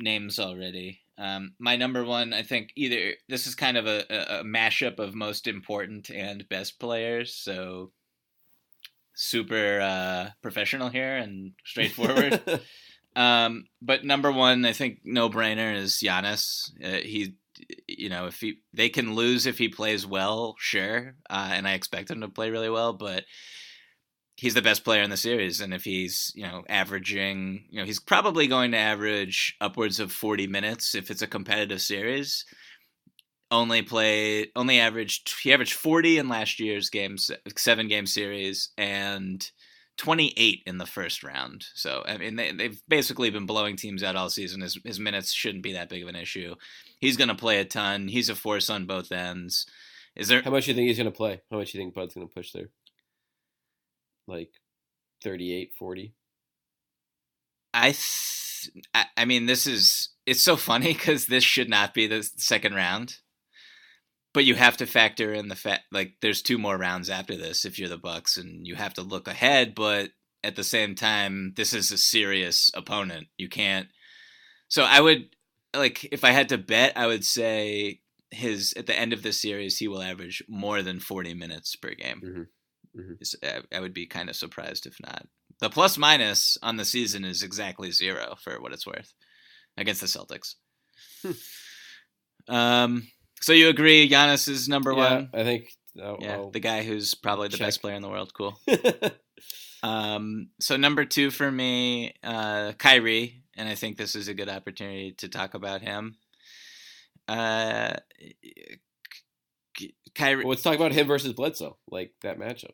names 0.00 0.38
already. 0.38 1.00
Um, 1.18 1.54
my 1.58 1.76
number 1.76 2.04
one, 2.04 2.32
I 2.32 2.42
think 2.42 2.72
either 2.76 3.14
this 3.28 3.46
is 3.46 3.54
kind 3.54 3.76
of 3.76 3.86
a, 3.86 4.04
a, 4.08 4.40
a 4.40 4.44
mashup 4.44 5.00
of 5.00 5.14
most 5.14 5.46
important 5.46 6.10
and 6.10 6.48
best 6.48 6.78
players. 6.78 7.34
So 7.34 7.90
super 9.14 9.80
uh, 9.80 10.30
professional 10.42 10.88
here 10.88 11.16
and 11.16 11.52
straightforward. 11.64 12.40
um, 13.18 13.64
but 13.82 14.04
number 14.04 14.30
one, 14.30 14.64
I 14.64 14.72
think 14.72 15.00
no 15.04 15.28
brainer 15.28 15.74
is 15.74 15.94
Giannis. 15.94 16.70
Uh, 16.82 17.04
he, 17.04 17.34
you 17.88 18.08
know, 18.08 18.26
if 18.26 18.40
he 18.40 18.58
they 18.72 18.88
can 18.88 19.16
lose 19.16 19.44
if 19.44 19.58
he 19.58 19.68
plays 19.68 20.06
well, 20.06 20.54
sure, 20.58 21.16
uh, 21.28 21.50
and 21.52 21.66
I 21.66 21.72
expect 21.72 22.10
him 22.12 22.20
to 22.20 22.28
play 22.28 22.50
really 22.50 22.70
well, 22.70 22.92
but 22.92 23.24
he's 24.36 24.54
the 24.54 24.62
best 24.62 24.84
player 24.84 25.02
in 25.02 25.10
the 25.10 25.16
series 25.16 25.60
and 25.60 25.74
if 25.74 25.82
he's 25.82 26.32
you 26.36 26.44
know 26.44 26.62
averaging 26.68 27.66
you 27.70 27.80
know 27.80 27.84
he's 27.84 27.98
probably 27.98 28.46
going 28.46 28.70
to 28.70 28.78
average 28.78 29.56
upwards 29.60 29.98
of 29.98 30.12
40 30.12 30.46
minutes 30.46 30.94
if 30.94 31.10
it's 31.10 31.22
a 31.22 31.26
competitive 31.26 31.80
series 31.80 32.44
only 33.50 33.82
play 33.82 34.46
only 34.54 34.78
averaged 34.78 35.34
he 35.42 35.52
averaged 35.52 35.72
40 35.72 36.18
in 36.18 36.28
last 36.28 36.60
year's 36.60 36.88
games 36.88 37.32
seven 37.56 37.88
game 37.88 38.06
series 38.06 38.70
and 38.78 39.50
28 39.98 40.62
in 40.66 40.78
the 40.78 40.86
first 40.86 41.22
round. 41.22 41.66
So 41.74 42.02
i 42.06 42.16
mean 42.16 42.36
they, 42.36 42.52
they've 42.52 42.80
basically 42.88 43.30
been 43.30 43.46
blowing 43.46 43.76
teams 43.76 44.02
out 44.02 44.16
all 44.16 44.30
season. 44.30 44.60
His, 44.60 44.78
his 44.84 44.98
minutes 45.00 45.32
shouldn't 45.32 45.64
be 45.64 45.74
that 45.74 45.88
big 45.88 46.02
of 46.02 46.08
an 46.08 46.16
issue. 46.16 46.54
He's 47.00 47.16
going 47.16 47.28
to 47.28 47.34
play 47.34 47.60
a 47.60 47.64
ton. 47.64 48.08
He's 48.08 48.28
a 48.28 48.34
force 48.34 48.70
on 48.70 48.86
both 48.86 49.12
ends. 49.12 49.66
Is 50.16 50.28
there 50.28 50.42
how 50.42 50.50
much 50.50 50.64
do 50.64 50.70
you 50.70 50.74
think 50.74 50.88
he's 50.88 50.98
going 50.98 51.10
to 51.10 51.16
play? 51.16 51.40
How 51.50 51.58
much 51.58 51.72
do 51.72 51.78
you 51.78 51.84
think 51.84 51.94
bud's 51.94 52.14
going 52.14 52.26
to 52.26 52.34
push 52.34 52.52
there 52.52 52.70
like 54.28 54.50
38 55.24 55.72
40 55.76 56.12
i 57.74 57.86
th- 57.90 58.84
I, 58.94 59.04
I 59.16 59.24
mean 59.24 59.46
this 59.46 59.66
is 59.66 60.10
it's 60.26 60.42
so 60.42 60.56
funny 60.56 60.92
because 60.92 61.26
this 61.26 61.42
should 61.42 61.68
not 61.68 61.94
be 61.94 62.06
the 62.06 62.22
second 62.36 62.74
round 62.74 63.16
but 64.38 64.44
you 64.44 64.54
have 64.54 64.76
to 64.76 64.86
factor 64.86 65.32
in 65.32 65.48
the 65.48 65.56
fact 65.56 65.82
like 65.90 66.12
there's 66.22 66.42
two 66.42 66.58
more 66.58 66.78
rounds 66.78 67.10
after 67.10 67.36
this 67.36 67.64
if 67.64 67.76
you're 67.76 67.88
the 67.88 67.98
bucks 67.98 68.36
and 68.36 68.68
you 68.68 68.76
have 68.76 68.94
to 68.94 69.02
look 69.02 69.26
ahead 69.26 69.74
but 69.74 70.10
at 70.44 70.54
the 70.54 70.62
same 70.62 70.94
time 70.94 71.52
this 71.56 71.72
is 71.72 71.90
a 71.90 71.98
serious 71.98 72.70
opponent. 72.72 73.26
You 73.36 73.48
can't 73.48 73.88
so 74.68 74.84
i 74.84 75.00
would 75.00 75.30
like 75.74 76.04
if 76.12 76.22
i 76.22 76.30
had 76.30 76.50
to 76.50 76.56
bet 76.56 76.92
i 76.96 77.08
would 77.08 77.24
say 77.24 77.98
his 78.30 78.74
at 78.76 78.86
the 78.86 78.96
end 78.96 79.12
of 79.12 79.24
the 79.24 79.32
series 79.32 79.76
he 79.76 79.88
will 79.88 80.00
average 80.00 80.40
more 80.48 80.82
than 80.82 81.00
40 81.00 81.34
minutes 81.34 81.74
per 81.74 81.90
game. 81.94 82.46
Mm-hmm. 82.94 83.00
Mm-hmm. 83.00 83.74
I 83.74 83.80
would 83.80 83.92
be 83.92 84.06
kind 84.06 84.30
of 84.30 84.36
surprised 84.36 84.86
if 84.86 84.98
not. 85.02 85.26
The 85.58 85.68
plus 85.68 85.98
minus 85.98 86.56
on 86.62 86.76
the 86.76 86.84
season 86.84 87.24
is 87.24 87.42
exactly 87.42 87.90
zero 87.90 88.36
for 88.40 88.60
what 88.60 88.72
it's 88.72 88.86
worth 88.86 89.12
against 89.76 90.00
the 90.00 90.06
celtics. 90.06 90.54
Um 92.48 93.08
so 93.48 93.54
you 93.54 93.70
agree 93.70 94.06
Giannis 94.06 94.46
is 94.46 94.68
number 94.68 94.92
yeah, 94.92 94.98
one? 94.98 95.30
I 95.32 95.42
think. 95.42 95.72
I'll, 95.98 96.18
yeah, 96.20 96.34
I'll 96.34 96.50
the 96.50 96.60
guy 96.60 96.82
who's 96.82 97.14
probably 97.14 97.48
the 97.48 97.56
check. 97.56 97.68
best 97.68 97.80
player 97.80 97.94
in 97.94 98.02
the 98.02 98.08
world. 98.10 98.34
Cool. 98.34 98.60
um, 99.82 100.50
so 100.60 100.76
number 100.76 101.06
two 101.06 101.30
for 101.30 101.50
me, 101.50 102.12
uh, 102.22 102.72
Kyrie, 102.72 103.42
and 103.56 103.66
I 103.66 103.74
think 103.74 103.96
this 103.96 104.14
is 104.14 104.28
a 104.28 104.34
good 104.34 104.50
opportunity 104.50 105.12
to 105.12 105.30
talk 105.30 105.54
about 105.54 105.80
him. 105.80 106.16
Uh, 107.26 107.94
Kyrie. 110.14 110.44
well, 110.44 110.50
let's 110.50 110.62
talk 110.62 110.76
about 110.76 110.92
him 110.92 111.06
versus 111.06 111.32
Bledsoe, 111.32 111.78
like 111.90 112.12
that 112.20 112.38
matchup. 112.38 112.72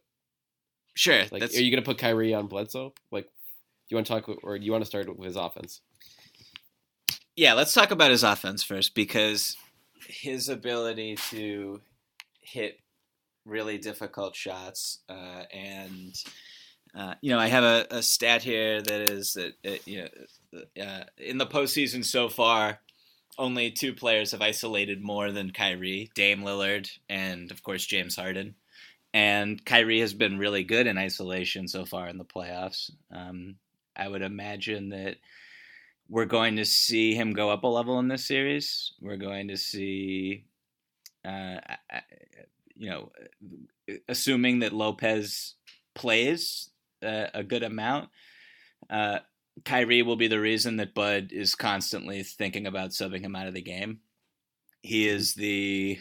Sure. 0.96 1.22
Like, 1.30 1.40
that's, 1.40 1.56
are 1.56 1.62
you 1.62 1.70
going 1.70 1.84
to 1.84 1.88
put 1.88 1.98
Kyrie 1.98 2.34
on 2.34 2.48
Bledsoe? 2.48 2.94
Like, 3.12 3.26
do 3.26 3.30
you 3.90 3.96
want 3.96 4.08
to 4.08 4.12
talk, 4.12 4.28
or 4.42 4.58
do 4.58 4.64
you 4.64 4.72
want 4.72 4.82
to 4.82 4.88
start 4.88 5.06
with 5.16 5.24
his 5.24 5.36
offense? 5.36 5.82
yeah, 7.36 7.54
let's 7.54 7.72
talk 7.72 7.90
about 7.90 8.10
his 8.10 8.22
offense 8.22 8.62
first 8.62 8.94
because 8.94 9.56
his 10.06 10.48
ability 10.48 11.16
to 11.30 11.80
hit 12.40 12.78
really 13.44 13.78
difficult 13.78 14.34
shots 14.34 15.00
uh, 15.08 15.42
and 15.52 16.14
uh, 16.94 17.14
you 17.20 17.30
know 17.30 17.38
I 17.38 17.48
have 17.48 17.64
a, 17.64 17.86
a, 17.90 18.02
stat 18.02 18.42
here 18.42 18.80
that 18.80 19.10
is 19.10 19.34
that 19.34 19.86
you 19.86 20.02
know 20.02 20.82
uh, 20.82 21.04
in 21.18 21.38
the 21.38 21.46
postseason 21.46 22.04
so 22.04 22.28
far 22.28 22.80
only 23.38 23.70
two 23.70 23.94
players 23.94 24.32
have 24.32 24.42
isolated 24.42 25.02
more 25.02 25.32
than 25.32 25.50
Kyrie 25.50 26.10
Dame 26.14 26.42
Lillard 26.42 26.90
and 27.08 27.50
of 27.50 27.62
course 27.62 27.84
James 27.84 28.16
Harden. 28.16 28.54
And 29.12 29.64
Kyrie 29.64 30.00
has 30.00 30.12
been 30.12 30.38
really 30.38 30.64
good 30.64 30.86
in 30.86 30.98
isolation 30.98 31.68
so 31.68 31.84
far 31.84 32.08
in 32.08 32.18
the 32.18 32.24
playoffs. 32.24 32.90
Um, 33.12 33.56
I 33.96 34.08
would 34.08 34.22
imagine 34.22 34.88
that 34.90 35.16
we're 36.08 36.24
going 36.24 36.56
to 36.56 36.64
see 36.64 37.14
him 37.14 37.32
go 37.32 37.50
up 37.50 37.64
a 37.64 37.66
level 37.66 37.98
in 37.98 38.08
this 38.08 38.26
series. 38.26 38.92
We're 39.00 39.16
going 39.16 39.48
to 39.48 39.56
see, 39.56 40.44
uh, 41.24 41.58
you 42.74 42.90
know, 42.90 43.12
assuming 44.08 44.60
that 44.60 44.72
Lopez 44.72 45.54
plays 45.94 46.70
uh, 47.04 47.26
a 47.32 47.42
good 47.42 47.62
amount, 47.62 48.10
uh, 48.90 49.20
Kyrie 49.64 50.02
will 50.02 50.16
be 50.16 50.28
the 50.28 50.40
reason 50.40 50.76
that 50.76 50.94
Bud 50.94 51.28
is 51.30 51.54
constantly 51.54 52.22
thinking 52.22 52.66
about 52.66 52.90
subbing 52.90 53.20
him 53.20 53.36
out 53.36 53.46
of 53.46 53.54
the 53.54 53.62
game. 53.62 54.00
He 54.82 55.08
is 55.08 55.34
the 55.34 55.98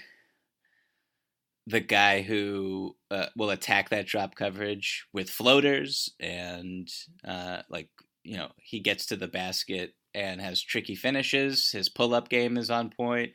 the 1.65 1.79
guy 1.79 2.21
who 2.21 2.93
uh, 3.09 3.27
will 3.37 3.51
attack 3.51 3.89
that 3.89 4.05
drop 4.05 4.35
coverage 4.35 5.05
with 5.13 5.29
floaters 5.29 6.09
and 6.19 6.89
uh, 7.25 7.61
like 7.69 7.87
you 8.23 8.37
know 8.37 8.49
he 8.57 8.79
gets 8.79 9.05
to 9.07 9.15
the 9.15 9.27
basket 9.27 9.93
and 10.13 10.41
has 10.41 10.61
tricky 10.61 10.95
finishes. 10.95 11.71
His 11.71 11.89
pull 11.89 12.13
up 12.13 12.29
game 12.29 12.57
is 12.57 12.69
on 12.69 12.89
point. 12.89 13.31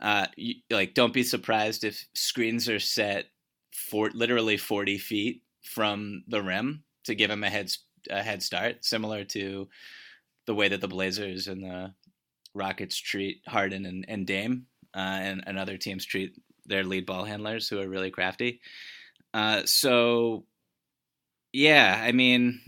Uh, 0.00 0.26
you, 0.36 0.54
like 0.70 0.94
don't 0.94 1.12
be 1.14 1.22
surprised 1.22 1.84
if 1.84 2.06
screens 2.14 2.68
are 2.68 2.80
set 2.80 3.26
for 3.72 4.10
literally 4.14 4.56
forty 4.56 4.98
feet 4.98 5.42
from 5.62 6.22
the 6.28 6.42
rim 6.42 6.84
to 7.04 7.14
give 7.14 7.30
him 7.30 7.44
a 7.44 7.50
head 7.50 7.70
a 8.10 8.22
head 8.22 8.42
start, 8.42 8.84
similar 8.84 9.24
to 9.24 9.68
the 10.46 10.54
way 10.54 10.68
that 10.68 10.80
the 10.80 10.88
Blazers 10.88 11.48
and 11.48 11.64
the 11.64 11.92
Rockets 12.54 12.96
treat 12.96 13.42
Harden 13.46 13.84
and, 13.84 14.04
and 14.08 14.26
Dame, 14.26 14.66
uh, 14.94 15.18
and, 15.20 15.42
and 15.46 15.58
other 15.58 15.76
teams 15.76 16.04
treat 16.04 16.34
their 16.64 16.84
lead 16.84 17.04
ball 17.04 17.24
handlers 17.24 17.68
who 17.68 17.80
are 17.80 17.88
really 17.88 18.10
crafty. 18.10 18.60
Uh, 19.34 19.62
so, 19.66 20.46
yeah, 21.52 22.00
I 22.02 22.12
mean, 22.12 22.60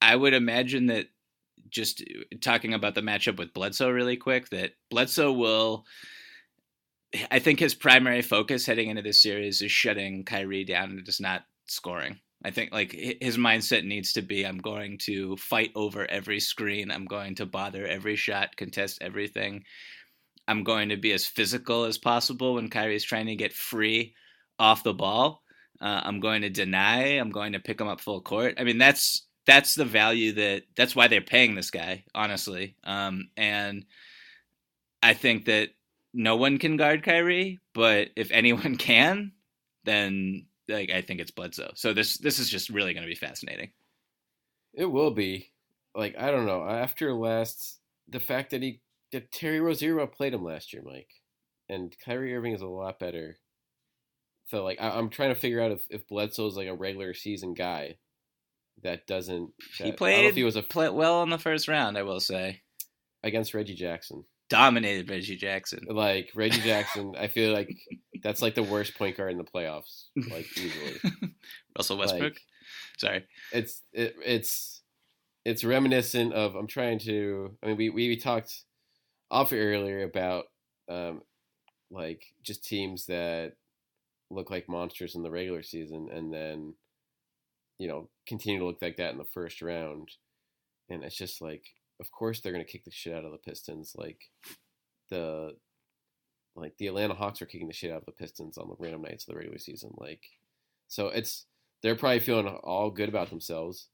I 0.00 0.16
would 0.16 0.34
imagine 0.34 0.86
that 0.86 1.06
just 1.70 2.02
talking 2.40 2.74
about 2.74 2.94
the 2.94 3.00
matchup 3.00 3.38
with 3.38 3.54
Bledsoe 3.54 3.90
really 3.90 4.16
quick, 4.16 4.48
that 4.50 4.72
Bledsoe 4.90 5.32
will. 5.32 5.86
I 7.30 7.40
think 7.40 7.58
his 7.58 7.74
primary 7.74 8.22
focus 8.22 8.66
heading 8.66 8.88
into 8.88 9.02
this 9.02 9.20
series 9.20 9.62
is 9.62 9.72
shutting 9.72 10.24
Kyrie 10.24 10.64
down 10.64 10.90
and 10.90 11.04
just 11.04 11.20
not 11.20 11.42
scoring. 11.66 12.20
I 12.44 12.50
think 12.50 12.72
like 12.72 12.92
his 12.92 13.36
mindset 13.36 13.84
needs 13.84 14.12
to 14.14 14.22
be 14.22 14.44
I'm 14.44 14.58
going 14.58 14.98
to 14.98 15.36
fight 15.36 15.72
over 15.74 16.08
every 16.10 16.40
screen. 16.40 16.90
I'm 16.90 17.04
going 17.04 17.34
to 17.36 17.46
bother 17.46 17.86
every 17.86 18.16
shot, 18.16 18.56
contest 18.56 18.98
everything. 19.02 19.64
I'm 20.48 20.64
going 20.64 20.88
to 20.88 20.96
be 20.96 21.12
as 21.12 21.26
physical 21.26 21.84
as 21.84 21.98
possible 21.98 22.54
when 22.54 22.70
Kyrie's 22.70 23.04
trying 23.04 23.26
to 23.26 23.36
get 23.36 23.52
free 23.52 24.14
off 24.58 24.82
the 24.82 24.94
ball. 24.94 25.42
Uh, 25.80 26.00
I'm 26.02 26.20
going 26.20 26.42
to 26.42 26.50
deny. 26.50 27.18
I'm 27.18 27.30
going 27.30 27.52
to 27.52 27.60
pick 27.60 27.80
him 27.80 27.88
up 27.88 28.00
full 28.00 28.20
court. 28.20 28.54
I 28.58 28.64
mean, 28.64 28.78
that's 28.78 29.26
that's 29.46 29.74
the 29.74 29.84
value 29.84 30.32
that 30.32 30.62
that's 30.76 30.94
why 30.94 31.08
they're 31.08 31.20
paying 31.20 31.54
this 31.54 31.70
guy, 31.70 32.04
honestly. 32.14 32.76
Um, 32.84 33.30
and 33.36 33.84
I 35.02 35.14
think 35.14 35.46
that 35.46 35.70
no 36.12 36.36
one 36.36 36.58
can 36.58 36.76
guard 36.76 37.02
Kyrie, 37.02 37.58
but 37.74 38.08
if 38.16 38.30
anyone 38.32 38.76
can, 38.76 39.32
then 39.84 40.46
like 40.68 40.90
I 40.90 41.02
think 41.02 41.20
it's 41.20 41.30
Bledsoe. 41.30 41.72
So 41.74 41.92
this 41.92 42.18
this 42.18 42.38
is 42.38 42.48
just 42.48 42.70
really 42.70 42.92
going 42.92 43.02
to 43.04 43.10
be 43.10 43.14
fascinating. 43.14 43.70
It 44.74 44.86
will 44.86 45.10
be. 45.10 45.50
Like 45.94 46.16
I 46.18 46.30
don't 46.30 46.46
know. 46.46 46.64
After 46.64 47.12
last, 47.12 47.80
the 48.08 48.20
fact 48.20 48.50
that 48.50 48.62
he 48.62 48.80
that 49.12 49.32
Terry 49.32 49.60
Rozier 49.60 50.06
played 50.06 50.34
him 50.34 50.44
last 50.44 50.72
year, 50.72 50.82
Mike, 50.84 51.10
and 51.68 51.94
Kyrie 52.04 52.36
Irving 52.36 52.52
is 52.52 52.62
a 52.62 52.66
lot 52.66 53.00
better. 53.00 53.38
So 54.46 54.62
like 54.62 54.80
I, 54.80 54.98
am 54.98 55.10
trying 55.10 55.34
to 55.34 55.40
figure 55.40 55.60
out 55.60 55.72
if 55.72 55.82
if 55.90 56.06
Bledsoe's 56.06 56.56
like 56.56 56.68
a 56.68 56.74
regular 56.74 57.14
season 57.14 57.54
guy 57.54 57.96
that 58.82 59.06
doesn't. 59.06 59.50
That, 59.78 59.84
he 59.84 59.92
played. 59.92 60.12
I 60.12 60.16
don't 60.16 60.24
know 60.24 60.28
if 60.30 60.36
he 60.36 60.44
was 60.44 60.56
a 60.56 60.62
play 60.62 60.88
well 60.88 61.22
in 61.22 61.30
the 61.30 61.38
first 61.38 61.68
round. 61.68 61.96
I 61.96 62.02
will 62.02 62.20
say 62.20 62.62
against 63.22 63.54
Reggie 63.54 63.74
Jackson. 63.74 64.24
Dominated 64.48 65.08
Reggie 65.08 65.36
Jackson. 65.36 65.80
Like 65.88 66.30
Reggie 66.34 66.60
Jackson, 66.62 67.14
I 67.16 67.28
feel 67.28 67.52
like 67.54 67.70
that's 68.22 68.42
like 68.42 68.54
the 68.54 68.62
worst 68.62 68.96
point 68.96 69.16
guard 69.16 69.32
in 69.32 69.38
the 69.38 69.44
playoffs, 69.44 70.06
like 70.16 70.46
easily. 70.56 71.00
Russell 71.76 71.98
Westbrook. 71.98 72.32
Like, 72.32 72.40
Sorry. 72.98 73.24
It's 73.52 73.82
it, 73.92 74.16
it's 74.24 74.82
it's 75.44 75.64
reminiscent 75.64 76.32
of. 76.32 76.54
I'm 76.54 76.66
trying 76.66 76.98
to. 77.00 77.56
I 77.62 77.68
mean, 77.68 77.76
we 77.76 77.90
we 77.90 78.16
talked 78.16 78.64
off 79.30 79.52
earlier 79.52 80.02
about 80.02 80.46
um, 80.88 81.22
like 81.90 82.22
just 82.42 82.64
teams 82.64 83.06
that 83.06 83.52
look 84.30 84.50
like 84.50 84.68
monsters 84.68 85.14
in 85.14 85.22
the 85.22 85.30
regular 85.30 85.62
season, 85.62 86.08
and 86.12 86.32
then 86.32 86.74
you 87.80 87.88
know 87.88 88.10
continue 88.26 88.60
to 88.60 88.66
look 88.66 88.82
like 88.82 88.98
that 88.98 89.12
in 89.12 89.18
the 89.18 89.24
first 89.24 89.62
round, 89.62 90.10
and 90.90 91.02
it's 91.02 91.16
just 91.16 91.40
like 91.40 91.64
of 91.98 92.10
course 92.10 92.40
they're 92.40 92.52
gonna 92.52 92.62
kick 92.62 92.84
the 92.84 92.90
shit 92.90 93.14
out 93.14 93.24
of 93.24 93.32
the 93.32 93.38
Pistons. 93.38 93.94
Like 93.96 94.20
the 95.08 95.56
like 96.54 96.74
the 96.76 96.88
Atlanta 96.88 97.14
Hawks 97.14 97.40
are 97.40 97.46
kicking 97.46 97.68
the 97.68 97.72
shit 97.72 97.90
out 97.90 98.00
of 98.00 98.06
the 98.06 98.12
Pistons 98.12 98.58
on 98.58 98.68
the 98.68 98.76
random 98.78 99.00
nights 99.00 99.24
of 99.24 99.32
the 99.32 99.38
regular 99.38 99.58
season. 99.58 99.92
Like 99.96 100.20
so 100.88 101.08
it's 101.08 101.46
they're 101.82 101.96
probably 101.96 102.20
feeling 102.20 102.48
all 102.48 102.90
good 102.90 103.08
about 103.08 103.30
themselves. 103.30 103.88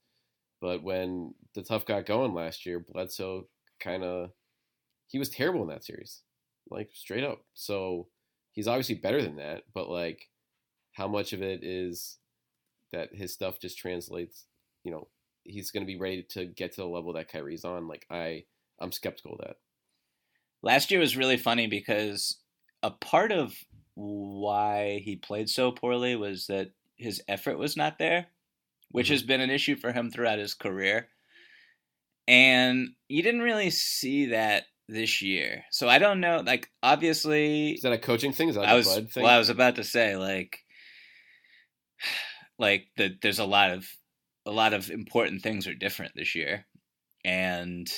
But 0.59 0.83
when 0.83 1.33
the 1.55 1.61
tough 1.61 1.85
got 1.85 2.05
going 2.05 2.33
last 2.33 2.65
year, 2.65 2.83
Bledsoe 2.91 3.47
kind 3.79 4.03
of 4.03 4.31
he 5.07 5.17
was 5.17 5.29
terrible 5.29 5.61
in 5.61 5.69
that 5.69 5.85
series, 5.85 6.23
like 6.69 6.89
straight 6.93 7.23
up. 7.23 7.39
So 7.53 8.09
he's 8.51 8.67
obviously 8.67 8.95
better 8.95 9.21
than 9.21 9.37
that, 9.37 9.63
but 9.73 9.89
like 9.89 10.27
how 10.91 11.07
much 11.07 11.31
of 11.31 11.41
it 11.41 11.63
is 11.63 12.17
that 12.91 13.13
his 13.13 13.33
stuff 13.33 13.59
just 13.59 13.77
translates? 13.77 14.45
You 14.83 14.91
know, 14.91 15.07
he's 15.43 15.71
going 15.71 15.83
to 15.83 15.91
be 15.91 15.99
ready 15.99 16.23
to 16.31 16.45
get 16.45 16.73
to 16.73 16.81
the 16.81 16.87
level 16.87 17.13
that 17.13 17.31
Kyrie's 17.31 17.65
on. 17.65 17.87
Like 17.87 18.05
I, 18.09 18.43
I'm 18.79 18.91
skeptical 18.91 19.33
of 19.33 19.39
that. 19.39 19.57
Last 20.63 20.91
year 20.91 20.99
was 20.99 21.17
really 21.17 21.37
funny 21.37 21.67
because 21.67 22.37
a 22.83 22.91
part 22.91 23.31
of 23.31 23.53
why 23.95 25.01
he 25.03 25.15
played 25.15 25.49
so 25.49 25.71
poorly 25.71 26.15
was 26.15 26.47
that 26.47 26.71
his 26.97 27.21
effort 27.27 27.57
was 27.57 27.77
not 27.77 27.97
there, 27.99 28.27
which 28.89 29.07
mm-hmm. 29.07 29.13
has 29.13 29.23
been 29.23 29.41
an 29.41 29.49
issue 29.49 29.75
for 29.75 29.91
him 29.91 30.09
throughout 30.09 30.39
his 30.39 30.53
career. 30.53 31.07
And 32.27 32.89
you 33.07 33.23
didn't 33.23 33.41
really 33.41 33.69
see 33.69 34.27
that 34.27 34.65
this 34.89 35.21
year. 35.21 35.63
So 35.71 35.87
I 35.87 35.99
don't 35.99 36.19
know. 36.19 36.43
Like, 36.45 36.69
obviously, 36.83 37.71
is 37.71 37.81
that 37.81 37.93
a 37.93 37.97
coaching 37.97 38.33
thing? 38.33 38.49
Is 38.49 38.55
that 38.55 38.65
I 38.65 38.75
was 38.75 38.99
well. 39.15 39.25
I 39.25 39.37
was 39.37 39.49
about 39.49 39.75
to 39.75 39.83
say 39.83 40.17
like, 40.17 40.59
like 42.59 42.87
that. 42.97 43.21
There's 43.21 43.39
a 43.39 43.45
lot 43.45 43.71
of 43.71 43.87
a 44.45 44.51
lot 44.51 44.73
of 44.73 44.89
important 44.89 45.41
things 45.41 45.67
are 45.67 45.73
different 45.73 46.13
this 46.15 46.35
year, 46.35 46.65
and 47.25 47.91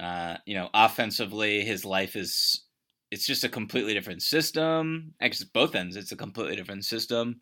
uh, 0.00 0.36
you 0.46 0.54
know, 0.54 0.70
offensively, 0.72 1.62
his 1.62 1.84
life 1.84 2.16
is 2.16 2.64
it's 3.10 3.26
just 3.26 3.44
a 3.44 3.48
completely 3.48 3.94
different 3.94 4.22
system. 4.22 5.14
Actually, 5.20 5.50
both 5.52 5.74
ends, 5.74 5.96
it's 5.96 6.12
a 6.12 6.16
completely 6.16 6.56
different 6.56 6.84
system. 6.84 7.40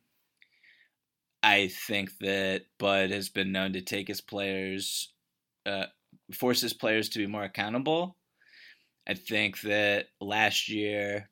I 1.43 1.69
think 1.69 2.19
that 2.19 2.63
Bud 2.79 3.11
has 3.11 3.29
been 3.29 3.53
known 3.53 3.73
to 3.75 3.81
take 3.81 4.09
his 4.09 4.21
players, 4.21 5.13
uh, 5.67 5.87
force 6.33 6.61
his 6.61 6.73
players 6.73 7.09
to 7.11 7.21
be 7.21 7.27
more 7.27 7.45
accountable. 7.45 8.17
I 9.07 9.15
think 9.15 9.61
that 9.63 10.09
last 10.21 10.69
year, 10.69 11.31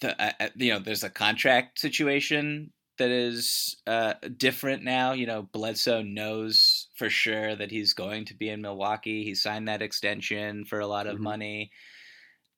the 0.00 0.20
uh, 0.20 0.48
you 0.56 0.72
know, 0.72 0.78
there's 0.80 1.04
a 1.04 1.10
contract 1.10 1.78
situation 1.78 2.72
that 2.98 3.10
is 3.10 3.76
uh, 3.86 4.14
different 4.36 4.82
now. 4.82 5.12
You 5.12 5.26
know, 5.26 5.42
Bledsoe 5.42 6.02
knows 6.02 6.88
for 6.94 7.10
sure 7.10 7.56
that 7.56 7.70
he's 7.70 7.94
going 7.94 8.26
to 8.26 8.34
be 8.34 8.48
in 8.48 8.62
Milwaukee. 8.62 9.24
He 9.24 9.34
signed 9.34 9.68
that 9.68 9.82
extension 9.82 10.64
for 10.64 10.80
a 10.80 10.86
lot 10.86 11.06
of 11.06 11.14
mm-hmm. 11.14 11.24
money. 11.24 11.70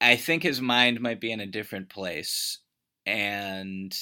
I 0.01 0.17
think 0.17 0.43
his 0.43 0.61
mind 0.61 1.01
might 1.01 1.21
be 1.21 1.33
in 1.33 1.41
a 1.41 1.47
different 1.47 1.89
place. 1.89 2.59
And 3.07 3.97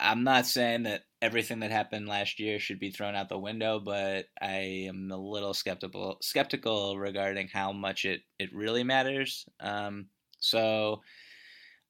I'm 0.00 0.24
not 0.24 0.46
saying 0.46 0.84
that 0.84 1.02
everything 1.20 1.60
that 1.60 1.70
happened 1.70 2.08
last 2.08 2.38
year 2.38 2.58
should 2.58 2.78
be 2.78 2.90
thrown 2.90 3.14
out 3.14 3.28
the 3.28 3.38
window, 3.38 3.80
but 3.80 4.26
I 4.40 4.86
am 4.88 5.10
a 5.10 5.16
little 5.16 5.54
skeptical 5.54 6.18
skeptical 6.22 6.98
regarding 6.98 7.48
how 7.48 7.72
much 7.72 8.04
it, 8.04 8.22
it 8.38 8.54
really 8.54 8.84
matters. 8.84 9.46
Um, 9.60 10.06
so 10.40 11.02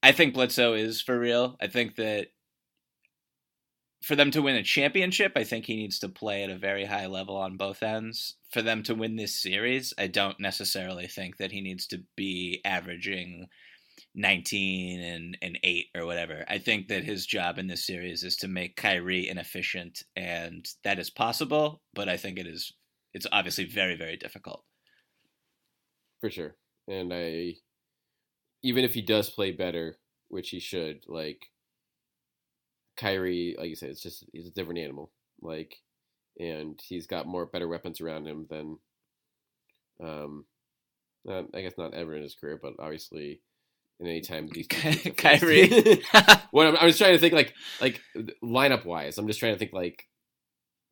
I 0.02 0.12
think 0.12 0.34
Bledsoe 0.34 0.74
is 0.74 1.02
for 1.02 1.18
real. 1.18 1.56
I 1.60 1.66
think 1.66 1.96
that 1.96 2.28
for 4.02 4.14
them 4.14 4.30
to 4.30 4.42
win 4.42 4.56
a 4.56 4.62
championship, 4.62 5.32
I 5.36 5.44
think 5.44 5.66
he 5.66 5.76
needs 5.76 5.98
to 6.00 6.08
play 6.08 6.44
at 6.44 6.50
a 6.50 6.58
very 6.58 6.84
high 6.84 7.06
level 7.06 7.36
on 7.36 7.56
both 7.56 7.82
ends. 7.82 8.36
For 8.50 8.62
them 8.62 8.82
to 8.84 8.94
win 8.94 9.16
this 9.16 9.40
series, 9.40 9.92
I 9.98 10.06
don't 10.06 10.38
necessarily 10.38 11.06
think 11.06 11.36
that 11.38 11.52
he 11.52 11.60
needs 11.60 11.86
to 11.88 12.02
be 12.16 12.60
averaging 12.64 13.48
19 14.14 15.00
and, 15.00 15.38
and 15.42 15.58
8 15.62 15.86
or 15.96 16.06
whatever. 16.06 16.44
I 16.48 16.58
think 16.58 16.88
that 16.88 17.04
his 17.04 17.26
job 17.26 17.58
in 17.58 17.66
this 17.66 17.86
series 17.86 18.22
is 18.22 18.36
to 18.36 18.48
make 18.48 18.76
Kyrie 18.76 19.28
inefficient 19.28 20.02
and 20.16 20.66
that 20.84 20.98
is 20.98 21.10
possible, 21.10 21.82
but 21.94 22.08
I 22.08 22.16
think 22.16 22.38
it 22.38 22.46
is 22.46 22.72
it's 23.14 23.26
obviously 23.32 23.64
very 23.64 23.96
very 23.96 24.16
difficult. 24.16 24.64
For 26.20 26.30
sure. 26.30 26.56
And 26.86 27.12
I 27.12 27.54
even 28.62 28.84
if 28.84 28.94
he 28.94 29.02
does 29.02 29.30
play 29.30 29.52
better, 29.52 29.98
which 30.28 30.50
he 30.50 30.60
should, 30.60 31.04
like 31.06 31.46
Kyrie, 32.98 33.54
like 33.58 33.68
you 33.68 33.76
said, 33.76 33.90
it's 33.90 34.02
just 34.02 34.24
he's 34.32 34.48
a 34.48 34.52
different 34.52 34.80
animal. 34.80 35.10
Like, 35.40 35.76
and 36.38 36.78
he's 36.84 37.06
got 37.06 37.26
more 37.26 37.46
better 37.46 37.68
weapons 37.68 38.00
around 38.00 38.26
him 38.26 38.46
than, 38.50 38.78
um, 40.02 40.44
not, 41.24 41.46
I 41.54 41.62
guess 41.62 41.78
not 41.78 41.94
ever 41.94 42.14
in 42.14 42.22
his 42.22 42.34
career, 42.34 42.58
but 42.60 42.74
obviously, 42.78 43.40
in 44.00 44.06
any 44.06 44.20
time 44.20 44.48
these 44.52 44.66
Kyrie. 44.66 45.68
what 46.50 46.66
I'm, 46.66 46.76
I'm 46.76 46.88
just 46.88 46.98
trying 46.98 47.14
to 47.14 47.18
think 47.18 47.34
like 47.34 47.54
like 47.80 48.00
lineup 48.42 48.84
wise. 48.84 49.16
I'm 49.16 49.26
just 49.26 49.40
trying 49.40 49.54
to 49.54 49.58
think 49.58 49.72
like 49.72 50.06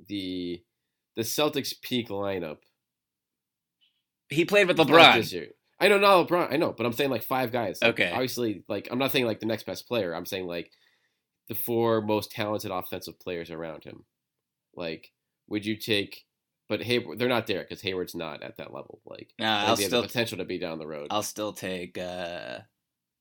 the 0.08 0.62
the 1.16 1.22
Celtics 1.22 1.74
peak 1.82 2.08
lineup. 2.08 2.58
He 4.28 4.44
played 4.44 4.68
with 4.68 4.76
LeBron 4.76 5.16
this 5.16 5.32
year. 5.32 5.48
I 5.78 5.88
know 5.88 5.98
not 5.98 6.28
LeBron. 6.28 6.52
I 6.52 6.56
know, 6.56 6.72
but 6.72 6.86
I'm 6.86 6.92
saying 6.92 7.10
like 7.10 7.22
five 7.22 7.52
guys. 7.52 7.78
Like, 7.82 7.90
okay. 7.90 8.10
Obviously, 8.10 8.64
like 8.68 8.88
I'm 8.90 8.98
not 8.98 9.12
saying 9.12 9.26
like 9.26 9.40
the 9.40 9.46
next 9.46 9.66
best 9.66 9.88
player. 9.88 10.14
I'm 10.14 10.26
saying 10.26 10.46
like 10.46 10.70
the 11.48 11.54
four 11.54 12.00
most 12.00 12.30
talented 12.30 12.70
offensive 12.70 13.18
players 13.20 13.50
around 13.50 13.84
him. 13.84 14.04
Like, 14.74 15.12
would 15.48 15.64
you 15.64 15.76
take? 15.76 16.24
But 16.68 16.82
Hayward, 16.82 17.18
they're 17.18 17.28
not 17.28 17.46
there 17.46 17.62
because 17.62 17.80
Hayward's 17.82 18.14
not 18.14 18.42
at 18.42 18.56
that 18.56 18.72
level. 18.72 19.00
Like, 19.06 19.32
nah, 19.38 19.66
I'll 19.66 19.76
still 19.76 20.02
have 20.02 20.02
the 20.02 20.08
potential 20.08 20.38
to 20.38 20.44
be 20.44 20.58
down 20.58 20.78
the 20.78 20.86
road. 20.86 21.08
I'll 21.10 21.22
still 21.22 21.52
take 21.52 21.96
uh 21.96 22.58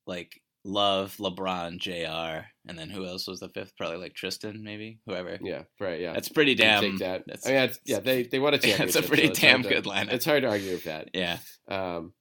like 0.06 0.40
Love, 0.66 1.16
LeBron, 1.18 1.78
Jr. 1.78 2.46
And 2.68 2.76
then 2.76 2.90
who 2.90 3.06
else 3.06 3.28
was 3.28 3.38
the 3.38 3.48
fifth? 3.48 3.76
Probably 3.76 3.98
like 3.98 4.14
Tristan, 4.14 4.64
maybe 4.64 4.98
whoever. 5.06 5.38
Yeah, 5.40 5.62
right. 5.78 6.00
Yeah, 6.00 6.12
that's 6.12 6.28
pretty 6.28 6.56
damn. 6.56 6.82
Take 6.82 6.98
that. 6.98 7.22
That's, 7.26 7.46
I 7.46 7.52
mean, 7.52 7.70
yeah, 7.84 8.00
they 8.00 8.24
they 8.24 8.40
want 8.40 8.54
a 8.56 8.58
championship. 8.58 8.94
That's 8.94 9.06
a 9.06 9.08
pretty 9.08 9.28
so 9.28 9.40
damn 9.40 9.62
good 9.62 9.84
to, 9.84 9.90
lineup. 9.90 10.12
It's 10.12 10.24
hard 10.24 10.42
to 10.42 10.48
argue 10.48 10.72
with 10.72 10.84
that. 10.84 11.10
Yeah. 11.14 11.38
Um, 11.68 12.12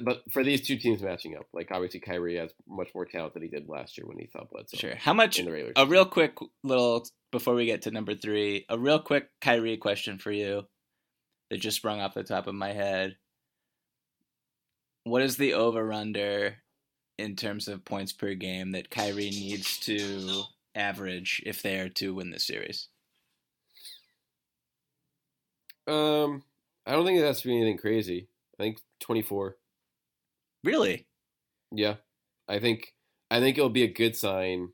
but 0.00 0.22
for 0.30 0.42
these 0.42 0.66
two 0.66 0.76
teams 0.76 1.02
matching 1.02 1.36
up, 1.36 1.46
like 1.52 1.70
obviously 1.70 2.00
Kyrie 2.00 2.36
has 2.36 2.50
much 2.68 2.88
more 2.94 3.04
talent 3.04 3.34
than 3.34 3.42
he 3.42 3.48
did 3.48 3.68
last 3.68 3.96
year 3.96 4.06
when 4.06 4.18
he 4.18 4.26
thought 4.26 4.50
Bledsoe. 4.50 4.76
Sure. 4.76 4.96
How 4.96 5.12
much? 5.12 5.38
In 5.38 5.44
the 5.44 5.52
regular 5.52 5.72
a 5.76 5.86
real 5.86 6.04
quick 6.04 6.36
little 6.64 7.06
before 7.30 7.54
we 7.54 7.66
get 7.66 7.82
to 7.82 7.90
number 7.90 8.14
three, 8.14 8.66
a 8.68 8.78
real 8.78 8.98
quick 8.98 9.28
Kyrie 9.40 9.76
question 9.76 10.18
for 10.18 10.32
you 10.32 10.64
that 11.50 11.60
just 11.60 11.76
sprung 11.76 12.00
off 12.00 12.14
the 12.14 12.24
top 12.24 12.46
of 12.46 12.54
my 12.54 12.72
head. 12.72 13.16
What 15.04 15.22
is 15.22 15.36
the 15.36 15.54
over 15.54 15.92
under 15.92 16.56
in 17.18 17.36
terms 17.36 17.68
of 17.68 17.84
points 17.84 18.12
per 18.12 18.34
game 18.34 18.72
that 18.72 18.90
Kyrie 18.90 19.30
needs 19.30 19.78
to 19.80 20.42
average 20.74 21.42
if 21.46 21.62
they 21.62 21.78
are 21.78 21.88
to 21.90 22.14
win 22.14 22.30
this 22.30 22.46
series? 22.46 22.88
Um, 25.86 26.42
I 26.86 26.92
don't 26.92 27.04
think 27.04 27.18
it 27.18 27.24
has 27.24 27.40
to 27.42 27.48
be 27.48 27.56
anything 27.56 27.78
crazy. 27.78 28.28
I 28.58 28.62
think 28.62 28.78
24. 29.00 29.56
Really? 30.64 31.06
Yeah. 31.72 31.96
I 32.48 32.58
think 32.58 32.92
I 33.30 33.40
think 33.40 33.56
it'll 33.56 33.70
be 33.70 33.84
a 33.84 33.92
good 33.92 34.16
sign 34.16 34.70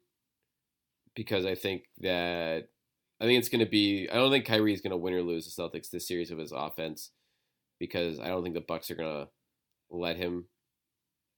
because 1.15 1.45
I 1.45 1.55
think 1.55 1.85
that 1.99 2.69
I 3.21 3.25
think 3.25 3.39
it's 3.39 3.49
going 3.49 3.65
to 3.65 3.71
be 3.71 4.09
I 4.11 4.15
don't 4.17 4.31
think 4.31 4.47
Kyrie 4.47 4.73
is 4.73 4.81
going 4.81 4.93
to 4.93 4.97
win 4.97 5.15
or 5.15 5.23
lose 5.23 5.45
the 5.47 5.63
Celtics 5.63 5.91
this 5.91 6.09
series 6.09 6.31
of 6.31 6.39
his 6.39 6.53
offense 6.53 7.11
because 7.79 8.19
I 8.21 8.29
don't 8.29 8.43
think 8.43 8.55
the 8.55 8.61
Bucks 8.61 8.91
are 8.91 8.95
going 8.97 9.27
to 9.27 9.29
let 9.91 10.17
him 10.17 10.47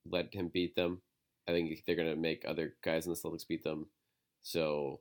let 0.07 0.33
him 0.33 0.51
beat 0.53 0.75
them. 0.77 1.03
I 1.49 1.53
think 1.53 1.83
they're 1.87 1.97
going 1.97 2.11
to 2.15 2.21
make 2.21 2.45
other 2.47 2.75
guys 2.85 3.07
in 3.07 3.13
the 3.13 3.19
Celtics 3.19 3.47
beat 3.47 3.65
them. 3.65 3.87
So 4.43 5.01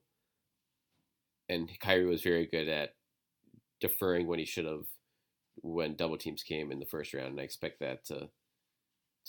and 1.49 1.69
Kyrie 1.79 2.05
was 2.05 2.23
very 2.23 2.45
good 2.45 2.67
at 2.67 2.91
deferring 3.79 4.27
when 4.27 4.39
he 4.39 4.45
should 4.45 4.65
have 4.65 4.85
when 5.61 5.95
double 5.95 6.17
teams 6.17 6.43
came 6.43 6.71
in 6.71 6.79
the 6.79 6.85
first 6.85 7.13
round, 7.13 7.29
and 7.29 7.39
I 7.39 7.43
expect 7.43 7.79
that 7.79 8.05
to 8.05 8.29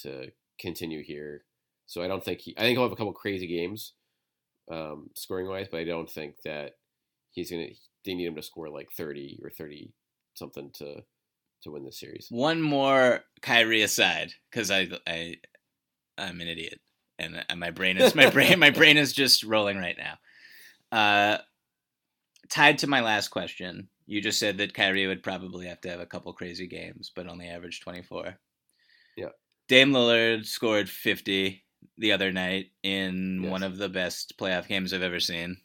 to 0.02 0.30
continue 0.60 1.02
here. 1.02 1.44
So 1.86 2.02
I 2.02 2.08
don't 2.08 2.24
think 2.24 2.40
he. 2.40 2.54
I 2.56 2.60
think 2.60 2.76
he'll 2.76 2.84
have 2.84 2.92
a 2.92 2.96
couple 2.96 3.12
crazy 3.12 3.46
games, 3.46 3.94
um, 4.70 5.10
scoring 5.14 5.48
wise, 5.48 5.68
but 5.70 5.80
I 5.80 5.84
don't 5.84 6.10
think 6.10 6.36
that 6.44 6.72
he's 7.30 7.50
gonna. 7.50 7.68
They 8.04 8.14
need 8.14 8.26
him 8.26 8.36
to 8.36 8.42
score 8.42 8.68
like 8.68 8.88
thirty 8.96 9.40
or 9.42 9.50
thirty 9.50 9.92
something 10.34 10.70
to 10.74 11.02
to 11.62 11.70
win 11.70 11.84
the 11.84 11.92
series. 11.92 12.26
One 12.30 12.60
more 12.60 13.20
Kyrie 13.42 13.82
aside, 13.82 14.32
because 14.50 14.70
I 14.70 14.88
I 15.06 15.36
I'm 16.18 16.40
an 16.40 16.48
idiot, 16.48 16.80
and 17.18 17.44
my 17.56 17.70
brain 17.70 17.96
is 17.96 18.14
my 18.14 18.30
brain 18.30 18.58
my 18.58 18.70
brain 18.70 18.96
is 18.96 19.12
just 19.12 19.44
rolling 19.44 19.78
right 19.78 19.96
now. 19.98 20.18
Uh, 20.90 21.38
tied 22.48 22.78
to 22.78 22.86
my 22.86 23.00
last 23.00 23.28
question, 23.28 23.88
you 24.06 24.20
just 24.20 24.38
said 24.38 24.58
that 24.58 24.74
Kyrie 24.74 25.06
would 25.06 25.22
probably 25.22 25.66
have 25.66 25.80
to 25.82 25.90
have 25.90 26.00
a 26.00 26.06
couple 26.06 26.32
crazy 26.32 26.66
games, 26.66 27.12
but 27.14 27.28
only 27.28 27.46
average 27.46 27.80
24. 27.80 28.34
Yeah. 29.16 29.28
Dame 29.68 29.92
Lillard 29.92 30.46
scored 30.46 30.88
50 30.88 31.62
the 31.98 32.12
other 32.12 32.32
night 32.32 32.66
in 32.82 33.42
yes. 33.42 33.50
one 33.50 33.62
of 33.62 33.76
the 33.76 33.88
best 33.88 34.34
playoff 34.38 34.66
games 34.68 34.92
I've 34.92 35.02
ever 35.02 35.20
seen. 35.20 35.58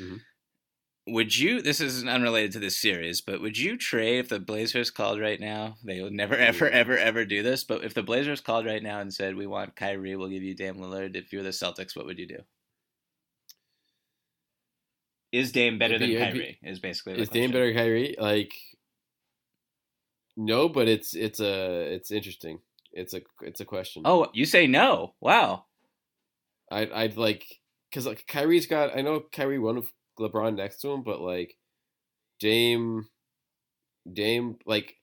Mm-hmm. 0.00 1.12
would 1.12 1.36
you? 1.36 1.60
This 1.60 1.80
is 1.80 2.04
unrelated 2.04 2.52
to 2.52 2.58
this 2.60 2.80
series, 2.80 3.20
but 3.20 3.42
would 3.42 3.58
you 3.58 3.76
trade 3.76 4.20
if 4.20 4.28
the 4.28 4.38
Blazers 4.38 4.90
called 4.90 5.20
right 5.20 5.38
now? 5.40 5.76
They 5.84 6.00
would 6.00 6.12
never, 6.12 6.34
ever, 6.36 6.68
ever, 6.68 6.96
ever 6.96 7.24
do 7.24 7.42
this. 7.42 7.64
But 7.64 7.84
if 7.84 7.94
the 7.94 8.02
Blazers 8.02 8.40
called 8.40 8.64
right 8.64 8.82
now 8.82 9.00
and 9.00 9.12
said, 9.12 9.34
"We 9.36 9.46
want 9.46 9.76
Kyrie, 9.76 10.16
we'll 10.16 10.28
give 10.28 10.42
you 10.42 10.54
Dame 10.54 10.76
Lillard," 10.76 11.16
if 11.16 11.32
you're 11.32 11.42
the 11.42 11.50
Celtics, 11.50 11.96
what 11.96 12.06
would 12.06 12.18
you 12.18 12.28
do? 12.28 12.38
Is 15.32 15.50
Dame 15.52 15.78
better 15.78 15.98
than 15.98 16.10
It'd 16.10 16.32
be- 16.32 16.38
Kyrie? 16.38 16.58
Is 16.62 16.78
basically 16.78 17.20
Is 17.20 17.28
Dame 17.28 17.50
better 17.50 17.66
than 17.66 17.76
Kyrie? 17.76 18.14
Like, 18.18 18.54
no, 20.36 20.68
but 20.68 20.88
it's 20.88 21.14
it's 21.14 21.40
a 21.40 21.94
it's 21.94 22.10
interesting. 22.10 22.60
It's 22.92 23.14
a 23.14 23.22
it's 23.42 23.60
a 23.60 23.64
question. 23.64 24.02
Oh, 24.04 24.28
you 24.32 24.44
say 24.46 24.66
no? 24.66 25.14
Wow. 25.20 25.64
I 26.70 26.88
I'd 26.92 27.16
like 27.16 27.44
because 27.90 28.06
like 28.06 28.26
Kyrie's 28.26 28.66
got. 28.66 28.96
I 28.96 29.02
know 29.02 29.20
Kyrie 29.32 29.58
won 29.58 29.76
with 29.76 29.92
LeBron 30.18 30.56
next 30.56 30.80
to 30.82 30.90
him, 30.92 31.02
but 31.02 31.20
like 31.20 31.56
Dame, 32.40 33.06
Dame, 34.10 34.56
like 34.66 34.96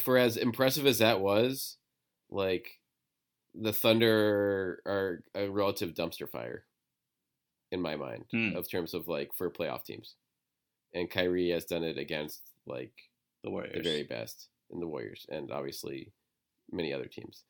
for 0.00 0.18
as 0.18 0.36
impressive 0.36 0.86
as 0.86 0.98
that 0.98 1.20
was, 1.20 1.76
like 2.30 2.66
the 3.54 3.72
Thunder 3.72 4.80
are 4.86 5.24
a 5.34 5.48
relative 5.48 5.94
dumpster 5.94 6.28
fire 6.30 6.64
in 7.72 7.80
my 7.80 7.96
mind 7.96 8.24
Hmm. 8.30 8.54
of 8.54 8.68
terms 8.70 8.94
of 8.94 9.08
like 9.08 9.30
for 9.34 9.50
playoff 9.50 9.84
teams, 9.84 10.14
and 10.94 11.10
Kyrie 11.10 11.50
has 11.50 11.64
done 11.64 11.82
it 11.82 11.98
against 11.98 12.40
like 12.66 12.92
The 13.42 13.50
Warriors. 13.50 13.74
the 13.74 13.82
very 13.82 14.02
best 14.04 14.48
in 14.70 14.80
the 14.80 14.86
Warriors, 14.86 15.26
and 15.28 15.50
obviously 15.50 16.12
many 16.70 16.92
other 16.92 17.06
teams. 17.06 17.44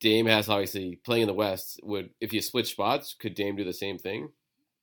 Dame 0.00 0.26
has 0.26 0.48
obviously 0.48 1.00
playing 1.04 1.22
in 1.22 1.28
the 1.28 1.34
West. 1.34 1.80
Would 1.82 2.10
if 2.20 2.32
you 2.32 2.42
switch 2.42 2.72
spots, 2.72 3.14
could 3.18 3.34
Dame 3.34 3.56
do 3.56 3.64
the 3.64 3.72
same 3.72 3.98
thing? 3.98 4.28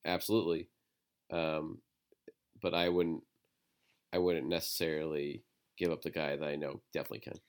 Absolutely, 0.05 0.69
um, 1.31 1.79
but 2.61 2.73
I 2.73 2.89
wouldn't. 2.89 3.21
I 4.13 4.17
wouldn't 4.17 4.47
necessarily 4.47 5.43
give 5.77 5.91
up 5.91 6.01
the 6.01 6.11
guy 6.11 6.37
that 6.37 6.47
I 6.47 6.55
know 6.55 6.81
definitely 6.93 7.19
can. 7.19 7.39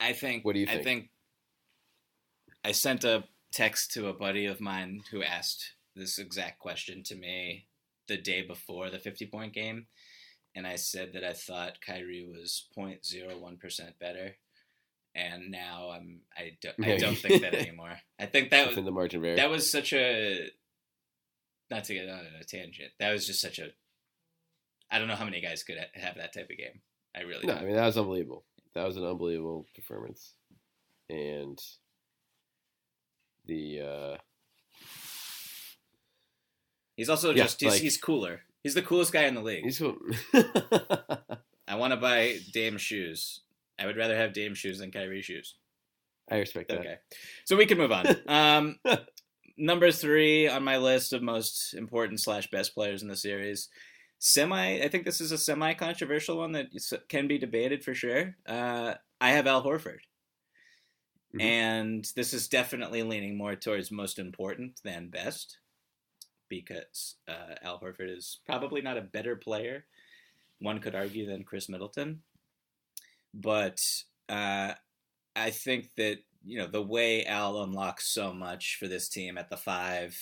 I 0.00 0.14
think. 0.14 0.44
What 0.44 0.54
do 0.54 0.60
you 0.60 0.66
think? 0.66 0.80
I 0.80 0.84
think? 0.84 1.00
think 1.02 1.10
I 2.64 2.72
sent 2.72 3.04
a 3.04 3.24
text 3.52 3.92
to 3.92 4.08
a 4.08 4.14
buddy 4.14 4.46
of 4.46 4.60
mine 4.60 5.02
who 5.10 5.22
asked 5.22 5.74
this 5.96 6.18
exact 6.18 6.58
question 6.58 7.02
to 7.04 7.16
me 7.16 7.66
the 8.08 8.16
day 8.16 8.42
before 8.42 8.90
the 8.90 8.98
50 8.98 9.26
point 9.26 9.52
game. 9.52 9.86
And 10.54 10.66
I 10.66 10.76
said 10.76 11.12
that 11.14 11.24
I 11.24 11.32
thought 11.32 11.80
Kyrie 11.80 12.26
was 12.28 12.66
0.01% 12.76 13.98
better. 14.00 14.36
And 15.14 15.50
now 15.50 15.90
I'm 15.90 16.20
I 16.36 16.52
don't, 16.62 16.86
I 16.86 16.96
don't 16.96 17.16
think 17.16 17.42
that 17.42 17.54
anymore. 17.54 17.96
I 18.18 18.26
think 18.26 18.50
that 18.50 18.66
was 18.66 18.76
Within 18.76 18.84
the 18.84 18.92
margin 18.92 19.24
of 19.24 19.36
that 19.36 19.50
was 19.50 19.70
such 19.70 19.92
a 19.92 20.50
not 21.70 21.84
to 21.84 21.94
get 21.94 22.08
on 22.08 22.26
a 22.40 22.44
tangent. 22.44 22.92
That 23.00 23.12
was 23.12 23.26
just 23.26 23.40
such 23.40 23.58
a 23.58 23.70
I 24.90 24.98
don't 24.98 25.08
know 25.08 25.16
how 25.16 25.24
many 25.24 25.40
guys 25.40 25.62
could 25.64 25.76
have 25.94 26.16
that 26.16 26.32
type 26.32 26.48
of 26.50 26.56
game. 26.56 26.80
I 27.16 27.22
really 27.22 27.46
no, 27.46 27.54
don't. 27.54 27.62
I 27.62 27.66
mean 27.66 27.74
that 27.74 27.86
was 27.86 27.98
unbelievable. 27.98 28.44
That 28.74 28.86
was 28.86 28.96
an 28.96 29.04
unbelievable 29.04 29.66
performance, 29.74 30.34
and 31.08 31.58
the 33.46 33.80
uh, 33.80 34.16
He's 36.96 37.08
also 37.08 37.30
Yeah, 37.30 37.44
just 37.44 37.60
he's, 37.60 37.72
like- 37.72 37.80
he's 37.80 37.96
cooler. 37.96 38.42
He's 38.62 38.74
the 38.74 38.82
coolest 38.82 39.12
guy 39.12 39.24
in 39.24 39.34
the 39.34 39.40
league. 39.42 39.64
he's 39.64 39.78
cool. 39.78 39.96
I 41.66 41.76
want 41.76 41.92
to 41.92 41.96
buy 41.96 42.38
Dame 42.52 42.78
shoes. 42.78 43.40
I 43.78 43.86
would 43.86 43.96
rather 43.96 44.16
have 44.16 44.32
Dame 44.32 44.54
shoes 44.54 44.78
than 44.78 44.90
Kyrie 44.90 45.22
shoes. 45.22 45.54
I 46.30 46.38
respect 46.38 46.68
that. 46.68 46.80
Okay, 46.80 46.96
so 47.44 47.56
we 47.56 47.66
can 47.66 47.78
move 47.78 47.92
on. 47.92 48.06
Um, 48.28 48.78
number 49.56 49.90
three 49.90 50.48
on 50.48 50.62
my 50.62 50.76
list 50.76 51.12
of 51.12 51.22
most 51.22 51.74
important 51.74 52.20
slash 52.20 52.50
best 52.50 52.74
players 52.74 53.02
in 53.02 53.08
the 53.08 53.16
series. 53.16 53.68
Semi, 54.18 54.82
I 54.82 54.88
think 54.88 55.04
this 55.04 55.20
is 55.20 55.32
a 55.32 55.38
semi 55.38 55.72
controversial 55.74 56.36
one 56.38 56.52
that 56.52 56.66
can 57.08 57.26
be 57.26 57.38
debated 57.38 57.82
for 57.82 57.94
sure. 57.94 58.36
Uh, 58.46 58.94
I 59.20 59.30
have 59.30 59.46
Al 59.46 59.64
Horford. 59.64 60.00
Mhm. 61.34 61.42
And 61.42 62.12
this 62.16 62.34
is 62.34 62.48
definitely 62.48 63.02
leaning 63.02 63.36
more 63.36 63.56
towards 63.56 63.90
most 63.90 64.18
important 64.18 64.80
than 64.82 65.08
best 65.08 65.58
because 66.50 67.14
uh, 67.26 67.54
Al 67.62 67.80
Horford 67.80 68.14
is 68.14 68.40
probably 68.44 68.82
not 68.82 68.98
a 68.98 69.02
better 69.02 69.36
player, 69.36 69.86
one 70.58 70.80
could 70.80 70.94
argue, 70.94 71.24
than 71.24 71.44
Khris 71.44 71.70
Middleton. 71.70 72.20
But 73.32 73.80
uh, 74.28 74.74
I 75.34 75.50
think 75.50 75.90
that, 75.96 76.18
you 76.44 76.58
know, 76.58 76.66
the 76.66 76.82
way 76.82 77.24
Al 77.24 77.62
unlocks 77.62 78.08
so 78.12 78.34
much 78.34 78.76
for 78.78 78.88
this 78.88 79.08
team 79.08 79.38
at 79.38 79.48
the 79.48 79.56
five, 79.56 80.18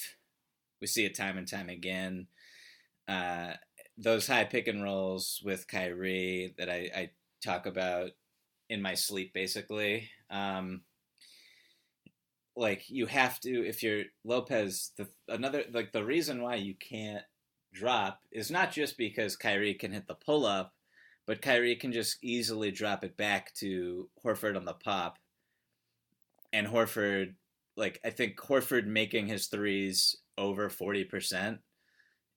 we 0.81 0.87
see 0.87 1.05
it 1.05 1.17
time 1.17 1.39
and 1.39 1.49
time 1.49 1.69
again. 1.69 2.29
Uh, 3.09 3.55
those 3.97 4.29
high 4.29 4.45
pick 4.45 4.69
and 4.69 4.83
rolls 4.83 5.41
with 5.45 5.67
Kyrie 5.67 6.55
that 6.59 6.71
I, 6.71 6.91
I 6.95 7.11
talk 7.43 7.67
about 7.67 8.11
in 8.69 8.83
my 8.83 8.95
sleep, 8.95 9.33
basically. 9.33 10.11
Um, 10.31 10.83
like 12.59 12.91
you 12.91 13.07
have 13.07 13.39
to 13.41 13.67
if 13.67 13.83
you're 13.83 14.05
Lopez 14.25 14.91
the 14.97 15.09
another 15.29 15.63
like 15.73 15.93
the 15.93 16.05
reason 16.05 16.43
why 16.43 16.57
you 16.57 16.75
can't 16.75 17.23
drop 17.73 18.21
is 18.33 18.51
not 18.51 18.73
just 18.73 18.99
because 18.99 19.37
Kyrie 19.37 19.75
can 19.75 19.93
hit 19.93 20.09
the 20.09 20.15
pull 20.15 20.45
up, 20.45 20.75
but 21.27 21.41
Kyrie 21.41 21.77
can 21.77 21.93
just 21.93 22.19
easily 22.23 22.71
drop 22.71 23.05
it 23.05 23.17
back 23.17 23.55
to 23.55 24.09
Horford 24.25 24.57
on 24.57 24.65
the 24.65 24.73
pop. 24.73 25.19
And 26.53 26.67
Horford 26.67 27.35
like 27.77 28.01
I 28.05 28.11
think 28.11 28.37
Horford 28.37 28.87
making 28.87 29.29
his 29.29 29.47
threes 29.47 30.17
over 30.37 30.69
40%, 30.69 31.59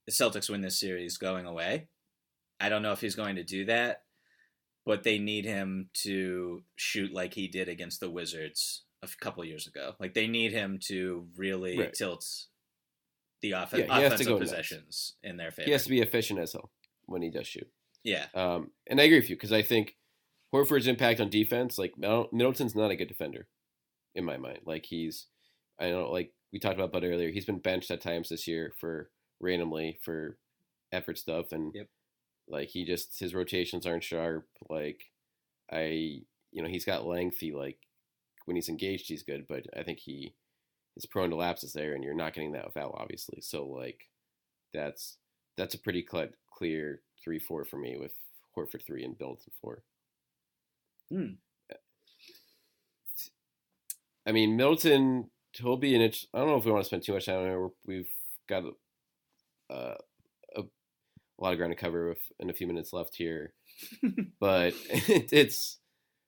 the 0.05 0.11
Celtics 0.11 0.49
win 0.49 0.61
this 0.61 0.79
series 0.79 1.17
going 1.17 1.45
away. 1.47 1.87
I 2.59 2.69
don't 2.69 2.83
know 2.83 2.91
if 2.91 3.01
he's 3.01 3.15
going 3.15 3.37
to 3.37 3.43
do 3.43 3.65
that, 3.65 4.03
but 4.85 5.03
they 5.03 5.17
need 5.17 5.45
him 5.45 5.89
to 6.03 6.63
shoot 6.75 7.11
like 7.11 7.33
he 7.33 7.47
did 7.47 7.67
against 7.67 7.99
the 7.99 8.09
Wizards 8.09 8.83
a 9.03 9.07
couple 9.19 9.43
years 9.45 9.67
ago. 9.67 9.95
Like 9.99 10.13
they 10.13 10.27
need 10.27 10.51
him 10.51 10.79
to 10.87 11.27
really 11.35 11.77
Right. 11.77 11.93
tilt 11.93 12.25
the 13.41 13.53
off- 13.53 13.73
Yeah, 13.73 13.85
he 13.85 13.89
has 13.89 13.99
to 14.01 14.05
offensive 14.07 14.27
go 14.27 14.33
nuts. 14.37 14.51
possessions 14.51 15.13
in 15.23 15.37
their 15.37 15.51
favor. 15.51 15.65
He 15.65 15.71
has 15.71 15.83
to 15.83 15.89
be 15.89 16.01
efficient 16.01 16.39
as 16.39 16.53
hell 16.53 16.71
when 17.05 17.21
he 17.21 17.29
does 17.29 17.47
shoot. 17.47 17.69
yeah, 18.03 18.27
Um, 18.33 18.71
and 18.87 18.99
I 19.01 19.05
agree 19.05 19.19
with 19.19 19.29
you 19.29 19.35
because 19.35 19.51
I 19.51 19.61
think 19.63 19.97
Horford's 20.53 20.87
impact 20.87 21.19
on 21.19 21.29
defense, 21.29 21.77
like 21.77 21.97
Middleton's 21.97 22.75
not 22.75 22.91
a 22.91 22.95
good 22.95 23.07
defender 23.07 23.47
in 24.15 24.25
my 24.25 24.37
mind. 24.37 24.61
Like 24.65 24.85
he's, 24.85 25.27
I 25.79 25.89
don't 25.89 26.03
know, 26.03 26.11
like 26.11 26.33
we 26.51 26.59
talked 26.59 26.75
about 26.75 26.91
Bud 26.91 27.03
earlier. 27.03 27.31
He's 27.31 27.45
been 27.45 27.59
benched 27.59 27.89
at 27.91 28.01
times 28.01 28.29
this 28.29 28.47
year 28.47 28.73
for 28.77 29.11
randomly 29.39 29.97
for 30.01 30.37
effort 30.91 31.17
stuff, 31.17 31.51
and 31.53 31.73
Yep. 31.73 31.89
like 32.47 32.69
he 32.69 32.83
just 32.85 33.17
his 33.19 33.33
rotations 33.33 33.85
aren't 33.87 34.03
sharp. 34.03 34.47
Like 34.69 35.11
I, 35.71 36.23
you 36.51 36.61
know, 36.61 36.67
he's 36.67 36.85
got 36.85 37.05
lengthy. 37.07 37.53
Like 37.53 37.79
when 38.51 38.57
he's 38.57 38.67
engaged, 38.67 39.07
he's 39.07 39.23
good, 39.23 39.45
but 39.47 39.65
I 39.77 39.83
think 39.83 39.99
he 39.99 40.33
is 40.97 41.05
prone 41.05 41.29
to 41.29 41.37
lapses 41.37 41.71
there, 41.71 41.93
and 41.93 42.03
you're 42.03 42.13
not 42.13 42.33
getting 42.33 42.51
that 42.51 42.65
with 42.65 42.75
Al, 42.75 42.93
obviously. 42.99 43.39
So 43.39 43.65
like 43.65 44.09
that's 44.73 45.15
that's 45.57 45.73
a 45.73 45.79
pretty 45.79 46.05
cl- 46.09 46.27
clear 46.53 46.99
three 47.23 47.39
four 47.39 47.63
for 47.63 47.77
me 47.77 47.95
with 47.97 48.11
Horford 48.57 48.85
three 48.85 49.05
and 49.05 49.15
Middleton 49.17 49.53
four. 49.61 49.83
Hmm. 51.09 51.35
I 54.27 54.33
mean 54.33 54.57
Middleton, 54.57 55.29
he'll 55.53 55.77
be 55.77 55.95
an 55.95 56.01
itch. 56.01 56.27
I 56.33 56.39
don't 56.39 56.49
know 56.49 56.57
if 56.57 56.65
we 56.65 56.71
want 56.73 56.83
to 56.83 56.87
spend 56.87 57.03
too 57.03 57.13
much 57.13 57.27
time 57.27 57.37
on 57.37 57.47
it. 57.47 57.71
We've 57.85 58.11
got 58.49 58.65
uh, 59.69 59.95
a, 60.57 60.61
a 60.61 61.39
lot 61.39 61.53
of 61.53 61.57
ground 61.57 61.71
to 61.71 61.77
cover 61.77 62.09
with 62.09 62.21
in 62.37 62.49
a 62.49 62.53
few 62.53 62.67
minutes 62.67 62.91
left 62.91 63.15
here, 63.15 63.53
but 64.41 64.73
it, 64.89 65.31
it's 65.31 65.77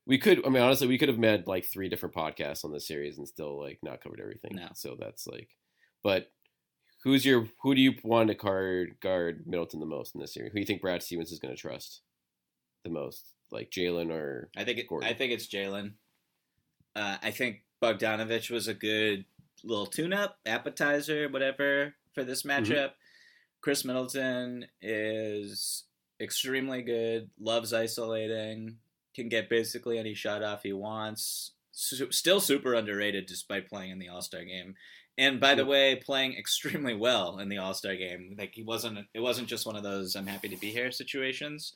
we 0.05 0.17
could. 0.17 0.45
I 0.45 0.49
mean, 0.49 0.61
honestly, 0.61 0.87
we 0.87 0.97
could 0.97 1.09
have 1.09 1.19
made 1.19 1.47
like 1.47 1.65
three 1.65 1.89
different 1.89 2.15
podcasts 2.15 2.65
on 2.65 2.71
this 2.71 2.87
series 2.87 3.17
and 3.17 3.27
still 3.27 3.59
like 3.61 3.79
not 3.83 4.01
covered 4.01 4.19
everything. 4.21 4.51
No. 4.55 4.67
So 4.75 4.95
that's 4.99 5.25
like, 5.27 5.49
but 6.03 6.31
who's 7.03 7.25
your 7.25 7.47
who 7.61 7.75
do 7.75 7.81
you 7.81 7.93
want 8.03 8.29
to 8.29 8.35
guard 8.35 8.95
guard 9.01 9.43
Middleton 9.45 9.79
the 9.79 9.85
most 9.85 10.15
in 10.15 10.21
this 10.21 10.33
series? 10.33 10.51
Who 10.51 10.55
do 10.55 10.61
you 10.61 10.65
think 10.67 10.81
Brad 10.81 11.01
Stevens 11.03 11.31
is 11.31 11.39
going 11.39 11.53
to 11.55 11.59
trust 11.59 12.01
the 12.83 12.89
most? 12.89 13.29
Like 13.51 13.69
Jaylen 13.69 14.11
or 14.11 14.49
I 14.57 14.63
think 14.63 14.79
it, 14.79 14.87
Gordon. 14.89 15.07
I 15.07 15.13
think 15.13 15.31
it's 15.31 15.47
Jaylen. 15.47 15.93
Uh, 16.95 17.17
I 17.21 17.31
think 17.31 17.63
Bogdanovic 17.83 18.49
was 18.49 18.67
a 18.67 18.73
good 18.73 19.25
little 19.63 19.85
tune-up, 19.85 20.37
appetizer, 20.45 21.29
whatever 21.29 21.93
for 22.13 22.23
this 22.23 22.43
Mm-hmm. 22.43 22.71
matchup. 22.71 22.91
Khris 23.61 23.85
Middleton 23.85 24.65
is 24.81 25.83
extremely 26.19 26.81
good. 26.81 27.29
Loves 27.39 27.73
isolating. 27.73 28.77
Can 29.15 29.29
get 29.29 29.49
basically 29.49 29.97
any 29.97 30.13
shot 30.13 30.43
off 30.43 30.63
he 30.63 30.73
wants. 30.73 31.51
Su- 31.71 32.11
still 32.11 32.39
super 32.39 32.73
underrated 32.73 33.25
despite 33.25 33.69
playing 33.69 33.91
in 33.91 33.99
the 33.99 34.09
All 34.09 34.21
Star 34.21 34.43
game. 34.43 34.75
And 35.17 35.39
by 35.39 35.53
the 35.53 35.63
hmm. 35.63 35.69
way, 35.69 35.95
playing 35.95 36.33
extremely 36.33 36.95
well 36.95 37.39
in 37.39 37.49
the 37.49 37.57
All 37.59 37.73
Star 37.73 37.95
game. 37.95 38.35
Like 38.37 38.55
he 38.55 38.63
wasn't. 38.63 39.07
It 39.13 39.19
wasn't 39.19 39.47
just 39.47 39.65
one 39.65 39.75
of 39.75 39.83
those 39.83 40.15
"I'm 40.15 40.27
happy 40.27 40.49
to 40.49 40.57
be 40.57 40.71
here" 40.71 40.91
situations 40.91 41.73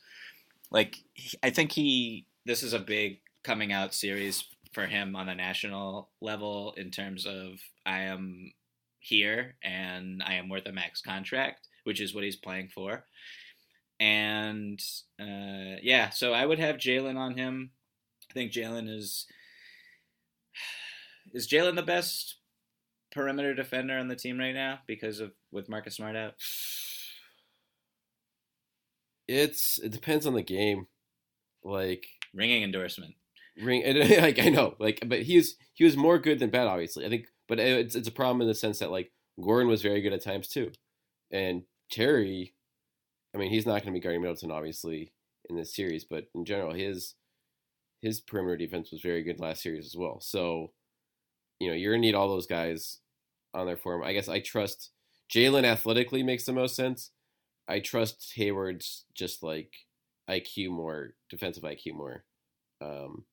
like 0.71 1.03
he- 1.13 1.37
I 1.43 1.49
think 1.49 1.71
he 1.71 2.25
this 2.45 2.63
is 2.63 2.73
a 2.73 2.79
big 2.79 3.19
coming 3.43 3.71
out 3.71 3.93
series 3.93 4.45
for 4.73 4.85
him 4.85 5.15
on 5.15 5.29
a 5.29 5.35
national 5.35 6.09
level 6.21 6.73
in 6.77 6.91
terms 6.91 7.25
of 7.25 7.59
I 7.85 8.01
am 8.01 8.53
here 8.99 9.55
and 9.63 10.21
I 10.23 10.35
am 10.35 10.49
worth 10.49 10.65
a 10.65 10.71
max 10.71 11.01
contract, 11.01 11.67
which 11.83 12.01
is 12.01 12.13
what 12.13 12.23
he's 12.23 12.35
playing 12.35 12.69
for. 12.69 13.05
And 13.99 14.79
uh, 15.19 15.79
yeah, 15.81 16.09
so 16.09 16.33
I 16.33 16.45
would 16.45 16.59
have 16.59 16.77
Jaylen 16.77 17.17
on 17.17 17.35
him. 17.35 17.71
I 18.29 18.33
think 18.33 18.51
Jaylen 18.51 18.89
is 18.89 19.25
is 21.33 21.47
Jaylen 21.47 21.75
the 21.75 21.83
best 21.83 22.37
perimeter 23.11 23.53
defender 23.53 23.97
on 23.97 24.07
the 24.07 24.15
team 24.15 24.37
right 24.37 24.53
now 24.53 24.79
because 24.85 25.19
of 25.19 25.31
with 25.51 25.69
Marcus 25.69 25.95
Smart 25.95 26.15
out. 26.15 26.33
It's 29.27 29.79
it 29.79 29.91
depends 29.91 30.25
on 30.25 30.33
the 30.33 30.43
game. 30.43 30.87
Like 31.63 32.07
ringing 32.33 32.63
endorsement. 32.63 33.15
Ring 33.61 33.83
like 34.21 34.39
I 34.39 34.49
know 34.49 34.75
like 34.79 35.03
but 35.07 35.23
he 35.23 35.37
was 35.37 35.55
he 35.73 35.83
was 35.83 35.97
more 35.97 36.19
good 36.19 36.39
than 36.39 36.49
bad 36.49 36.67
obviously. 36.67 37.05
I 37.05 37.09
think 37.09 37.27
but 37.47 37.59
it's 37.59 37.95
it's 37.95 38.07
a 38.07 38.11
problem 38.11 38.41
in 38.41 38.47
the 38.47 38.53
sense 38.53 38.79
that 38.79 38.91
like 38.91 39.11
Gordon 39.41 39.67
was 39.67 39.81
very 39.81 40.01
good 40.01 40.13
at 40.13 40.23
times 40.23 40.47
too. 40.47 40.71
And 41.31 41.63
Terry 41.91 42.53
I 43.33 43.37
mean 43.37 43.49
he's 43.49 43.65
not 43.65 43.83
going 43.83 43.93
to 43.93 43.99
be 43.99 43.99
guarding 43.99 44.21
Middleton 44.21 44.51
obviously 44.51 45.13
in 45.49 45.55
this 45.55 45.75
series, 45.75 46.03
but 46.03 46.25
in 46.35 46.45
general 46.45 46.73
his 46.73 47.15
his 48.01 48.19
perimeter 48.19 48.57
defense 48.57 48.91
was 48.91 49.01
very 49.01 49.23
good 49.23 49.39
last 49.39 49.61
series 49.61 49.85
as 49.85 49.95
well. 49.95 50.19
So, 50.21 50.71
you 51.59 51.67
know, 51.67 51.73
you're 51.73 51.93
gonna 51.93 52.01
need 52.01 52.15
all 52.15 52.29
those 52.29 52.47
guys 52.47 52.99
on 53.53 53.65
their 53.65 53.77
form. 53.77 54.03
I 54.03 54.13
guess 54.13 54.29
I 54.29 54.39
trust 54.39 54.91
Jaylen 55.33 55.65
athletically 55.65 56.23
makes 56.23 56.45
the 56.45 56.53
most 56.53 56.75
sense. 56.75 57.11
I 57.67 57.79
trust 57.79 58.33
Hayward's 58.35 59.05
just 59.13 59.43
like 59.43 59.73
IQ 60.29 60.69
more, 60.69 61.13
defensive 61.29 61.63
IQ 61.63 61.93
more, 61.95 62.23
um, 62.81 63.25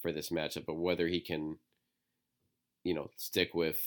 for 0.00 0.12
this 0.12 0.30
matchup. 0.30 0.66
But 0.66 0.74
whether 0.74 1.06
he 1.06 1.20
can, 1.20 1.58
you 2.82 2.94
know, 2.94 3.10
stick 3.16 3.54
with, 3.54 3.80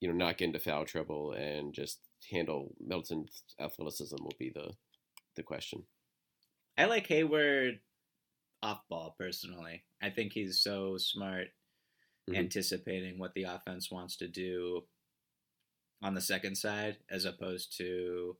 you 0.00 0.08
know, 0.08 0.14
not 0.14 0.38
get 0.38 0.46
into 0.46 0.60
foul 0.60 0.84
trouble 0.84 1.32
and 1.32 1.74
just 1.74 1.98
handle 2.30 2.74
Middleton's 2.80 3.42
athleticism 3.60 4.16
will 4.20 4.36
be 4.38 4.50
the 4.54 4.72
the 5.36 5.42
question. 5.42 5.84
I 6.78 6.86
like 6.86 7.06
Hayward 7.06 7.80
off 8.62 8.80
ball 8.88 9.14
personally. 9.18 9.84
I 10.02 10.10
think 10.10 10.32
he's 10.32 10.60
so 10.60 10.96
smart 10.98 11.48
mm-hmm. 12.28 12.38
anticipating 12.38 13.18
what 13.18 13.34
the 13.34 13.44
offense 13.44 13.90
wants 13.90 14.16
to 14.16 14.28
do 14.28 14.82
on 16.02 16.14
the 16.14 16.20
second 16.20 16.56
side 16.56 16.98
as 17.10 17.24
opposed 17.24 17.76
to 17.78 18.36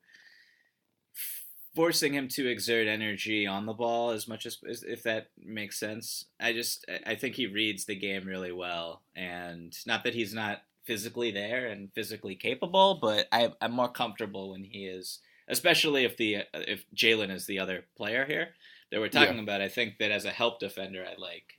forcing 1.75 2.15
him 2.15 2.29
to 2.29 2.49
exert 2.49 2.89
energy 2.89 3.47
on 3.47 3.67
the 3.67 3.73
ball 3.73 4.11
as 4.11 4.27
much 4.27 4.47
as, 4.47 4.59
as 4.69 4.83
if 4.83 5.03
that 5.03 5.29
makes 5.39 5.79
sense. 5.79 6.25
I 6.41 6.53
just 6.53 6.85
I 7.07 7.15
think 7.15 7.35
he 7.35 7.47
reads 7.47 7.85
the 7.85 7.95
game 7.95 8.27
really 8.27 8.53
well 8.53 9.03
and 9.15 9.77
not 9.87 10.05
that 10.05 10.15
he's 10.15 10.35
not 10.35 10.63
physically 10.87 11.31
there 11.31 11.67
and 11.67 11.93
physically 11.93 12.35
capable, 12.35 12.99
but 13.01 13.27
I, 13.33 13.53
I'm 13.61 13.73
more 13.73 13.89
comfortable 13.89 14.51
when 14.53 14.65
he 14.65 14.87
is, 14.87 15.21
especially 15.49 16.05
if 16.05 16.17
the 16.17 16.45
if 16.55 16.85
Jaylen 16.95 17.31
is 17.31 17.47
the 17.47 17.59
other 17.59 17.85
player 17.97 18.25
here 18.25 18.49
that 18.91 19.01
we're 19.01 19.09
talking 19.09 19.37
yeah. 19.37 19.43
about. 19.43 19.61
I 19.61 19.69
think 19.69 19.99
that 19.99 20.11
as 20.11 20.25
a 20.25 20.31
help 20.31 20.61
defender, 20.61 21.05
I 21.05 21.21
like 21.21 21.55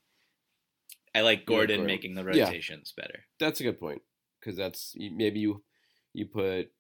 I 1.14 1.22
like 1.22 1.46
Gordon, 1.46 1.86
making 1.86 2.16
the 2.16 2.24
rotations 2.24 2.94
yeah. 2.96 3.04
better. 3.04 3.20
That's 3.40 3.60
a 3.60 3.64
good 3.64 3.80
point 3.80 4.02
because 4.40 4.58
that's 4.58 4.96
maybe 4.96 5.40
you 5.40 5.64
you 6.14 6.26
put 6.26 6.72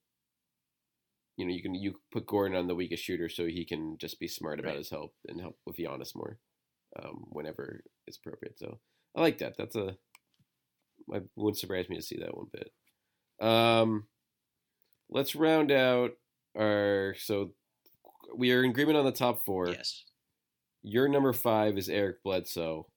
you 1.35 1.45
know 1.45 1.53
you 1.53 1.61
can 1.61 1.75
you 1.75 1.99
put 2.11 2.27
Gordon 2.27 2.57
on 2.57 2.67
the 2.67 2.75
weakest 2.75 3.03
shooter 3.03 3.29
so 3.29 3.45
he 3.45 3.65
can 3.65 3.97
just 3.97 4.19
be 4.19 4.27
smart 4.27 4.59
about 4.59 4.69
right. 4.69 4.77
his 4.77 4.89
help 4.89 5.13
and 5.27 5.41
help 5.41 5.57
with 5.65 5.77
Giannis 5.77 6.15
more 6.15 6.39
um, 7.01 7.25
whenever 7.29 7.83
it's 8.05 8.17
appropriate. 8.17 8.57
So 8.57 8.79
I 9.15 9.21
like 9.21 9.39
that. 9.39 9.57
That's 9.57 9.75
a 9.75 9.97
I 11.13 11.21
wouldn't 11.35 11.59
surprise 11.59 11.89
me 11.89 11.95
to 11.95 12.01
see 12.01 12.17
that 12.17 12.35
one 12.35 12.47
bit. 12.51 12.71
Um, 13.39 14.07
let's 15.09 15.35
round 15.35 15.71
out 15.71 16.11
our 16.57 17.15
so 17.19 17.51
we 18.35 18.51
are 18.51 18.63
in 18.63 18.71
agreement 18.71 18.97
on 18.97 19.05
the 19.05 19.11
top 19.11 19.45
four. 19.45 19.69
Yes. 19.69 20.03
Your 20.83 21.07
number 21.07 21.33
five 21.33 21.77
is 21.77 21.89
Eric 21.89 22.23
Bledsoe 22.23 22.87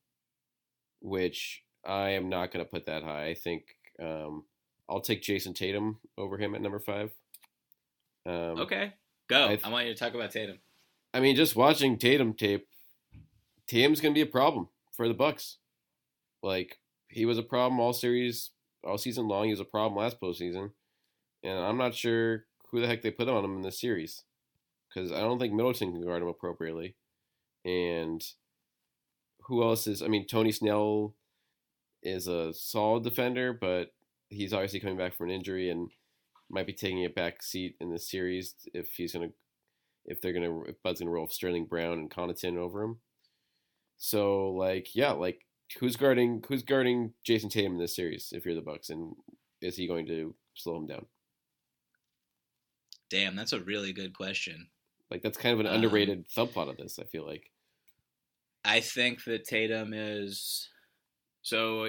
which 1.01 1.63
I 1.85 2.11
am 2.11 2.29
not 2.29 2.53
going 2.53 2.65
to 2.65 2.71
put 2.71 2.87
that 2.87 3.03
high. 3.03 3.27
I 3.27 3.35
think 3.35 3.65
um, 4.01 4.45
I'll 4.89 5.01
take 5.01 5.23
Jayson 5.23 5.55
Tatum 5.55 5.99
over 6.17 6.39
him 6.39 6.55
at 6.55 6.63
number 6.63 6.79
five. 6.79 7.11
Um, 8.27 8.61
okay, 8.61 8.93
go. 9.29 9.49
I've, 9.49 9.65
I 9.65 9.71
want 9.71 9.87
you 9.87 9.95
to 9.95 9.99
talk 9.99 10.15
about 10.15 10.31
Tatum. 10.31 10.59
I 11.13 11.21
mean, 11.21 11.37
just 11.37 11.57
watching 11.57 11.99
Tatum 11.99 12.35
tape, 12.35 12.69
Tatum's 13.67 14.01
going 14.01 14.15
to 14.15 14.19
be 14.19 14.29
a 14.29 14.31
problem 14.31 14.69
for 14.93 15.09
the 15.09 15.15
Bucks. 15.15 15.57
Like 16.43 16.79
he 17.11 17.27
was 17.27 17.39
a 17.39 17.43
problem 17.43 17.81
all 17.81 17.93
series, 17.93 18.51
all 18.85 18.99
season 18.99 19.29
long. 19.29 19.45
He 19.45 19.51
was 19.51 19.61
a 19.61 19.65
problem 19.65 19.99
last 19.99 20.21
postseason, 20.21 20.71
and 21.43 21.59
I'm 21.59 21.77
not 21.77 21.95
sure 21.95 22.45
who 22.71 22.81
the 22.81 22.87
heck 22.87 23.03
they 23.03 23.11
put 23.11 23.29
on 23.29 23.45
him 23.45 23.57
in 23.57 23.63
this 23.63 23.81
series 23.81 24.23
because 24.89 25.13
I 25.13 25.21
don't 25.21 25.39
think 25.39 25.53
Middleton 25.53 25.93
can 25.93 26.03
guard 26.03 26.23
him 26.23 26.29
appropriately, 26.29 26.97
and 27.65 28.25
who 29.43 29.63
else 29.63 29.87
is? 29.87 30.03
I 30.03 30.09
mean, 30.09 30.27
Tony 30.27 30.53
Snell 30.53 31.15
is 32.03 32.29
a 32.29 32.53
solid 32.55 33.05
defender, 33.05 33.53
but 33.53 33.89
he's 34.29 34.53
obviously 34.53 34.81
coming 34.81 34.97
back 34.97 35.15
from 35.15 35.29
an 35.29 35.35
injury 35.35 35.71
and 35.71 35.91
might 36.49 36.67
be 36.67 36.73
taking 36.73 37.05
a 37.05 37.11
back 37.11 37.43
seat 37.43 37.77
in 37.81 37.91
this 37.91 38.09
series 38.09 38.55
if 38.73 38.93
he's 38.95 39.13
gonna, 39.13 39.31
if 40.05 40.21
they're 40.21 40.33
gonna, 40.33 40.63
if 40.63 40.83
Bud's 40.83 41.01
gonna 41.01 41.11
roll 41.11 41.29
Sterling 41.29 41.67
Brown 41.67 41.99
and 41.99 42.11
Connaughton 42.11 42.57
over 42.57 42.83
him. 42.83 43.01
So 43.99 44.51
like, 44.53 44.95
yeah, 44.95 45.13
like 45.13 45.41
who's 45.79 45.97
guarding 45.97 46.43
who's 46.49 46.63
guarding 46.63 47.13
Jayson 47.25 47.51
Tatum 47.51 47.73
in 47.73 47.79
this 47.79 47.97
series 47.97 48.33
if 48.33 48.45
you're 48.45 48.55
the 48.55 48.61
Bucks, 48.61 48.91
and 48.91 49.15
is 49.61 49.77
he 49.77 49.87
going 49.87 50.07
to 50.07 50.35
slow 50.55 50.77
him 50.77 50.87
down? 50.87 51.07
Damn, 53.11 53.37
that's 53.37 53.53
a 53.53 53.61
really 53.61 53.93
good 53.93 54.15
question. 54.15 54.69
Like 55.11 55.23
that's 55.23 55.39
kind 55.39 55.55
of 55.55 55.61
an 55.61 55.67
um, 55.67 55.75
underrated 55.75 56.29
subplot 56.29 56.71
of 56.71 56.77
this. 56.77 56.99
I 56.99 57.05
feel 57.05 57.27
like. 57.27 57.51
I 58.65 58.81
think 58.81 59.25
that 59.25 59.45
Tatum 59.45 59.93
is 59.95 60.69
so 61.43 61.89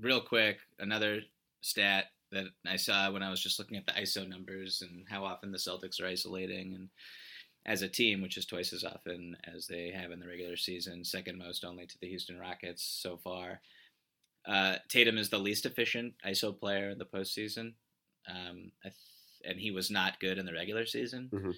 real 0.00 0.20
quick. 0.20 0.58
Another 0.78 1.20
stat 1.60 2.06
that 2.32 2.46
I 2.66 2.76
saw 2.76 3.10
when 3.10 3.22
I 3.22 3.30
was 3.30 3.42
just 3.42 3.58
looking 3.58 3.76
at 3.76 3.86
the 3.86 3.92
ISO 3.92 4.28
numbers 4.28 4.82
and 4.82 5.04
how 5.08 5.24
often 5.24 5.52
the 5.52 5.58
Celtics 5.58 6.00
are 6.00 6.06
isolating 6.06 6.74
and 6.74 6.88
as 7.66 7.82
a 7.82 7.88
team, 7.88 8.22
which 8.22 8.36
is 8.36 8.46
twice 8.46 8.72
as 8.72 8.84
often 8.84 9.36
as 9.52 9.66
they 9.66 9.90
have 9.90 10.12
in 10.12 10.20
the 10.20 10.28
regular 10.28 10.56
season, 10.56 11.04
second 11.04 11.36
most 11.36 11.64
only 11.64 11.84
to 11.84 11.98
the 12.00 12.08
Houston 12.08 12.38
Rockets 12.38 12.82
so 13.02 13.16
far. 13.16 13.60
Uh, 14.46 14.76
Tatum 14.88 15.18
is 15.18 15.28
the 15.28 15.38
least 15.38 15.66
efficient 15.66 16.14
ISO 16.24 16.56
player 16.58 16.90
in 16.90 16.98
the 16.98 17.04
postseason, 17.04 17.72
um, 18.28 18.70
and 19.44 19.58
he 19.58 19.72
was 19.72 19.90
not 19.90 20.20
good 20.20 20.38
in 20.38 20.46
the 20.46 20.52
regular 20.52 20.86
season. 20.86 21.28
Mm-hmm. 21.34 21.50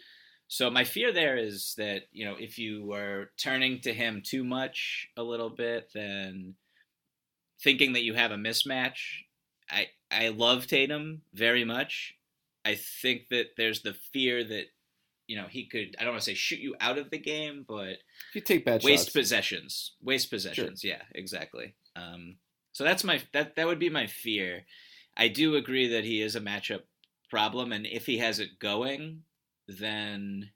So 0.48 0.70
my 0.70 0.84
fear 0.84 1.12
there 1.12 1.36
is 1.36 1.74
that 1.76 2.04
you 2.10 2.24
know 2.24 2.36
if 2.38 2.58
you 2.58 2.86
were 2.86 3.30
turning 3.36 3.80
to 3.80 3.92
him 3.92 4.22
too 4.24 4.42
much 4.42 5.08
a 5.18 5.22
little 5.22 5.50
bit, 5.50 5.90
then 5.94 6.54
thinking 7.62 7.92
that 7.92 8.02
you 8.02 8.14
have 8.14 8.30
a 8.30 8.36
mismatch. 8.36 9.24
I 9.70 9.88
I 10.10 10.28
love 10.28 10.66
Tatum 10.66 11.20
very 11.34 11.64
much. 11.64 12.14
I 12.64 12.76
think 12.76 13.28
that 13.28 13.56
there's 13.58 13.82
the 13.82 13.92
fear 13.92 14.42
that 14.44 14.68
you 15.28 15.36
know 15.36 15.46
he 15.48 15.66
could 15.66 15.94
I 16.00 16.04
don't 16.04 16.14
want 16.14 16.22
to 16.22 16.30
say 16.30 16.34
shoot 16.34 16.58
you 16.58 16.74
out 16.80 16.98
of 16.98 17.10
the 17.10 17.18
game, 17.18 17.64
but 17.68 17.98
you 18.34 18.40
take 18.40 18.64
bad 18.64 18.82
waste 18.82 19.04
shots. 19.04 19.12
possessions, 19.12 19.92
waste 20.02 20.30
possessions. 20.30 20.80
Sure. 20.80 20.90
Yeah, 20.90 21.02
exactly. 21.14 21.76
Um, 21.94 22.36
so 22.72 22.82
that's 22.82 23.04
my 23.04 23.22
that 23.32 23.54
that 23.54 23.66
would 23.66 23.78
be 23.78 23.90
my 23.90 24.06
fear. 24.06 24.64
I 25.16 25.28
do 25.28 25.54
agree 25.54 25.88
that 25.88 26.04
he 26.04 26.20
is 26.20 26.34
a 26.34 26.40
matchup 26.40 26.82
problem, 27.30 27.72
and 27.72 27.86
if 27.86 28.06
he 28.06 28.18
has 28.18 28.40
it 28.40 28.58
going, 28.58 29.22
then 29.68 30.50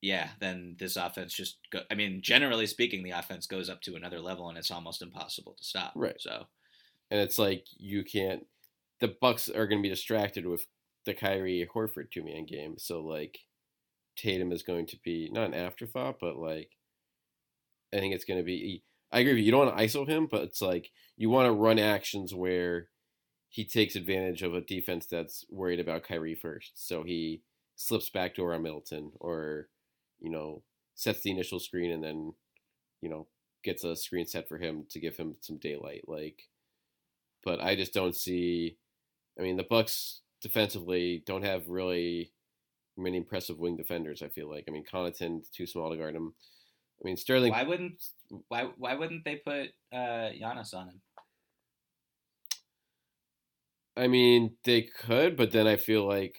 yeah, 0.00 0.28
then 0.40 0.76
this 0.78 0.96
offense 0.96 1.34
just 1.34 1.58
go, 1.70 1.80
I 1.90 1.94
mean, 1.94 2.20
generally 2.22 2.66
speaking, 2.66 3.02
the 3.02 3.10
offense 3.10 3.46
goes 3.46 3.68
up 3.68 3.80
to 3.82 3.96
another 3.96 4.20
level 4.20 4.48
and 4.48 4.56
it's 4.56 4.70
almost 4.70 5.02
impossible 5.02 5.54
to 5.58 5.64
stop. 5.64 5.92
Right. 5.96 6.20
So 6.20 6.46
and 7.10 7.20
it's 7.20 7.38
like 7.38 7.66
you 7.76 8.04
can't 8.04 8.46
the 9.00 9.14
Bucks 9.20 9.48
are 9.48 9.66
gonna 9.66 9.82
be 9.82 9.88
distracted 9.88 10.46
with 10.46 10.66
the 11.06 11.14
Kyrie 11.14 11.68
Horford 11.74 12.10
two 12.12 12.22
man 12.24 12.44
game. 12.44 12.76
So 12.78 13.00
like 13.00 13.38
Tatum 14.16 14.52
is 14.52 14.62
going 14.62 14.86
to 14.86 14.98
be 15.04 15.30
not 15.32 15.48
an 15.48 15.54
afterthought, 15.54 16.16
but 16.20 16.36
like 16.36 16.70
I 17.94 17.98
think 17.98 18.14
it's 18.14 18.24
gonna 18.24 18.42
be 18.42 18.82
I 19.12 19.20
agree 19.20 19.32
with 19.32 19.38
you. 19.38 19.46
You 19.46 19.52
don't 19.52 19.66
want 19.66 19.78
to 19.78 19.84
ISO 19.84 20.06
him, 20.06 20.26
but 20.26 20.42
it's 20.42 20.60
like 20.60 20.90
you 21.16 21.30
want 21.30 21.46
to 21.46 21.52
run 21.52 21.78
actions 21.78 22.34
where 22.34 22.88
he 23.48 23.64
takes 23.64 23.96
advantage 23.96 24.42
of 24.42 24.54
a 24.54 24.60
defense 24.60 25.06
that's 25.06 25.44
worried 25.50 25.80
about 25.80 26.04
Kyrie 26.04 26.34
first. 26.34 26.86
So 26.86 27.04
he 27.04 27.42
slips 27.76 28.10
back 28.10 28.34
to 28.34 28.44
around 28.44 28.62
Middleton 28.62 29.12
or, 29.20 29.68
you 30.20 30.30
know, 30.30 30.62
sets 30.94 31.22
the 31.22 31.30
initial 31.30 31.60
screen 31.60 31.92
and 31.92 32.02
then, 32.02 32.34
you 33.00 33.08
know, 33.08 33.28
gets 33.62 33.84
a 33.84 33.96
screen 33.96 34.26
set 34.26 34.48
for 34.48 34.58
him 34.58 34.84
to 34.90 35.00
give 35.00 35.16
him 35.16 35.36
some 35.40 35.58
daylight. 35.58 36.02
Like, 36.06 36.42
but 37.44 37.60
I 37.60 37.76
just 37.76 37.94
don't 37.94 38.16
see. 38.16 38.76
I 39.38 39.42
mean, 39.42 39.56
the 39.56 39.62
Bucks 39.62 40.22
defensively 40.40 41.22
don't 41.26 41.44
have 41.44 41.68
really 41.68 42.32
many 42.96 43.16
impressive 43.16 43.58
wing 43.58 43.76
defenders. 43.76 44.22
I 44.22 44.28
feel 44.28 44.50
like. 44.50 44.64
I 44.68 44.70
mean, 44.70 44.84
Connaughton's 44.84 45.48
too 45.50 45.66
small 45.66 45.90
to 45.90 45.96
guard 45.96 46.14
him. 46.14 46.34
I 47.00 47.02
mean, 47.04 47.16
Sterling. 47.16 47.52
Why 47.52 47.62
wouldn't 47.64 48.02
why 48.48 48.70
why 48.78 48.94
wouldn't 48.94 49.24
they 49.24 49.36
put 49.36 49.70
uh, 49.92 50.30
Giannis 50.32 50.74
on 50.74 50.88
him? 50.88 51.00
I 53.96 54.08
mean, 54.08 54.56
they 54.64 54.82
could, 54.82 55.36
but 55.36 55.52
then 55.52 55.66
I 55.66 55.76
feel 55.76 56.06
like 56.06 56.36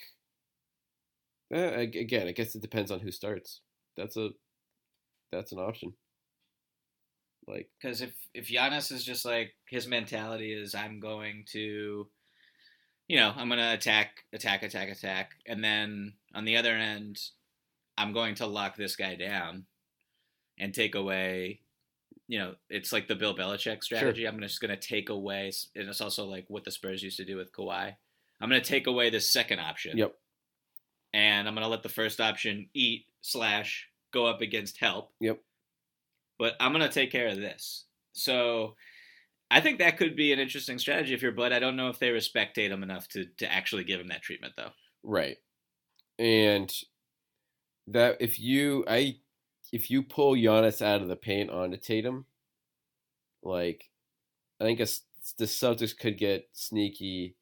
Uh, 1.54 1.78
again, 1.80 2.28
I 2.28 2.34
guess 2.34 2.56
it 2.56 2.62
depends 2.62 2.92
on 2.92 3.00
who 3.00 3.12
starts. 3.12 3.62
That's 3.96 4.18
a 4.18 4.30
that's 5.32 5.52
an 5.54 5.60
option. 5.60 5.94
Like 7.48 7.70
Because 7.82 8.02
if 8.02 8.14
if 8.34 8.48
Giannis 8.50 8.92
is 8.92 9.04
just 9.06 9.24
like 9.26 9.56
his 9.70 9.88
mentality 9.88 10.52
is 10.54 10.76
I'm 10.76 11.00
going 11.00 11.46
to, 11.54 12.10
you 13.08 13.18
know, 13.18 13.34
I'm 13.36 13.50
gonna 13.50 13.74
attack, 13.74 14.24
attack, 14.34 14.64
attack, 14.64 14.90
attack, 14.90 15.32
and 15.46 15.64
then 15.64 16.14
on 16.34 16.46
the 16.46 16.58
other 16.58 16.74
end, 16.74 17.20
I'm 17.98 18.14
going 18.14 18.36
to 18.36 18.46
lock 18.46 18.76
this 18.76 18.96
guy 18.96 19.16
down 19.16 19.66
and 20.60 20.74
take 20.74 20.96
away. 20.96 21.62
You 22.28 22.40
know, 22.40 22.56
it's 22.70 22.92
like 22.92 23.08
the 23.08 23.16
Bill 23.16 23.36
Belichick 23.36 23.84
strategy. 23.84 24.26
I'm 24.26 24.40
just 24.42 24.60
going 24.60 24.78
to 24.78 24.88
take 24.88 25.10
away, 25.10 25.52
and 25.76 25.88
it's 25.88 26.02
also 26.02 26.26
like 26.26 26.46
what 26.48 26.66
the 26.66 26.72
Spurs 26.72 27.02
used 27.02 27.18
to 27.18 27.26
do 27.26 27.38
with 27.38 27.54
Kawhi. 27.54 27.96
I'm 28.40 28.50
going 28.50 28.62
to 28.62 28.68
take 28.68 28.88
away 28.88 29.10
the 29.10 29.22
second 29.22 29.60
option. 29.60 29.98
Yep. 29.98 30.14
And 31.14 31.48
I'm 31.48 31.56
going 31.56 31.64
to 31.64 31.70
let 31.70 31.84
the 31.84 31.90
first 31.90 32.20
option 32.20 32.70
eat 32.74 33.06
slash 33.22 33.88
go 34.12 34.26
up 34.26 34.42
against 34.42 34.78
help. 34.80 35.12
Yep. 35.22 35.40
But 36.38 36.56
I'm 36.60 36.74
going 36.74 36.88
to 36.88 36.94
take 36.94 37.12
care 37.12 37.30
of 37.30 37.38
this. 37.38 37.86
So 38.12 38.76
I 39.50 39.62
think 39.62 39.80
that 39.80 39.98
could 39.98 40.16
be 40.16 40.34
an 40.34 40.40
interesting 40.40 40.78
strategy 40.78 41.14
if 41.14 41.22
you're 41.22 41.32
Bud. 41.32 41.54
I 41.54 41.60
don't 41.60 41.78
know 41.78 41.90
if 41.90 42.00
they 42.00 42.10
respect 42.10 42.56
Tatum 42.56 42.84
enough 42.84 43.08
to, 43.10 43.26
to 43.38 43.52
actually 43.52 43.86
give 43.86 44.00
him 44.00 44.10
that 44.10 44.22
treatment, 44.22 44.54
though. 44.58 44.72
right, 45.04 45.38
and 46.20 46.72
that 47.88 48.18
if 48.20 48.40
you 48.40 48.84
I 48.88 49.18
if 49.72 49.90
you 49.90 50.04
pull 50.04 50.34
Giannis 50.36 50.82
out 50.82 51.02
of 51.02 51.08
the 51.08 51.16
paint 51.16 51.50
onto 51.50 51.78
Tatum, 51.78 52.26
like 53.44 53.90
I 54.60 54.64
think 54.64 54.80
it's, 54.80 55.04
the 55.38 55.46
Celtics 55.46 55.98
could 55.98 56.18
get 56.18 56.50
sneaky 56.54 57.36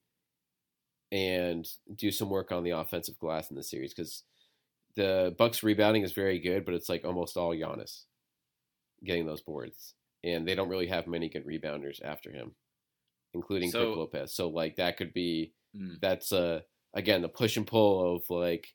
and 1.11 1.67
do 1.95 2.11
some 2.11 2.29
work 2.29 2.51
on 2.51 2.63
the 2.63 2.71
offensive 2.71 3.17
glass 3.19 3.49
in 3.49 3.55
the 3.55 3.63
series 3.63 3.93
because 3.93 4.23
the 4.95 5.35
Bucks 5.37 5.63
rebounding 5.63 6.03
is 6.03 6.13
very 6.13 6.39
good, 6.39 6.65
but 6.65 6.73
it's 6.73 6.89
like 6.89 7.05
almost 7.05 7.37
all 7.37 7.55
Giannis 7.55 8.03
getting 9.03 9.25
those 9.25 9.41
boards, 9.41 9.93
and 10.25 10.47
they 10.47 10.55
don't 10.55 10.69
really 10.69 10.87
have 10.87 11.07
many 11.07 11.29
good 11.29 11.45
rebounders 11.45 12.01
after 12.03 12.31
him, 12.31 12.55
including 13.33 13.71
So- 13.71 13.85
Brook 13.93 13.97
Lopez. 14.13 14.33
So 14.33 14.49
like 14.49 14.75
that 14.77 14.97
could 14.97 15.13
be 15.13 15.53
Mm. 15.75 15.99
that's 15.99 16.31
uh 16.31 16.61
again 16.93 17.21
the 17.21 17.27
push 17.29 17.57
and 17.57 17.67
pull 17.67 18.15
of 18.15 18.29
like 18.29 18.73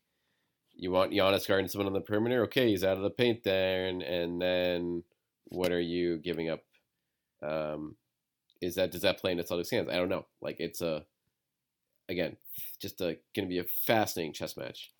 you 0.74 0.90
want 0.90 1.12
Giannis 1.12 1.46
guarding 1.48 1.66
someone 1.68 1.86
on 1.86 1.92
the 1.94 2.00
perimeter. 2.00 2.42
Okay, 2.44 2.68
he's 2.68 2.84
out 2.84 2.96
of 2.96 3.02
the 3.02 3.10
paint 3.10 3.42
there, 3.42 3.86
and 3.86 4.02
and 4.02 4.40
then 4.40 5.02
what 5.46 5.72
are 5.72 5.80
you 5.80 6.18
giving 6.18 6.48
up? 6.50 6.60
Um, 7.42 7.96
is 8.60 8.74
that 8.74 8.90
does 8.90 9.02
that 9.02 9.18
play 9.18 9.32
into 9.32 9.44
Celtics 9.44 9.70
hands? 9.70 9.88
I 9.88 9.96
don't 9.96 10.08
know. 10.10 10.26
Like 10.42 10.60
it's 10.60 10.80
a 10.82 11.06
again 12.10 12.36
just 12.80 13.00
a 13.00 13.18
going 13.34 13.46
to 13.46 13.54
be 13.54 13.58
a 13.58 13.64
fascinating 13.64 14.32
chess 14.34 14.56
match 14.56 14.90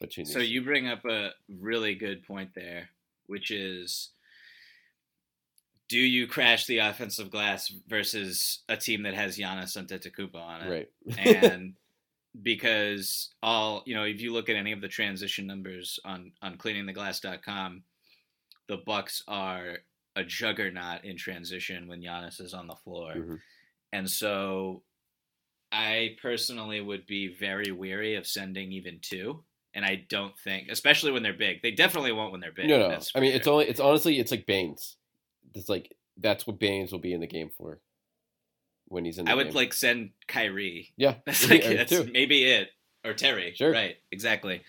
between. 0.00 0.24
So 0.26 0.38
these. 0.40 0.48
you 0.50 0.62
bring 0.62 0.88
up 0.88 1.04
a 1.04 1.30
really 1.48 1.94
good 1.94 2.22
point 2.24 2.50
there, 2.54 2.88
which 3.26 3.50
is 3.50 4.10
do 5.88 5.98
you 5.98 6.26
crash 6.26 6.66
the 6.66 6.78
offensive 6.78 7.30
glass 7.30 7.72
versus 7.86 8.62
a 8.68 8.76
team 8.76 9.02
that 9.04 9.14
has 9.14 9.38
Giannis 9.38 9.76
Antetokounmpo 9.76 10.34
on 10.36 10.62
it? 10.62 10.70
right 11.08 11.18
and 11.18 11.74
because 12.42 13.30
all 13.42 13.82
you 13.86 13.94
know 13.94 14.04
if 14.04 14.20
you 14.20 14.32
look 14.32 14.48
at 14.48 14.56
any 14.56 14.72
of 14.72 14.80
the 14.80 14.88
transition 14.88 15.46
numbers 15.46 15.98
on 16.04 16.32
on 16.42 16.56
cleaningtheglass.com 16.58 17.82
the 18.68 18.76
bucks 18.78 19.22
are 19.26 19.78
a 20.16 20.24
juggernaut 20.24 21.04
in 21.04 21.16
transition 21.16 21.88
when 21.88 22.02
Giannis 22.02 22.40
is 22.40 22.52
on 22.52 22.66
the 22.66 22.76
floor 22.76 23.14
Mhm. 23.14 23.40
and 23.92 24.10
so 24.10 24.82
i 25.72 26.16
personally 26.20 26.80
would 26.80 27.06
be 27.06 27.28
very 27.28 27.72
weary 27.72 28.14
of 28.16 28.26
sending 28.26 28.70
even 28.72 28.98
two 29.00 29.42
and 29.74 29.84
i 29.84 30.04
don't 30.08 30.38
think 30.38 30.68
especially 30.70 31.12
when 31.12 31.22
they're 31.22 31.32
big 31.32 31.62
they 31.62 31.70
definitely 31.72 32.12
won't 32.12 32.32
when 32.32 32.40
they're 32.40 32.52
big 32.52 32.68
no 32.68 32.78
no. 32.88 32.98
I 33.14 33.20
mean 33.20 33.30
sure. 33.30 33.36
it's 33.38 33.46
only 33.48 33.66
it's 33.68 33.80
honestly 33.80 34.18
it's 34.20 34.30
like 34.30 34.46
Baynes. 34.46 34.96
It's 35.54 35.68
like 35.68 35.94
that's 36.16 36.46
what 36.46 36.58
Baynes 36.58 36.92
will 36.92 36.98
be 36.98 37.12
in 37.12 37.20
the 37.20 37.26
game 37.26 37.50
for 37.56 37.80
when 38.88 39.04
he's 39.04 39.18
in. 39.18 39.24
The 39.24 39.30
i 39.32 39.34
would 39.34 39.48
game. 39.48 39.54
like 39.56 39.72
send 39.74 40.10
Kyrie 40.28 40.92
yeah 40.96 41.16
That's 41.26 41.48
like 41.50 41.62
that's 41.64 41.90
too. 41.90 42.08
maybe 42.12 42.44
it 42.44 42.68
or 43.04 43.14
Terry. 43.14 43.54
Sure. 43.54 43.70
Right. 43.72 43.96
Exactly. 44.10 44.62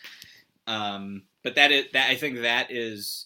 Um, 0.68 1.24
but 1.44 1.56
that 1.56 1.72
is 1.72 1.86
that 1.94 2.10
I 2.10 2.16
think 2.16 2.42
that 2.42 2.72
is 2.72 3.26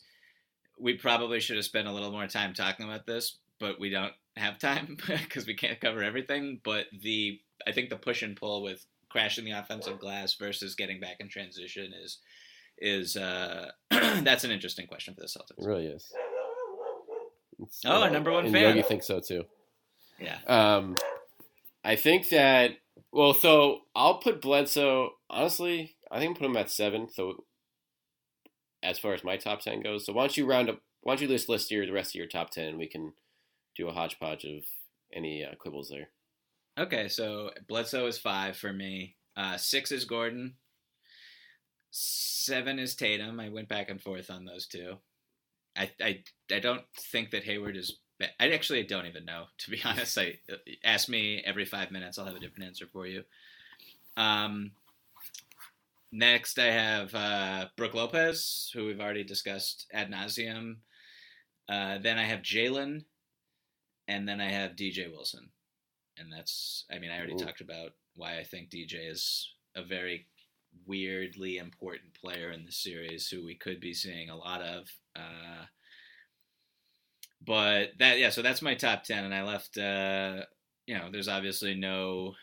we 0.80 0.94
probably 0.96 1.40
should 1.40 1.58
have 1.58 1.66
spent 1.66 1.88
a 1.88 1.92
little 1.92 2.12
more 2.12 2.28
time 2.28 2.54
talking 2.54 2.86
about 2.86 3.06
this, 3.06 3.38
but 3.60 3.80
we 3.80 3.90
don't 3.90 4.14
have 4.38 4.58
time 4.60 4.98
because 5.08 5.46
we 5.46 5.54
can't 5.56 5.80
cover 5.82 6.02
everything. 6.04 6.62
But 6.64 6.86
the 7.02 7.40
I 7.68 7.72
think 7.72 7.90
the 7.90 7.98
push 7.98 8.22
and 8.22 8.36
pull 8.38 8.62
with 8.64 8.86
crashing 9.10 9.44
the 9.46 9.52
offensive 9.52 10.00
glass 10.00 10.36
versus 10.36 10.76
getting 10.76 11.00
back 11.00 11.18
in 11.20 11.28
transition 11.30 11.92
is 12.04 12.20
is 12.78 13.16
uh, 13.18 13.70
that's 13.92 14.44
an 14.44 14.52
interesting 14.52 14.88
question 14.88 15.14
for 15.14 15.20
the 15.22 15.26
It 15.26 15.32
Celtics. 15.38 15.66
really 15.68 15.86
is. 15.88 16.12
It's- 17.62 17.82
Oh, 17.86 18.02
our 18.04 18.10
number 18.10 18.32
one 18.32 18.46
and 18.46 18.54
fan. 18.54 18.64
Yogi 18.64 18.82
thinks 18.82 19.08
so 19.08 19.20
too. 19.20 19.46
Yeah. 20.20 20.40
Um, 20.48 20.96
I 21.84 21.96
think 21.96 22.30
that 22.30 22.72
well, 23.12 23.34
so 23.34 23.82
I'll 23.96 24.18
put 24.20 24.42
Bledsoe. 24.42 25.12
Honestly, 25.30 25.96
I 26.12 26.20
think 26.20 26.32
I'll 26.36 26.40
put 26.42 26.46
him 26.50 26.58
at 26.58 26.70
seven. 26.72 27.10
So 27.10 27.44
as 28.84 29.00
far 29.00 29.14
as 29.14 29.24
my 29.24 29.38
top 29.38 29.62
ten 29.62 29.82
goes, 29.82 30.06
so 30.06 30.14
why 30.14 30.24
don't 30.24 30.38
you 30.38 30.46
round 30.46 30.70
up? 30.70 30.82
Why 31.02 31.14
don't 31.16 31.22
you 31.22 31.28
just 31.28 31.50
list 31.50 31.72
your 31.72 31.86
the 31.86 31.92
rest 31.92 32.12
of 32.12 32.16
your 32.16 32.28
top 32.28 32.52
ten, 32.52 32.68
and 32.70 32.78
we 32.78 32.88
can 32.88 33.14
do 33.76 33.88
a 33.88 33.94
hodgepodge 33.94 34.44
of 34.46 34.64
any 35.14 35.44
uh, 35.44 35.56
quibbles 35.56 35.90
there. 35.90 36.10
Okay, 36.78 37.08
so 37.08 37.52
Bledsoe 37.68 38.08
is 38.08 38.18
five 38.18 38.56
for 38.58 38.72
me. 38.72 39.16
Uh, 39.36 39.58
six 39.58 39.92
is 39.92 40.06
Gordon. 40.06 40.56
Seven 41.92 42.80
is 42.80 42.96
Tatum. 42.96 43.40
I 43.40 43.50
went 43.50 43.68
back 43.68 43.90
and 43.90 44.02
forth 44.02 44.30
on 44.30 44.46
those 44.46 44.68
two. 44.68 44.98
I 45.76 45.90
I, 46.02 46.24
I 46.52 46.60
don't 46.60 46.84
think 46.98 47.32
that 47.32 47.44
Hayward 47.44 47.78
is. 47.78 47.98
Ba- 48.20 48.30
I 48.40 48.52
actually 48.52 48.84
don't 48.84 49.06
even 49.06 49.26
know 49.26 49.46
to 49.60 49.72
be 49.72 49.82
honest. 49.86 50.18
I 50.18 50.40
ask 50.84 51.10
me 51.10 51.42
every 51.46 51.66
five 51.66 51.92
minutes. 51.92 52.18
I'll 52.18 52.26
have 52.26 52.36
a 52.36 52.40
different 52.40 52.66
answer 52.66 52.88
for 52.92 53.06
you. 53.06 53.24
Um. 54.18 54.72
Next, 56.14 56.60
I 56.60 56.66
have 56.66 57.16
uh, 57.16 57.68
Brook 57.78 57.94
Lopez, 57.94 58.70
who 58.74 58.86
we've 58.86 59.00
already 59.00 59.24
discussed 59.24 59.88
ad 59.94 60.12
nauseum. 60.12 60.76
Uh, 61.70 62.00
then 62.00 62.18
I 62.18 62.24
have 62.24 62.42
Jaylen, 62.42 63.06
and 64.10 64.28
then 64.28 64.42
I 64.42 64.50
have 64.50 64.76
DJ 64.76 65.10
Wilson 65.10 65.52
and 66.22 66.32
that's 66.32 66.86
I 66.92 67.00
mean 67.00 67.12
I 67.12 67.18
already 67.18 67.34
Ooh. 67.34 67.38
talked 67.38 67.62
about 67.62 67.92
why 68.16 68.38
I 68.38 68.44
think 68.44 68.70
DJ 68.70 69.10
is 69.10 69.54
a 69.76 69.84
very 69.84 70.28
weirdly 70.86 71.58
important 71.58 72.14
player 72.14 72.52
in 72.52 72.66
the 72.66 72.72
series 72.72 73.28
who 73.28 73.44
we 73.46 73.56
could 73.56 73.80
be 73.80 73.94
seeing 73.94 74.30
a 74.30 74.38
lot 74.38 74.62
of. 74.62 74.90
Uh, 75.16 75.66
but 77.46 77.90
that 78.00 78.20
yeah, 78.20 78.30
so 78.30 78.42
that's 78.42 78.62
my 78.62 78.76
top 78.76 79.04
ten, 79.04 79.24
and 79.24 79.34
I 79.34 79.44
left. 79.44 79.78
Uh, 79.78 80.46
you 80.86 80.98
know, 80.98 81.10
there's 81.12 81.28
obviously 81.28 81.76
no 81.76 82.34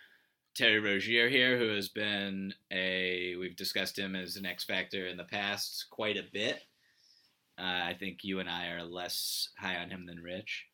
Terry 0.55 0.81
Rozier 0.81 1.29
here, 1.29 1.59
who 1.59 1.68
has 1.74 1.89
been 1.89 2.55
a 2.72 3.37
we've 3.37 3.57
discussed 3.57 3.99
him 3.99 4.16
as 4.16 4.37
an 4.37 4.47
X 4.47 4.64
factor 4.64 5.07
in 5.07 5.16
the 5.16 5.24
past 5.24 5.87
quite 5.91 6.16
a 6.16 6.24
bit. 6.33 6.62
Uh, 7.59 7.87
I 7.87 7.97
think 7.99 8.18
you 8.22 8.39
and 8.41 8.49
I 8.49 8.68
are 8.68 8.85
less 8.85 9.51
high 9.59 9.76
on 9.76 9.91
him 9.91 10.07
than 10.07 10.22
Rich 10.22 10.66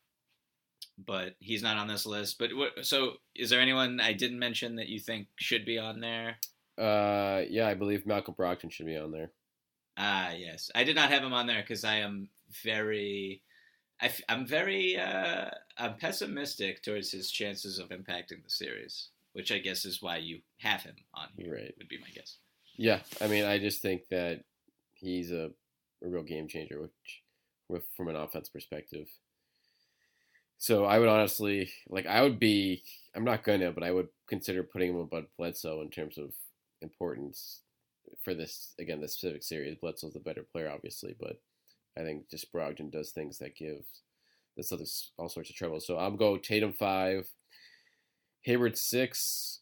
but 0.97 1.35
he's 1.39 1.63
not 1.63 1.77
on 1.77 1.87
this 1.87 2.05
list. 2.05 2.37
But 2.39 2.55
what, 2.55 2.85
so, 2.85 3.13
is 3.35 3.49
there 3.49 3.59
anyone 3.59 3.99
I 3.99 4.13
didn't 4.13 4.39
mention 4.39 4.75
that 4.75 4.87
you 4.87 4.99
think 4.99 5.27
should 5.37 5.65
be 5.65 5.77
on 5.77 5.99
there? 5.99 6.37
Uh, 6.77 7.43
yeah, 7.49 7.67
I 7.67 7.73
believe 7.73 8.05
Malcolm 8.05 8.35
Brogdon 8.37 8.71
should 8.71 8.85
be 8.85 8.97
on 8.97 9.11
there. 9.11 9.31
Ah, 9.97 10.31
yes, 10.31 10.69
I 10.75 10.83
did 10.83 10.95
not 10.95 11.09
have 11.09 11.23
him 11.23 11.33
on 11.33 11.47
there 11.47 11.61
because 11.61 11.85
I 11.85 11.97
am 11.97 12.27
very, 12.63 13.41
I, 14.01 14.11
am 14.27 14.45
very, 14.45 14.97
uh, 14.97 15.49
I'm 15.77 15.95
pessimistic 15.95 16.83
towards 16.83 17.11
his 17.11 17.31
chances 17.31 17.79
of 17.79 17.89
impacting 17.89 18.43
the 18.43 18.49
series, 18.49 19.09
which 19.33 19.51
I 19.53 19.59
guess 19.59 19.85
is 19.85 20.01
why 20.01 20.17
you 20.17 20.39
have 20.59 20.83
him 20.83 20.95
on 21.13 21.27
here. 21.37 21.53
Right. 21.53 21.73
Would 21.77 21.87
be 21.87 21.99
my 21.99 22.09
guess. 22.13 22.37
Yeah, 22.75 22.99
I 23.21 23.27
mean, 23.27 23.45
I 23.45 23.57
just 23.57 23.81
think 23.81 24.09
that 24.09 24.43
he's 24.95 25.31
a, 25.31 25.51
a 26.03 26.09
real 26.09 26.23
game 26.23 26.49
changer, 26.49 26.81
which, 26.81 27.21
with 27.69 27.85
from 27.95 28.09
an 28.09 28.17
offense 28.17 28.49
perspective. 28.49 29.07
So 30.57 30.85
I 30.85 30.99
would 30.99 31.09
honestly 31.09 31.69
like 31.89 32.05
I 32.05 32.21
would 32.21 32.39
be 32.39 32.81
I'm 33.15 33.23
not 33.23 33.43
gonna, 33.43 33.71
but 33.71 33.83
I 33.83 33.91
would 33.91 34.07
consider 34.27 34.63
putting 34.63 34.91
him 34.91 34.99
above 34.99 35.25
Bledsoe 35.37 35.81
in 35.81 35.89
terms 35.89 36.17
of 36.17 36.31
importance 36.85 37.61
for 38.23 38.33
this 38.33 38.73
again 38.79 39.01
this 39.01 39.13
specific 39.13 39.43
series. 39.43 39.75
Bledsoe's 39.75 40.13
the 40.13 40.19
better 40.19 40.43
player, 40.43 40.71
obviously, 40.71 41.15
but 41.19 41.41
I 41.97 42.01
think 42.01 42.29
just 42.29 42.51
Brogdon 42.53 42.91
does 42.91 43.11
things 43.11 43.37
that 43.39 43.55
give 43.55 43.85
the 44.55 44.63
Celtics 44.63 45.09
all 45.17 45.29
sorts 45.29 45.49
of 45.49 45.55
trouble. 45.55 45.79
So 45.79 45.97
I'm 45.97 46.15
go 46.15 46.37
Tatum 46.37 46.73
five, 46.73 47.27
Hayward 48.41 48.77
six, 48.77 49.61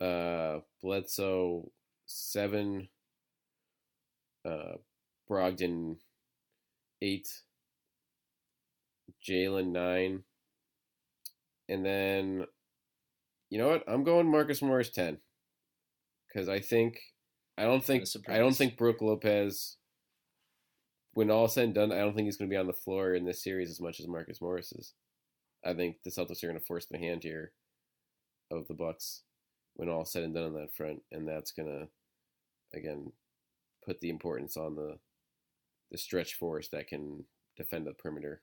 uh, 0.00 0.58
Bledsoe 0.82 1.70
seven, 2.06 2.88
uh, 4.44 4.76
Brogdon 5.30 5.96
eight, 7.00 7.28
Jaylen 9.26 9.72
nine, 9.72 10.24
and 11.68 11.84
then 11.84 12.46
you 13.50 13.58
know 13.58 13.68
what? 13.68 13.84
I'm 13.86 14.04
going 14.04 14.26
Marcus 14.26 14.62
Morris 14.62 14.90
ten 14.90 15.18
because 16.34 16.48
I 16.48 16.58
think 16.60 17.00
I 17.56 17.62
don't 17.62 17.84
think 17.84 18.04
I 18.28 18.38
don't 18.38 18.56
think 18.56 18.76
Brook 18.76 19.00
Lopez. 19.00 19.76
When 21.12 21.30
all 21.30 21.46
said 21.46 21.64
and 21.66 21.74
done, 21.74 21.92
I 21.92 21.98
don't 21.98 22.14
think 22.16 22.26
he's 22.26 22.36
going 22.36 22.50
to 22.50 22.52
be 22.52 22.58
on 22.58 22.66
the 22.66 22.72
floor 22.72 23.14
in 23.14 23.24
this 23.24 23.44
series 23.44 23.70
as 23.70 23.80
much 23.80 24.00
as 24.00 24.08
Marcus 24.08 24.40
Morris 24.40 24.72
is. 24.72 24.94
I 25.64 25.72
think 25.72 25.98
the 26.02 26.10
Celtics 26.10 26.42
are 26.42 26.48
going 26.48 26.58
to 26.58 26.66
force 26.66 26.86
the 26.86 26.98
hand 26.98 27.22
here 27.22 27.52
of 28.50 28.66
the 28.66 28.74
Bucks 28.74 29.22
when 29.74 29.88
all 29.88 30.04
said 30.04 30.24
and 30.24 30.34
done 30.34 30.44
on 30.44 30.54
that 30.54 30.74
front, 30.74 31.02
and 31.12 31.28
that's 31.28 31.52
going 31.52 31.68
to 31.68 32.76
again 32.76 33.12
put 33.86 34.00
the 34.00 34.10
importance 34.10 34.56
on 34.56 34.74
the 34.74 34.98
the 35.92 35.98
stretch 35.98 36.34
force 36.34 36.68
that 36.70 36.88
can 36.88 37.24
defend 37.56 37.86
the 37.86 37.92
perimeter. 37.92 38.42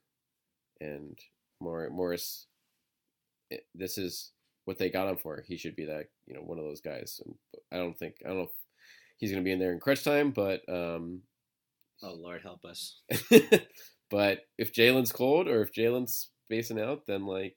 And 0.79 1.19
Mor- 1.59 1.89
Morris, 1.89 2.47
eh, 3.51 3.57
this 3.75 3.97
is 3.97 4.31
what 4.65 4.77
they 4.77 4.89
got 4.89 5.07
him 5.07 5.17
for. 5.17 5.43
He 5.47 5.57
should 5.57 5.75
be 5.75 5.85
that 5.85 6.07
you 6.27 6.33
know 6.33 6.41
one 6.41 6.59
of 6.59 6.65
those 6.65 6.81
guys. 6.81 7.21
And 7.25 7.35
I 7.71 7.77
don't 7.77 7.97
think 7.97 8.15
I 8.23 8.29
don't 8.29 8.37
know 8.37 8.43
if 8.43 8.55
he's 9.17 9.31
going 9.31 9.43
to 9.43 9.47
be 9.47 9.51
in 9.51 9.59
there 9.59 9.73
in 9.73 9.79
crunch 9.79 10.03
time, 10.03 10.31
but 10.31 10.61
um, 10.69 11.21
Oh 12.03 12.15
Lord, 12.15 12.41
help 12.41 12.65
us. 12.65 12.99
but 14.09 14.39
if 14.57 14.73
Jaylen's 14.73 15.11
cold 15.11 15.47
or 15.47 15.61
if 15.61 15.73
Jaylen's 15.73 16.29
spacing 16.45 16.79
out, 16.79 17.05
then 17.05 17.25
like 17.25 17.55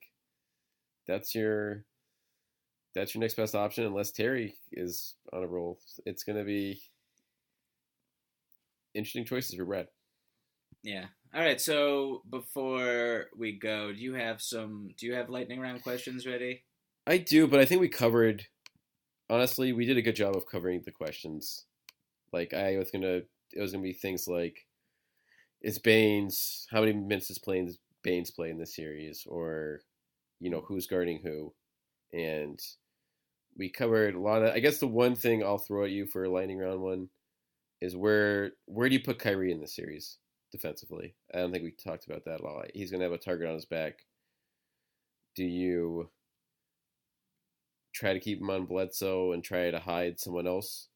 that's 1.07 1.34
your 1.34 1.84
that's 2.94 3.14
your 3.14 3.20
next 3.20 3.34
best 3.34 3.55
option 3.55 3.84
unless 3.86 4.11
Terry 4.11 4.55
is 4.72 5.14
on 5.32 5.42
a 5.42 5.46
roll. 5.46 5.78
It's 6.05 6.24
gonna 6.24 6.44
be 6.44 6.80
interesting 8.94 9.24
choices 9.24 9.55
for 9.55 9.64
Brad. 9.64 9.88
Yeah. 10.82 11.07
All 11.34 11.40
right. 11.40 11.61
So 11.61 12.22
before 12.28 13.26
we 13.36 13.52
go, 13.52 13.92
do 13.92 13.98
you 13.98 14.14
have 14.14 14.42
some? 14.42 14.90
Do 14.98 15.07
you 15.07 15.14
have 15.14 15.30
lightning 15.30 15.59
round 15.59 15.82
questions 15.82 16.26
ready? 16.26 16.64
I 17.07 17.18
do, 17.18 17.46
but 17.46 17.61
I 17.61 17.64
think 17.64 17.80
we 17.80 17.88
covered 17.88 18.46
honestly, 19.30 19.72
we 19.72 19.86
did 19.86 19.96
a 19.98 20.02
good 20.02 20.16
job 20.16 20.36
of 20.36 20.46
covering 20.46 20.82
the 20.84 20.92
questions. 20.92 21.66
Like 22.32 22.55
I 22.55 22.78
was 22.78 22.90
gonna 22.90 23.22
it 23.52 23.61
was 23.61 23.72
gonna 23.72 23.84
be 23.84 23.92
things 23.92 24.28
like 24.28 24.66
is 25.62 25.78
Baynes 25.78 26.66
how 26.70 26.80
many 26.80 26.92
minutes 26.94 27.30
is 27.30 27.38
playing 27.38 27.74
Baynes 28.02 28.30
play 28.30 28.50
in 28.50 28.59
this 28.59 28.76
series 28.76 29.24
or 29.26 29.82
you 30.40 30.50
know 30.50 30.62
who's 30.62 30.86
guarding 30.86 31.20
who 31.22 31.55
and 32.12 32.61
we 33.57 33.70
covered 33.70 34.14
a 34.14 34.20
lot 34.20 34.42
of 34.42 34.52
I 34.55 34.61
guess 34.61 34.78
the 34.78 34.86
one 34.86 35.14
thing 35.16 35.44
I'll 35.44 35.59
throw 35.59 35.84
at 35.84 35.90
you 35.90 36.07
for 36.07 36.24
a 36.24 36.30
lightning 36.30 36.59
round 36.59 36.80
one 36.80 37.09
is 37.80 37.96
where 37.96 38.52
where 38.66 38.88
do 38.88 38.94
you 38.94 39.02
put 39.02 39.18
Kyrie 39.18 39.52
in 39.52 39.61
the 39.61 39.68
series 39.68 40.18
defensively? 40.52 41.16
I 41.34 41.38
don't 41.38 41.52
think 41.52 41.64
we 41.64 41.72
talked 41.72 42.07
about 42.07 42.24
that 42.26 42.36
at 42.36 42.42
all. 42.42 42.64
He's 42.74 42.90
gonna 42.90 43.05
have 43.05 43.12
a 43.12 43.18
target 43.18 43.48
on 43.48 43.55
his 43.55 43.66
back. 43.66 44.07
Do 45.36 45.44
you 45.44 46.11
try 47.95 48.12
to 48.12 48.20
keep 48.20 48.40
him 48.40 48.51
on 48.51 48.66
Bledsoe 48.66 49.32
and 49.32 49.42
try 49.42 49.70
to 49.70 49.78
hide 49.78 50.18
someone 50.18 50.47
else 50.47 50.88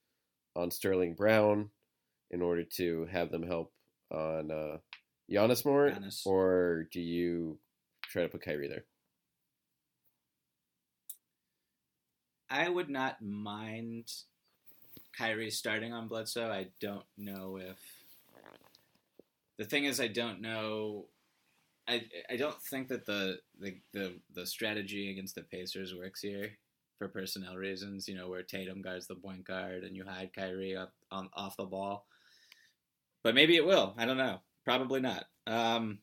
on 0.57 0.71
Sterling 0.71 1.15
Brown 1.15 1.71
in 2.31 2.43
order 2.43 2.65
to 2.77 3.07
have 3.11 3.31
them 3.31 3.45
help 3.45 3.73
on 4.11 4.51
uh, 4.51 4.79
Giannis 5.31 5.65
more, 5.65 5.91
Giannis. 5.91 6.27
or 6.27 6.89
do 6.93 7.01
you 7.01 7.59
try 8.03 8.23
to 8.23 8.29
put 8.29 8.43
Kyrie 8.43 8.69
there? 8.69 8.85
I 12.51 12.69
would 12.69 12.89
not 12.89 13.23
mind 13.23 14.11
Kyrie 15.17 15.51
starting 15.51 15.93
on 15.93 16.09
Bledsoe. 16.09 16.51
I 16.51 16.69
don't 16.81 17.05
know 17.17 17.59
if 17.59 17.79
the 19.59 19.65
thing 19.65 19.85
is 19.85 20.01
I 20.01 20.09
don't 20.09 20.41
know 20.41 21.07
I 21.87 22.03
I 22.31 22.37
don't 22.37 22.61
think 22.63 22.89
that 22.89 23.05
the 23.07 23.39
the 23.61 23.77
the, 23.93 24.15
the 24.35 24.47
strategy 24.47 25.11
against 25.11 25.35
the 25.35 25.43
Pacers 25.43 25.95
works 25.95 26.21
here 26.23 26.53
for 26.99 27.09
personnel 27.09 27.57
reasons, 27.57 28.09
you 28.09 28.15
know, 28.15 28.29
where 28.29 28.43
Tatum 28.43 28.83
guards 28.83 29.07
the 29.07 29.15
point 29.15 29.45
guard 29.45 29.85
and 29.85 29.97
you 29.97 30.05
hide 30.05 30.33
Kyrie 30.35 30.77
up 30.77 30.93
on 31.11 31.31
off 31.35 31.57
the 31.57 31.65
ball. 31.65 32.07
But 33.23 33.35
maybe 33.35 33.57
it 33.57 33.67
will. 33.67 33.95
I 33.97 34.05
don't 34.05 34.17
know. 34.17 34.41
Probably 34.65 35.01
not. 35.01 35.25
Um 35.47 36.01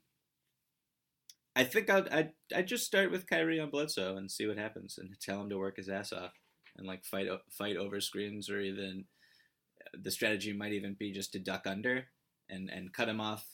I 1.55 1.63
think 1.63 1.89
I'd, 1.89 2.09
I'd 2.09 2.31
I'd 2.53 2.67
just 2.67 2.85
start 2.85 3.11
with 3.11 3.27
Kyrie 3.27 3.59
on 3.59 3.69
Bledsoe 3.69 4.17
and 4.17 4.29
see 4.29 4.45
what 4.45 4.57
happens, 4.57 4.97
and 4.97 5.15
tell 5.21 5.41
him 5.41 5.49
to 5.49 5.57
work 5.57 5.77
his 5.77 5.89
ass 5.89 6.11
off 6.11 6.33
and 6.77 6.85
like 6.85 7.05
fight 7.05 7.27
fight 7.49 7.77
over 7.77 8.01
screens, 8.01 8.49
or 8.49 8.59
even 8.59 9.05
the 9.93 10.11
strategy 10.11 10.51
might 10.51 10.73
even 10.73 10.95
be 10.99 11.11
just 11.11 11.31
to 11.33 11.39
duck 11.39 11.65
under 11.65 12.07
and 12.49 12.69
and 12.69 12.93
cut 12.93 13.07
him 13.07 13.21
off, 13.21 13.45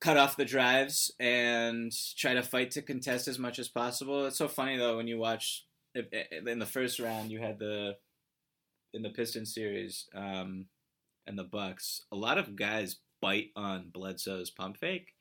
cut 0.00 0.16
off 0.16 0.36
the 0.36 0.44
drives, 0.46 1.12
and 1.20 1.92
try 2.16 2.32
to 2.32 2.42
fight 2.42 2.70
to 2.72 2.82
contest 2.82 3.28
as 3.28 3.38
much 3.38 3.58
as 3.58 3.68
possible. 3.68 4.24
It's 4.26 4.38
so 4.38 4.48
funny 4.48 4.78
though 4.78 4.96
when 4.96 5.06
you 5.06 5.18
watch 5.18 5.66
in 5.94 6.58
the 6.58 6.66
first 6.66 6.98
round 6.98 7.30
you 7.30 7.40
had 7.40 7.58
the 7.58 7.96
in 8.94 9.02
the 9.02 9.10
Pistons 9.10 9.52
series 9.54 10.06
um, 10.14 10.66
and 11.26 11.38
the 11.38 11.44
Bucks, 11.44 12.02
a 12.10 12.16
lot 12.16 12.38
of 12.38 12.56
guys 12.56 12.96
bite 13.20 13.50
on 13.56 13.90
Bledsoe's 13.92 14.50
pump 14.50 14.76
fake 14.78 15.14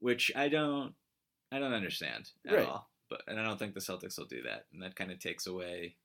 which 0.00 0.32
I 0.34 0.48
don't 0.48 0.94
I 1.52 1.58
don't 1.58 1.72
understand 1.74 2.30
at 2.46 2.54
Right. 2.54 2.66
all. 2.66 2.90
But 3.08 3.22
and 3.26 3.38
I 3.40 3.44
don't 3.44 3.58
think 3.58 3.74
the 3.74 3.80
Celtics 3.80 4.18
will 4.18 4.26
do 4.26 4.42
that, 4.42 4.66
and 4.72 4.82
that 4.82 4.94
kind 4.96 5.10
of 5.10 5.18
takes 5.18 5.46
away 5.46 5.96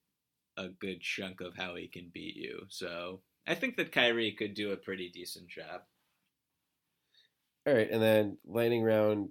a 0.57 0.69
good 0.69 1.01
chunk 1.01 1.39
of 1.39 1.55
how 1.55 1.75
he 1.75 1.87
can 1.87 2.09
beat 2.13 2.35
you. 2.35 2.65
So 2.69 3.21
I 3.45 3.53
think 3.55 3.77
that 3.77 3.91
Kyrie 3.91 4.31
could 4.31 4.53
do 4.55 4.71
a 4.71 4.77
pretty 4.77 5.09
decent 5.09 5.47
job. 5.47 5.81
All 7.67 7.73
right, 7.73 7.89
and 7.89 8.01
then 8.01 8.37
lightning 8.45 8.81
round 8.83 9.29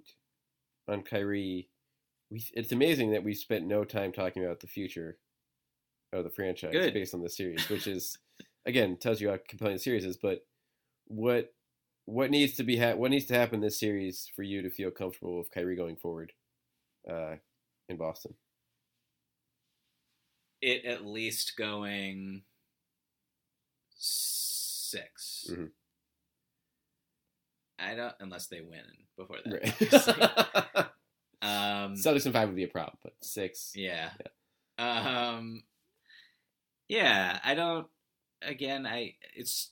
on 0.87 1.03
Kyrie. 1.03 1.69
We 2.29 2.43
it's 2.53 2.71
amazing 2.71 3.11
that 3.11 3.23
we 3.23 3.33
spent 3.33 3.67
no 3.67 3.83
time 3.83 4.11
talking 4.11 4.43
about 4.43 4.59
the 4.59 4.67
future 4.67 5.17
of 6.13 6.23
the 6.23 6.29
franchise 6.29 6.71
Good. 6.71 6.93
based 6.93 7.13
on 7.13 7.21
the 7.21 7.29
series, 7.29 7.69
which 7.69 7.87
is 7.87 8.17
again 8.65 8.97
tells 8.97 9.21
you 9.21 9.29
how 9.29 9.37
compelling 9.47 9.75
the 9.75 9.79
series 9.79 10.05
is. 10.05 10.17
But 10.17 10.45
what 11.05 11.53
what 12.05 12.31
needs 12.31 12.53
to 12.53 12.63
be 12.63 12.77
ha- 12.77 12.95
what 12.95 13.11
needs 13.11 13.25
to 13.25 13.35
happen 13.35 13.61
this 13.61 13.79
series 13.79 14.29
for 14.35 14.43
you 14.43 14.61
to 14.61 14.69
feel 14.69 14.91
comfortable 14.91 15.37
with 15.37 15.51
Kyrie 15.51 15.75
going 15.75 15.95
forward 15.95 16.33
uh, 17.09 17.35
in 17.89 17.97
Boston? 17.97 18.33
It 20.61 20.85
at 20.85 21.05
least 21.05 21.57
going 21.57 22.43
six. 23.95 25.47
Mhm. 25.49 25.69
I 27.77 27.93
don't 27.93 28.15
unless 28.19 28.47
they 28.47 28.61
win 28.61 28.85
before 29.17 29.37
that. 29.43 30.73
Right. 30.73 30.87
Um, 31.45 31.93
Celtics 31.93 32.25
in 32.25 32.33
five 32.33 32.47
would 32.47 32.55
be 32.55 32.63
a 32.63 32.67
problem, 32.67 32.97
but 33.03 33.13
six. 33.21 33.71
Yeah. 33.75 34.09
Um 34.77 35.63
Yeah, 36.87 37.39
I 37.43 37.55
don't 37.55 37.87
again, 38.41 38.85
I 38.85 39.15
it's 39.35 39.71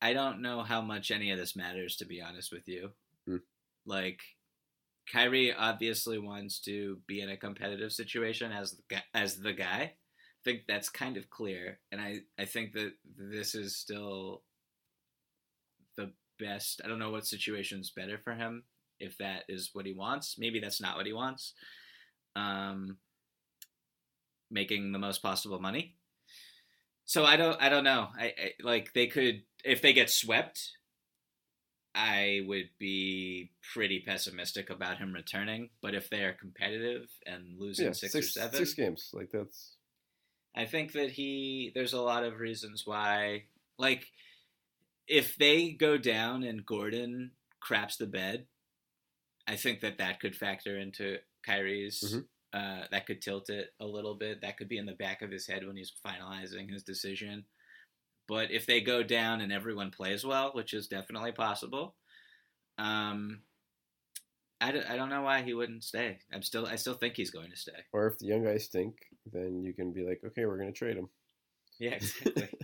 I 0.00 0.12
don't 0.12 0.42
know 0.42 0.62
how 0.62 0.82
much 0.82 1.10
any 1.10 1.30
of 1.30 1.38
this 1.38 1.56
matters 1.56 1.96
to 1.96 2.04
be 2.04 2.20
honest 2.20 2.52
with 2.52 2.68
you. 2.68 2.90
Hmm. 3.26 3.36
Like 3.86 4.20
Kyrie 5.10 5.54
obviously 5.54 6.18
wants 6.18 6.60
to 6.60 6.98
be 7.06 7.20
in 7.20 7.30
a 7.30 7.36
competitive 7.36 7.92
situation 7.92 8.52
as 8.52 8.72
the 8.72 8.82
guy, 8.88 9.02
as 9.14 9.36
the 9.38 9.52
guy. 9.52 9.94
I 9.94 10.42
think 10.44 10.62
that's 10.68 10.88
kind 10.88 11.16
of 11.16 11.30
clear 11.30 11.78
and 11.90 12.00
I 12.00 12.20
I 12.38 12.44
think 12.44 12.72
that 12.74 12.92
this 13.16 13.54
is 13.54 13.74
still 13.74 14.42
the 15.96 16.12
best. 16.38 16.82
I 16.84 16.88
don't 16.88 16.98
know 16.98 17.10
what 17.10 17.26
situation's 17.26 17.90
better 17.90 18.18
for 18.18 18.34
him 18.34 18.64
if 19.00 19.18
that 19.18 19.44
is 19.48 19.70
what 19.72 19.86
he 19.86 19.92
wants. 19.92 20.36
Maybe 20.38 20.60
that's 20.60 20.80
not 20.80 20.96
what 20.96 21.06
he 21.06 21.12
wants. 21.12 21.52
Um 22.34 22.98
making 24.50 24.92
the 24.92 24.98
most 24.98 25.22
possible 25.22 25.58
money. 25.60 25.96
So 27.04 27.24
I 27.24 27.36
don't 27.36 27.60
I 27.60 27.68
don't 27.68 27.84
know. 27.84 28.08
I, 28.18 28.24
I 28.26 28.50
like 28.62 28.92
they 28.92 29.06
could 29.06 29.42
if 29.64 29.82
they 29.82 29.92
get 29.92 30.10
swept 30.10 30.76
I 31.96 32.42
would 32.46 32.68
be 32.78 33.52
pretty 33.72 34.04
pessimistic 34.06 34.68
about 34.68 34.98
him 34.98 35.14
returning, 35.14 35.70
but 35.80 35.94
if 35.94 36.10
they 36.10 36.24
are 36.24 36.34
competitive 36.34 37.08
and 37.24 37.58
losing 37.58 37.86
Yeah, 37.86 37.92
six, 37.92 38.12
six, 38.12 38.26
or 38.26 38.30
seven, 38.40 38.54
six 38.58 38.74
games. 38.74 39.10
Like 39.14 39.30
that's 39.32 39.76
I 40.54 40.66
think 40.66 40.92
that 40.92 41.10
he 41.10 41.72
there's 41.74 41.94
a 41.94 42.00
lot 42.00 42.22
of 42.22 42.38
reasons 42.38 42.82
why 42.84 43.44
like 43.78 44.06
if 45.08 45.36
they 45.36 45.70
go 45.70 45.96
down 45.96 46.42
and 46.42 46.66
Gordon 46.66 47.30
craps 47.60 47.96
the 47.96 48.06
bed, 48.06 48.46
I 49.46 49.56
think 49.56 49.80
that 49.80 49.98
that 49.98 50.20
could 50.20 50.34
factor 50.36 50.78
into 50.78 51.18
Kyrie's 51.44 52.02
Mhm. 52.02 52.26
uh, 52.52 52.86
that 52.90 53.06
could 53.06 53.20
tilt 53.22 53.50
it 53.50 53.74
a 53.80 53.86
little 53.86 54.14
bit. 54.14 54.40
That 54.40 54.56
could 54.56 54.68
be 54.68 54.78
in 54.78 54.86
the 54.86 54.94
back 54.94 55.22
of 55.22 55.30
his 55.30 55.46
head 55.46 55.66
when 55.66 55.76
he's 55.76 55.92
finalizing 56.04 56.70
his 56.70 56.82
decision. 56.82 57.44
But 58.28 58.50
if 58.50 58.66
they 58.66 58.80
go 58.80 59.02
down 59.02 59.40
and 59.40 59.52
everyone 59.52 59.90
plays 59.90 60.24
well, 60.24 60.52
which 60.52 60.72
is 60.74 60.88
definitely 60.88 61.32
possible, 61.32 61.94
um, 62.78 63.42
I 64.60 64.72
don't, 64.72 64.86
I 64.90 64.96
don't 64.96 65.10
know 65.10 65.22
why 65.22 65.42
he 65.42 65.54
wouldn't 65.54 65.84
stay. 65.84 66.18
I'm 66.32 66.42
still 66.42 66.66
I 66.66 66.76
still 66.76 66.94
think 66.94 67.14
he's 67.14 67.30
going 67.30 67.50
to 67.50 67.56
stay. 67.56 67.84
or 67.92 68.06
if 68.06 68.18
the 68.18 68.26
young 68.26 68.42
guys 68.44 68.64
stink, 68.64 68.96
then 69.30 69.62
you 69.62 69.72
can 69.74 69.92
be 69.92 70.04
like, 70.04 70.22
okay, 70.24 70.46
we're 70.46 70.58
gonna 70.58 70.72
trade 70.72 70.96
him. 70.96 71.08
Yeah, 71.78 71.90
exactly. 71.94 72.48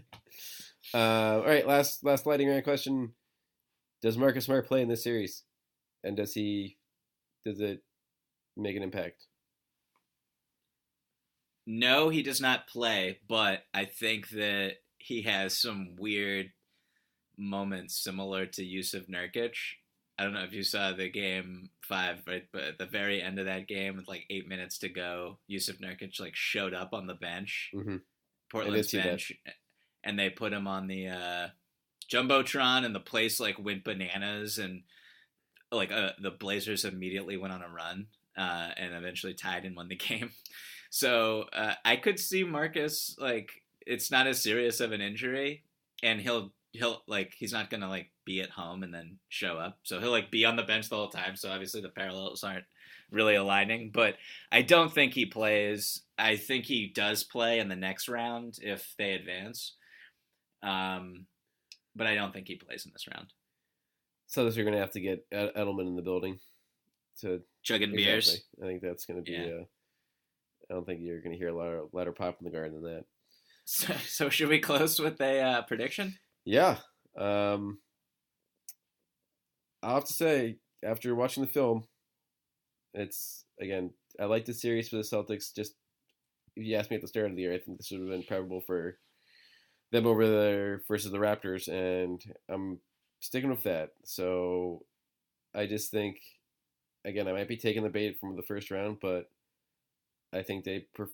Uh, 0.95 1.37
all 1.41 1.45
right, 1.47 1.67
last 1.67 2.03
last 2.03 2.27
lighting 2.27 2.49
round 2.49 2.65
question: 2.65 3.15
Does 4.03 4.19
Marcus 4.19 4.47
Smart 4.47 4.67
play 4.67 4.83
in 4.83 4.89
this 4.89 5.03
series, 5.05 5.45
and 6.05 6.17
does 6.17 6.35
he 6.35 6.77
does 7.45 7.61
it 7.61 7.83
make 8.57 8.77
an 8.77 8.83
impact? 8.83 9.27
No, 11.67 12.09
he 12.09 12.23
does 12.23 12.41
not 12.41 12.67
play, 12.67 13.21
but 13.29 13.63
I 13.73 13.85
think 13.85 14.31
that 14.31 14.79
he 14.99 15.23
has 15.23 15.57
some 15.57 15.97
weird 15.99 16.53
moments 17.39 18.03
similar 18.03 18.47
to 18.47 18.63
Jusuf 18.63 19.09
Nurkic. 19.09 19.55
I 20.19 20.25
don't 20.25 20.35
know 20.35 20.45
if 20.45 20.53
you 20.53 20.63
saw 20.63 20.93
the 20.93 21.09
game 21.09 21.71
five, 21.81 22.19
right? 22.27 22.45
But 22.53 22.63
at 22.63 22.79
the 22.79 22.87
very 22.87 23.23
end 23.23 23.39
of 23.39 23.47
that 23.47 23.67
game, 23.67 23.97
with 23.97 24.09
like 24.09 24.27
eight 24.29 24.49
minutes 24.49 24.79
to 24.79 24.89
go, 24.89 25.39
Jusuf 25.51 25.81
Nurkic 25.81 26.21
like 26.21 26.35
showed 26.37 26.75
up 26.75 26.93
on 26.93 27.07
the 27.07 27.15
bench, 27.15 27.71
hmm 27.73 27.97
Portland's 28.51 28.91
that. 28.93 29.05
bench, 29.05 29.33
and 30.05 30.19
they 30.19 30.31
put 30.31 30.53
him 30.53 30.67
on 30.67 30.87
the 30.87 31.09
uh, 31.09 31.49
jumbotron, 32.11 32.85
and 32.85 32.95
the 32.95 33.01
place 33.01 33.41
like 33.41 33.59
went 33.59 33.85
bananas, 33.85 34.59
and 34.59 34.83
like 35.73 35.91
uh, 35.91 36.11
the 36.21 36.31
Blazers 36.31 36.85
immediately 36.85 37.37
went 37.37 37.53
on 37.53 37.63
a 37.63 37.69
run, 37.69 38.07
uh, 38.37 38.71
and 38.77 38.95
eventually 38.95 39.35
tied 39.35 39.65
and 39.65 39.77
won 39.77 39.89
the 39.89 39.97
game. 40.09 40.31
So 40.91 41.47
uh, 41.53 41.75
I 41.85 41.97
could 41.97 42.19
see 42.19 42.45
Marcus 42.45 43.17
like 43.19 43.51
it's 43.87 44.11
not 44.11 44.27
as 44.27 44.43
serious 44.43 44.81
of 44.81 44.93
an 44.93 45.01
injury, 45.01 45.65
and 46.03 46.21
he'll 46.21 46.53
he'll 46.73 47.03
like 47.07 47.35
he's 47.37 47.53
not 47.53 47.71
gonna 47.71 47.89
like 47.89 48.11
be 48.25 48.41
at 48.41 48.51
home 48.51 48.83
and 48.83 48.95
then 48.95 49.19
show 49.29 49.59
up. 49.59 49.79
So 49.83 50.01
he'll 50.01 50.11
like 50.11 50.31
be 50.31 50.45
on 50.45 50.57
the 50.57 50.63
bench 50.63 50.89
the 50.89 50.97
whole 50.97 51.09
time. 51.09 51.37
So 51.37 51.51
obviously 51.51 51.81
the 51.81 51.89
parallels 51.89 52.45
aren't 52.45 52.65
really 53.11 53.35
aligning. 53.35 53.91
But 53.93 54.17
I 54.51 54.63
don't 54.63 54.93
think 54.93 55.15
he 55.15 55.27
plays. 55.27 56.03
I 56.19 56.37
think 56.37 56.65
he 56.65 56.89
does 56.89 57.23
play 57.23 57.59
in 57.59 57.69
the 57.69 57.77
next 57.77 58.09
round 58.09 58.59
if 58.63 58.95
they 58.99 59.13
advance. 59.13 59.75
Um, 60.63 61.27
but 61.95 62.07
I 62.07 62.15
don't 62.15 62.33
think 62.33 62.49
he 62.49 62.57
plays 62.57 62.87
in 62.87 62.93
this 62.93 63.07
round. 63.13 63.33
So 64.33 64.47
this 64.47 64.57
you're 64.57 64.65
gonna 64.65 64.79
have 64.79 64.93
to 64.93 65.01
get 65.01 65.27
Ed- 65.31 65.53
Edelman 65.55 65.87
in 65.87 65.95
the 65.95 66.01
building 66.01 66.39
to 67.21 67.43
Chugging 67.63 67.95
beers. 67.95 68.29
Exactly. 68.29 68.63
I 68.63 68.67
think 68.67 68.83
that's 68.83 69.05
gonna 69.05 69.21
be. 69.21 69.33
Yeah. 69.33 69.41
Uh, 69.41 69.65
I 70.71 70.75
don't 70.75 70.87
think 70.87 71.01
you're 71.03 71.21
gonna 71.21 71.37
hear 71.37 71.49
a 71.49 71.55
louder, 71.55 71.83
louder 71.93 72.13
pop 72.13 72.39
in 72.41 72.47
the 72.47 72.51
garden 72.51 72.81
than 72.81 72.95
that. 72.95 73.05
So, 73.65 73.95
so 74.09 74.29
should 74.29 74.49
we 74.49 74.59
close 74.59 74.99
with 74.99 75.21
a 75.21 75.41
uh, 75.41 75.63
prediction? 75.63 76.17
Yeah. 76.45 76.79
Um, 77.17 77.79
I'll 79.85 79.95
have 79.95 80.07
to 80.07 80.13
say, 80.13 80.57
after 80.83 81.15
watching 81.15 81.45
the 81.45 81.49
film, 81.49 81.85
it's 82.93 83.45
again, 83.61 83.91
I 84.19 84.25
like 84.25 84.47
the 84.47 84.53
series 84.53 84.89
for 84.89 84.97
the 84.97 85.03
Celtics. 85.03 85.55
Just 85.55 85.77
if 86.57 86.67
you 86.67 86.75
asked 86.75 86.91
me 86.91 86.97
at 86.97 87.03
the 87.03 87.09
start 87.09 87.27
of 87.31 87.37
the 87.37 87.43
year, 87.43 87.55
I 87.55 87.59
think 87.59 87.79
this 87.79 87.91
would 87.93 88.01
have 88.01 88.11
been 88.11 88.25
probable 88.25 88.63
for 88.67 88.99
them 89.93 90.07
over 90.09 90.27
there 90.27 90.83
versus 90.89 91.13
the 91.13 91.19
Raptors, 91.19 91.69
and 91.69 92.21
I'm 92.49 92.81
sticking 93.23 93.51
with 93.51 93.63
that. 93.63 93.91
So 94.05 94.85
I 95.55 95.67
just 95.67 95.91
think, 95.91 96.21
again, 97.05 97.29
I 97.29 97.33
might 97.33 97.49
be 97.49 97.57
taking 97.57 97.85
the 97.85 97.89
bait 97.89 98.19
from 98.21 98.37
the 98.37 98.43
first 98.43 98.71
round, 98.71 98.99
but 99.01 99.31
I 100.35 100.43
think 100.43 100.65
they 100.65 100.87
pref- 100.95 101.09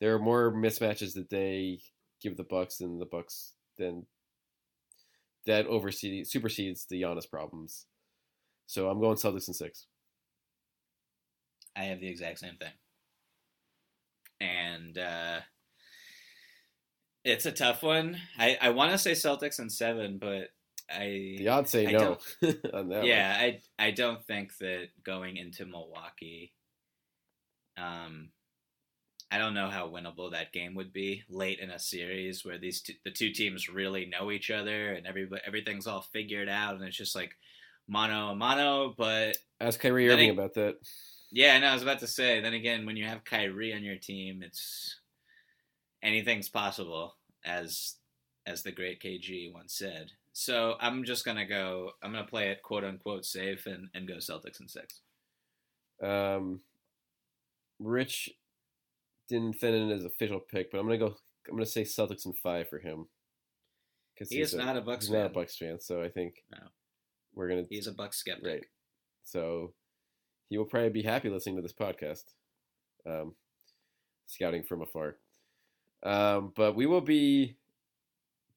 there 0.00 0.14
are 0.14 0.20
more 0.20 0.52
mismatches 0.52 1.14
that 1.14 1.30
they 1.30 1.80
give 2.22 2.36
the 2.36 2.44
Bucks 2.44 2.78
than 2.78 2.98
the 2.98 3.06
Bucks 3.06 3.54
than 3.78 4.06
that 5.46 5.66
oversees 5.66 6.30
supersedes 6.30 6.86
the 6.86 7.02
Giannis 7.02 7.28
problems. 7.28 7.86
So 8.66 8.88
I'm 8.88 9.00
going 9.00 9.16
Celtics 9.16 9.48
in 9.48 9.54
six. 9.54 9.86
I 11.76 11.84
have 11.84 12.00
the 12.00 12.08
exact 12.08 12.40
same 12.40 12.56
thing. 12.56 12.72
And 14.40 14.98
uh, 14.98 15.40
it's 17.24 17.46
a 17.46 17.52
tough 17.52 17.82
one. 17.82 18.18
I, 18.38 18.58
I 18.60 18.70
want 18.70 18.92
to 18.92 18.98
say 18.98 19.12
Celtics 19.12 19.60
in 19.60 19.70
seven, 19.70 20.18
but 20.18 20.48
I 20.90 21.36
The 21.38 21.48
odds 21.48 21.70
say 21.70 21.86
I 21.86 21.92
no 21.92 22.18
on 22.72 22.88
that. 22.90 23.04
yeah, 23.04 23.36
I 23.38 23.60
I 23.78 23.90
don't 23.90 24.24
think 24.24 24.56
that 24.58 24.88
going 25.04 25.36
into 25.36 25.66
Milwaukee, 25.66 26.52
um, 27.76 28.30
I 29.30 29.38
don't 29.38 29.54
know 29.54 29.68
how 29.68 29.88
winnable 29.88 30.30
that 30.32 30.52
game 30.52 30.74
would 30.76 30.92
be 30.92 31.24
late 31.28 31.58
in 31.58 31.70
a 31.70 31.78
series 31.78 32.44
where 32.44 32.58
these 32.58 32.80
two, 32.82 32.94
the 33.04 33.10
two 33.10 33.30
teams 33.30 33.68
really 33.68 34.06
know 34.06 34.30
each 34.30 34.50
other 34.50 34.92
and 34.92 35.06
everybody 35.06 35.42
everything's 35.44 35.86
all 35.86 36.02
figured 36.12 36.48
out 36.48 36.76
and 36.76 36.84
it's 36.84 36.96
just 36.96 37.16
like 37.16 37.32
mano 37.88 38.28
a 38.28 38.34
mano. 38.34 38.94
But 38.96 39.36
one. 39.58 39.68
Ask 39.68 39.80
Kyrie 39.80 40.08
Irving 40.08 40.30
about 40.30 40.54
that. 40.54 40.76
yeah, 41.32 41.58
no, 41.58 41.68
I 41.68 41.74
was 41.74 41.82
about 41.82 42.00
to 42.00 42.06
say. 42.06 42.40
Then 42.40 42.54
again, 42.54 42.86
when 42.86 42.96
you 42.96 43.06
have 43.06 43.24
Kyrie 43.24 43.74
on 43.74 43.82
your 43.82 43.96
team, 43.96 44.42
it's 44.42 44.96
anything's 46.02 46.48
possible, 46.48 47.16
as 47.44 47.96
as 48.46 48.62
the 48.62 48.72
great 48.72 49.02
KG 49.02 49.52
once 49.52 49.74
said. 49.74 50.12
So 50.38 50.74
I'm 50.80 51.02
just 51.04 51.24
gonna 51.24 51.46
go. 51.46 51.92
I'm 52.02 52.12
gonna 52.12 52.26
play 52.26 52.50
it 52.50 52.62
quote 52.62 52.84
unquote 52.84 53.24
safe 53.24 53.64
and 53.64 53.88
and 53.94 54.06
go 54.06 54.16
Celtics 54.16 54.60
in 54.60 54.68
six. 54.68 55.00
Um, 56.02 56.60
Rich 57.78 58.28
didn't 59.30 59.54
fit 59.54 59.72
in 59.72 59.88
his 59.88 60.04
official 60.04 60.38
pick, 60.38 60.70
but 60.70 60.76
I'm 60.78 60.84
gonna 60.84 60.98
go. 60.98 61.16
I'm 61.48 61.54
gonna 61.54 61.64
say 61.64 61.84
Celtics 61.84 62.26
in 62.26 62.34
five 62.34 62.68
for 62.68 62.78
him. 62.78 63.06
Because 64.12 64.28
He 64.28 64.42
is 64.42 64.52
not 64.52 64.76
a 64.76 64.82
Bucks 64.82 65.06
he's 65.06 65.12
not 65.14 65.24
a. 65.24 65.30
Bucks 65.30 65.56
fan, 65.56 65.80
so 65.80 66.02
I 66.02 66.10
think 66.10 66.44
No. 66.52 66.58
we're 67.34 67.48
gonna 67.48 67.64
He's 67.70 67.86
a 67.86 67.92
Bucks 67.92 68.18
skeptic. 68.18 68.44
Right. 68.46 68.64
So 69.24 69.72
he 70.50 70.58
will 70.58 70.66
probably 70.66 70.90
be 70.90 71.02
happy 71.02 71.30
listening 71.30 71.56
to 71.56 71.62
this 71.62 71.72
podcast. 71.72 72.24
Um, 73.06 73.34
scouting 74.26 74.64
from 74.64 74.82
afar. 74.82 75.16
Um, 76.02 76.52
but 76.54 76.76
we 76.76 76.84
will 76.84 77.00
be 77.00 77.56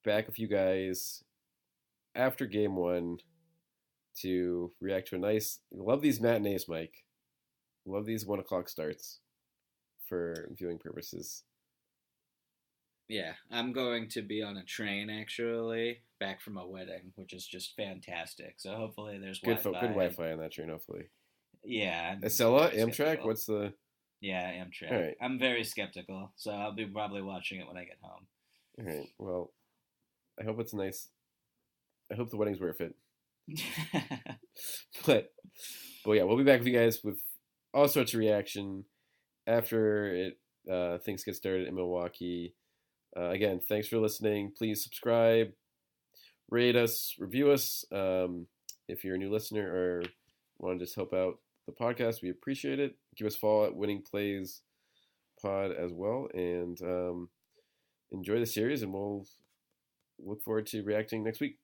back 0.03 0.27
with 0.27 0.39
you 0.39 0.47
guys 0.49 1.23
after 2.15 2.45
game 2.45 2.75
one 2.75 3.17
to 4.21 4.71
react 4.81 5.09
to 5.09 5.15
a 5.15 5.19
nice. 5.19 5.59
Love 5.71 6.01
these 6.01 6.19
matinees, 6.19 6.67
Mike. 6.67 7.03
Love 7.85 8.05
these 8.05 8.25
one 8.25 8.39
o'clock 8.39 8.69
starts 8.69 9.19
for 10.07 10.49
viewing 10.57 10.77
purposes. 10.77 11.43
Yeah, 13.07 13.33
I'm 13.49 13.73
going 13.73 14.09
to 14.09 14.21
be 14.21 14.43
on 14.43 14.57
a 14.57 14.63
train 14.63 15.09
actually, 15.09 16.01
back 16.19 16.41
from 16.41 16.57
a 16.57 16.67
wedding, 16.67 17.11
which 17.15 17.33
is 17.33 17.45
just 17.45 17.75
fantastic. 17.75 18.55
So 18.57 18.75
hopefully 18.75 19.17
there's 19.17 19.39
Good, 19.39 19.57
Wi-Fi. 19.57 19.79
good 19.81 19.95
Wi-Fi 19.95 20.31
on 20.31 20.39
that 20.39 20.51
train, 20.51 20.69
hopefully. 20.69 21.09
Yeah. 21.63 22.13
I'm 22.17 22.21
Acela, 22.21 22.71
Amtrak. 22.75 23.25
What's 23.25 23.45
the? 23.45 23.73
Yeah, 24.21 24.51
Amtrak. 24.51 24.91
All 24.91 25.01
right. 25.01 25.15
I'm 25.21 25.39
very 25.39 25.63
skeptical, 25.63 26.33
so 26.35 26.51
I'll 26.51 26.75
be 26.75 26.85
probably 26.85 27.21
watching 27.23 27.59
it 27.59 27.67
when 27.67 27.77
I 27.77 27.85
get 27.85 27.97
home. 28.01 28.27
All 28.79 28.85
right. 28.85 29.09
Well, 29.17 29.53
I 30.39 30.43
hope 30.43 30.59
it's 30.59 30.73
nice. 30.73 31.09
I 32.11 32.15
hope 32.15 32.29
the 32.29 32.37
wedding's 32.37 32.59
worth 32.59 32.81
it. 32.81 32.95
but 35.05 35.33
but 36.05 36.11
yeah, 36.13 36.23
we'll 36.23 36.37
be 36.37 36.43
back 36.43 36.59
with 36.59 36.67
you 36.67 36.77
guys 36.77 37.03
with 37.03 37.21
all 37.73 37.87
sorts 37.87 38.13
of 38.13 38.19
reaction 38.19 38.85
after 39.47 40.13
it 40.13 40.39
uh, 40.69 40.97
things 40.99 41.23
get 41.23 41.35
started 41.35 41.67
in 41.67 41.75
Milwaukee. 41.75 42.53
Uh, 43.17 43.29
again, 43.29 43.59
thanks 43.67 43.87
for 43.87 43.97
listening. 43.97 44.51
Please 44.55 44.83
subscribe, 44.83 45.51
rate 46.49 46.75
us, 46.75 47.15
review 47.17 47.51
us. 47.51 47.85
Um, 47.91 48.47
if 48.87 49.03
you're 49.03 49.15
a 49.15 49.19
new 49.19 49.31
listener 49.31 49.67
or 49.67 50.03
want 50.59 50.79
to 50.79 50.85
just 50.85 50.95
help 50.95 51.13
out 51.13 51.39
the 51.65 51.73
podcast, 51.73 52.21
we 52.21 52.29
appreciate 52.29 52.79
it. 52.79 52.95
Give 53.15 53.27
us 53.27 53.35
a 53.35 53.39
follow 53.39 53.65
at 53.65 53.75
Winning 53.75 54.03
Plays 54.03 54.61
Pod 55.41 55.71
as 55.71 55.91
well, 55.91 56.27
and 56.33 56.79
um, 56.81 57.29
enjoy 58.11 58.39
the 58.39 58.45
series. 58.45 58.83
And 58.83 58.93
we'll 58.93 59.25
look 60.19 60.43
forward 60.43 60.67
to 60.67 60.83
reacting 60.83 61.23
next 61.23 61.39
week. 61.39 61.57